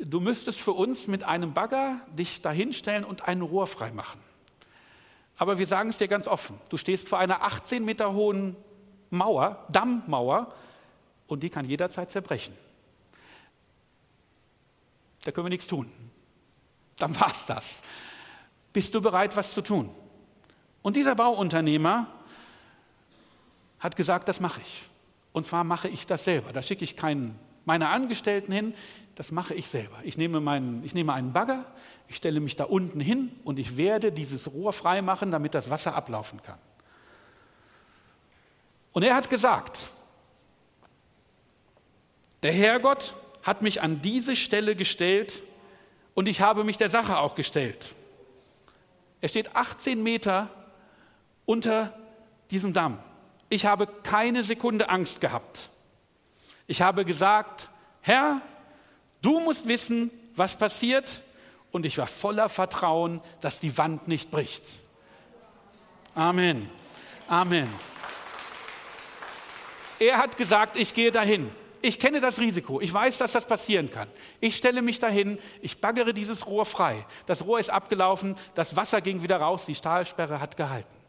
du 0.00 0.20
müsstest 0.20 0.60
für 0.60 0.72
uns 0.72 1.06
mit 1.06 1.24
einem 1.24 1.52
Bagger 1.52 2.00
dich 2.08 2.42
dahinstellen 2.42 3.04
und 3.04 3.28
ein 3.28 3.42
Rohr 3.42 3.66
freimachen. 3.66 4.20
Aber 5.36 5.58
wir 5.58 5.66
sagen 5.66 5.90
es 5.90 5.98
dir 5.98 6.08
ganz 6.08 6.26
offen, 6.26 6.58
du 6.68 6.76
stehst 6.76 7.08
vor 7.08 7.18
einer 7.18 7.42
18 7.42 7.84
Meter 7.84 8.12
hohen 8.12 8.56
Mauer, 9.10 9.66
Dammmauer, 9.70 10.54
und 11.26 11.42
die 11.42 11.50
kann 11.50 11.64
jederzeit 11.64 12.10
zerbrechen. 12.10 12.54
Da 15.24 15.32
können 15.32 15.46
wir 15.46 15.50
nichts 15.50 15.66
tun. 15.66 15.90
Dann 16.96 17.18
war 17.18 17.30
es 17.30 17.46
das. 17.46 17.82
Bist 18.72 18.94
du 18.94 19.00
bereit, 19.00 19.36
was 19.36 19.52
zu 19.52 19.62
tun? 19.62 19.90
Und 20.82 20.96
dieser 20.96 21.14
Bauunternehmer 21.14 22.06
hat 23.78 23.96
gesagt, 23.96 24.28
das 24.28 24.40
mache 24.40 24.60
ich. 24.60 24.84
Und 25.32 25.44
zwar 25.44 25.64
mache 25.64 25.88
ich 25.88 26.06
das 26.06 26.24
selber. 26.24 26.52
Da 26.52 26.62
schicke 26.62 26.84
ich 26.84 26.96
keinen 26.96 27.38
meiner 27.70 27.90
Angestellten 27.90 28.50
hin, 28.50 28.74
das 29.14 29.30
mache 29.30 29.54
ich 29.54 29.68
selber. 29.68 29.96
Ich 30.02 30.18
nehme, 30.18 30.40
meinen, 30.40 30.82
ich 30.82 30.92
nehme 30.92 31.12
einen 31.12 31.32
Bagger, 31.32 31.64
ich 32.08 32.16
stelle 32.16 32.40
mich 32.40 32.56
da 32.56 32.64
unten 32.64 32.98
hin 32.98 33.30
und 33.44 33.60
ich 33.60 33.76
werde 33.76 34.10
dieses 34.10 34.50
Rohr 34.52 34.72
freimachen, 34.72 35.30
damit 35.30 35.54
das 35.54 35.70
Wasser 35.70 35.94
ablaufen 35.94 36.42
kann. 36.42 36.58
Und 38.90 39.04
er 39.04 39.14
hat 39.14 39.30
gesagt, 39.30 39.88
der 42.42 42.52
Herrgott 42.52 43.14
hat 43.44 43.62
mich 43.62 43.82
an 43.82 44.02
diese 44.02 44.34
Stelle 44.34 44.74
gestellt 44.74 45.40
und 46.14 46.26
ich 46.26 46.40
habe 46.40 46.64
mich 46.64 46.76
der 46.76 46.88
Sache 46.88 47.18
auch 47.18 47.36
gestellt. 47.36 47.94
Er 49.20 49.28
steht 49.28 49.54
18 49.54 50.02
Meter 50.02 50.50
unter 51.46 51.96
diesem 52.50 52.72
Damm. 52.72 52.98
Ich 53.48 53.64
habe 53.64 53.86
keine 53.86 54.42
Sekunde 54.42 54.88
Angst 54.88 55.20
gehabt. 55.20 55.70
Ich 56.70 56.82
habe 56.82 57.04
gesagt, 57.04 57.68
Herr, 58.00 58.42
du 59.22 59.40
musst 59.40 59.66
wissen, 59.66 60.08
was 60.36 60.54
passiert. 60.54 61.20
Und 61.72 61.84
ich 61.84 61.98
war 61.98 62.06
voller 62.06 62.48
Vertrauen, 62.48 63.20
dass 63.40 63.58
die 63.58 63.76
Wand 63.76 64.06
nicht 64.06 64.30
bricht. 64.30 64.62
Amen. 66.14 66.70
Amen. 67.26 67.68
Er 69.98 70.18
hat 70.18 70.36
gesagt, 70.36 70.76
ich 70.76 70.94
gehe 70.94 71.10
dahin. 71.10 71.50
Ich 71.82 71.98
kenne 71.98 72.20
das 72.20 72.38
Risiko. 72.38 72.80
Ich 72.80 72.94
weiß, 72.94 73.18
dass 73.18 73.32
das 73.32 73.46
passieren 73.46 73.90
kann. 73.90 74.06
Ich 74.38 74.56
stelle 74.56 74.80
mich 74.80 75.00
dahin, 75.00 75.40
ich 75.62 75.80
baggere 75.80 76.14
dieses 76.14 76.46
Rohr 76.46 76.66
frei. 76.66 77.04
Das 77.26 77.44
Rohr 77.44 77.58
ist 77.58 77.70
abgelaufen, 77.70 78.36
das 78.54 78.76
Wasser 78.76 79.00
ging 79.00 79.24
wieder 79.24 79.38
raus, 79.38 79.64
die 79.66 79.74
Stahlsperre 79.74 80.38
hat 80.38 80.56
gehalten. 80.56 80.99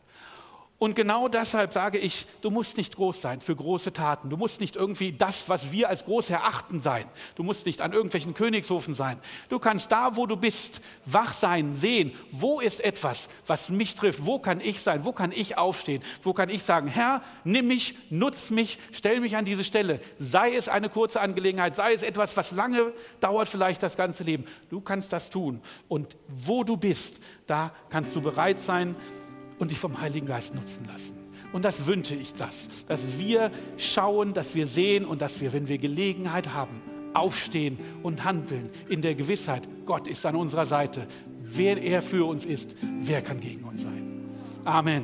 Und 0.82 0.96
genau 0.96 1.28
deshalb 1.28 1.74
sage 1.74 2.00
ich, 2.00 2.26
du 2.42 2.50
musst 2.50 2.76
nicht 2.76 2.96
groß 2.96 3.22
sein 3.22 3.40
für 3.40 3.56
große 3.56 3.94
Taten. 3.94 4.32
Du 4.32 4.38
musst 4.38 4.60
nicht 4.60 4.76
irgendwie 4.76 5.12
das, 5.12 5.48
was 5.48 5.72
wir 5.72 5.90
als 5.90 6.06
groß 6.06 6.32
erachten, 6.32 6.82
sein. 6.82 7.06
Du 7.36 7.44
musst 7.44 7.68
nicht 7.68 7.82
an 7.82 7.94
irgendwelchen 7.94 8.34
Königshofen 8.34 8.96
sein. 8.96 9.20
Du 9.50 9.60
kannst 9.60 9.92
da, 9.92 10.16
wo 10.16 10.26
du 10.26 10.36
bist, 10.36 10.82
wach 11.06 11.34
sein, 11.34 11.72
sehen, 11.74 12.14
wo 12.32 12.60
ist 12.60 12.84
etwas, 12.84 13.30
was 13.46 13.70
mich 13.70 13.94
trifft. 13.94 14.26
Wo 14.26 14.40
kann 14.40 14.60
ich 14.60 14.82
sein? 14.82 15.06
Wo 15.06 15.12
kann 15.12 15.32
ich 15.32 15.56
aufstehen? 15.56 16.02
Wo 16.24 16.34
kann 16.34 16.50
ich 16.50 16.64
sagen, 16.64 16.88
Herr, 16.88 17.22
nimm 17.44 17.68
mich, 17.68 17.96
nutz 18.10 18.50
mich, 18.50 18.80
stell 18.92 19.20
mich 19.20 19.38
an 19.38 19.46
diese 19.46 19.64
Stelle. 19.64 20.00
Sei 20.18 20.56
es 20.56 20.68
eine 20.68 20.90
kurze 20.90 21.22
Angelegenheit, 21.22 21.76
sei 21.76 21.94
es 21.94 22.02
etwas, 22.02 22.36
was 22.38 22.54
lange 22.54 22.92
dauert, 23.20 23.50
vielleicht 23.50 23.84
das 23.84 23.98
ganze 23.98 24.24
Leben. 24.24 24.46
Du 24.72 24.82
kannst 24.82 25.14
das 25.14 25.30
tun. 25.30 25.62
Und 25.88 26.18
wo 26.28 26.64
du 26.64 26.76
bist, 26.76 27.20
da 27.46 27.72
kannst 27.92 28.16
du 28.16 28.22
bereit 28.22 28.60
sein, 28.60 28.96
und 29.62 29.70
dich 29.70 29.78
vom 29.78 30.02
Heiligen 30.02 30.26
Geist 30.26 30.56
nutzen 30.56 30.86
lassen. 30.92 31.14
Und 31.54 31.66
das 31.66 31.86
wünsche 31.86 32.16
ich 32.16 32.34
das, 32.34 32.56
dass 32.88 33.20
wir 33.20 33.52
schauen, 33.78 34.34
dass 34.34 34.56
wir 34.56 34.66
sehen 34.66 35.06
und 35.06 35.22
dass 35.22 35.40
wir, 35.40 35.54
wenn 35.54 35.68
wir 35.68 35.78
Gelegenheit 35.78 36.52
haben, 36.52 36.82
aufstehen 37.14 37.78
und 38.02 38.24
handeln 38.24 38.72
in 38.90 39.04
der 39.04 39.14
Gewissheit, 39.14 39.68
Gott 39.86 40.08
ist 40.08 40.26
an 40.26 40.36
unserer 40.36 40.66
Seite. 40.66 41.06
Wer 41.44 41.80
er 41.80 42.02
für 42.02 42.28
uns 42.28 42.44
ist, 42.44 42.76
wer 43.02 43.22
kann 43.22 43.40
gegen 43.40 43.64
uns 43.64 43.84
sein? 43.84 44.26
Amen. 44.66 45.04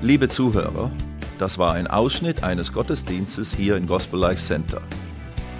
Liebe 0.00 0.28
Zuhörer, 0.30 0.90
das 1.38 1.58
war 1.58 1.74
ein 1.74 1.86
Ausschnitt 1.86 2.44
eines 2.44 2.72
Gottesdienstes 2.72 3.52
hier 3.52 3.76
im 3.76 3.86
Gospel 3.86 4.18
Life 4.18 4.40
Center. 4.40 4.80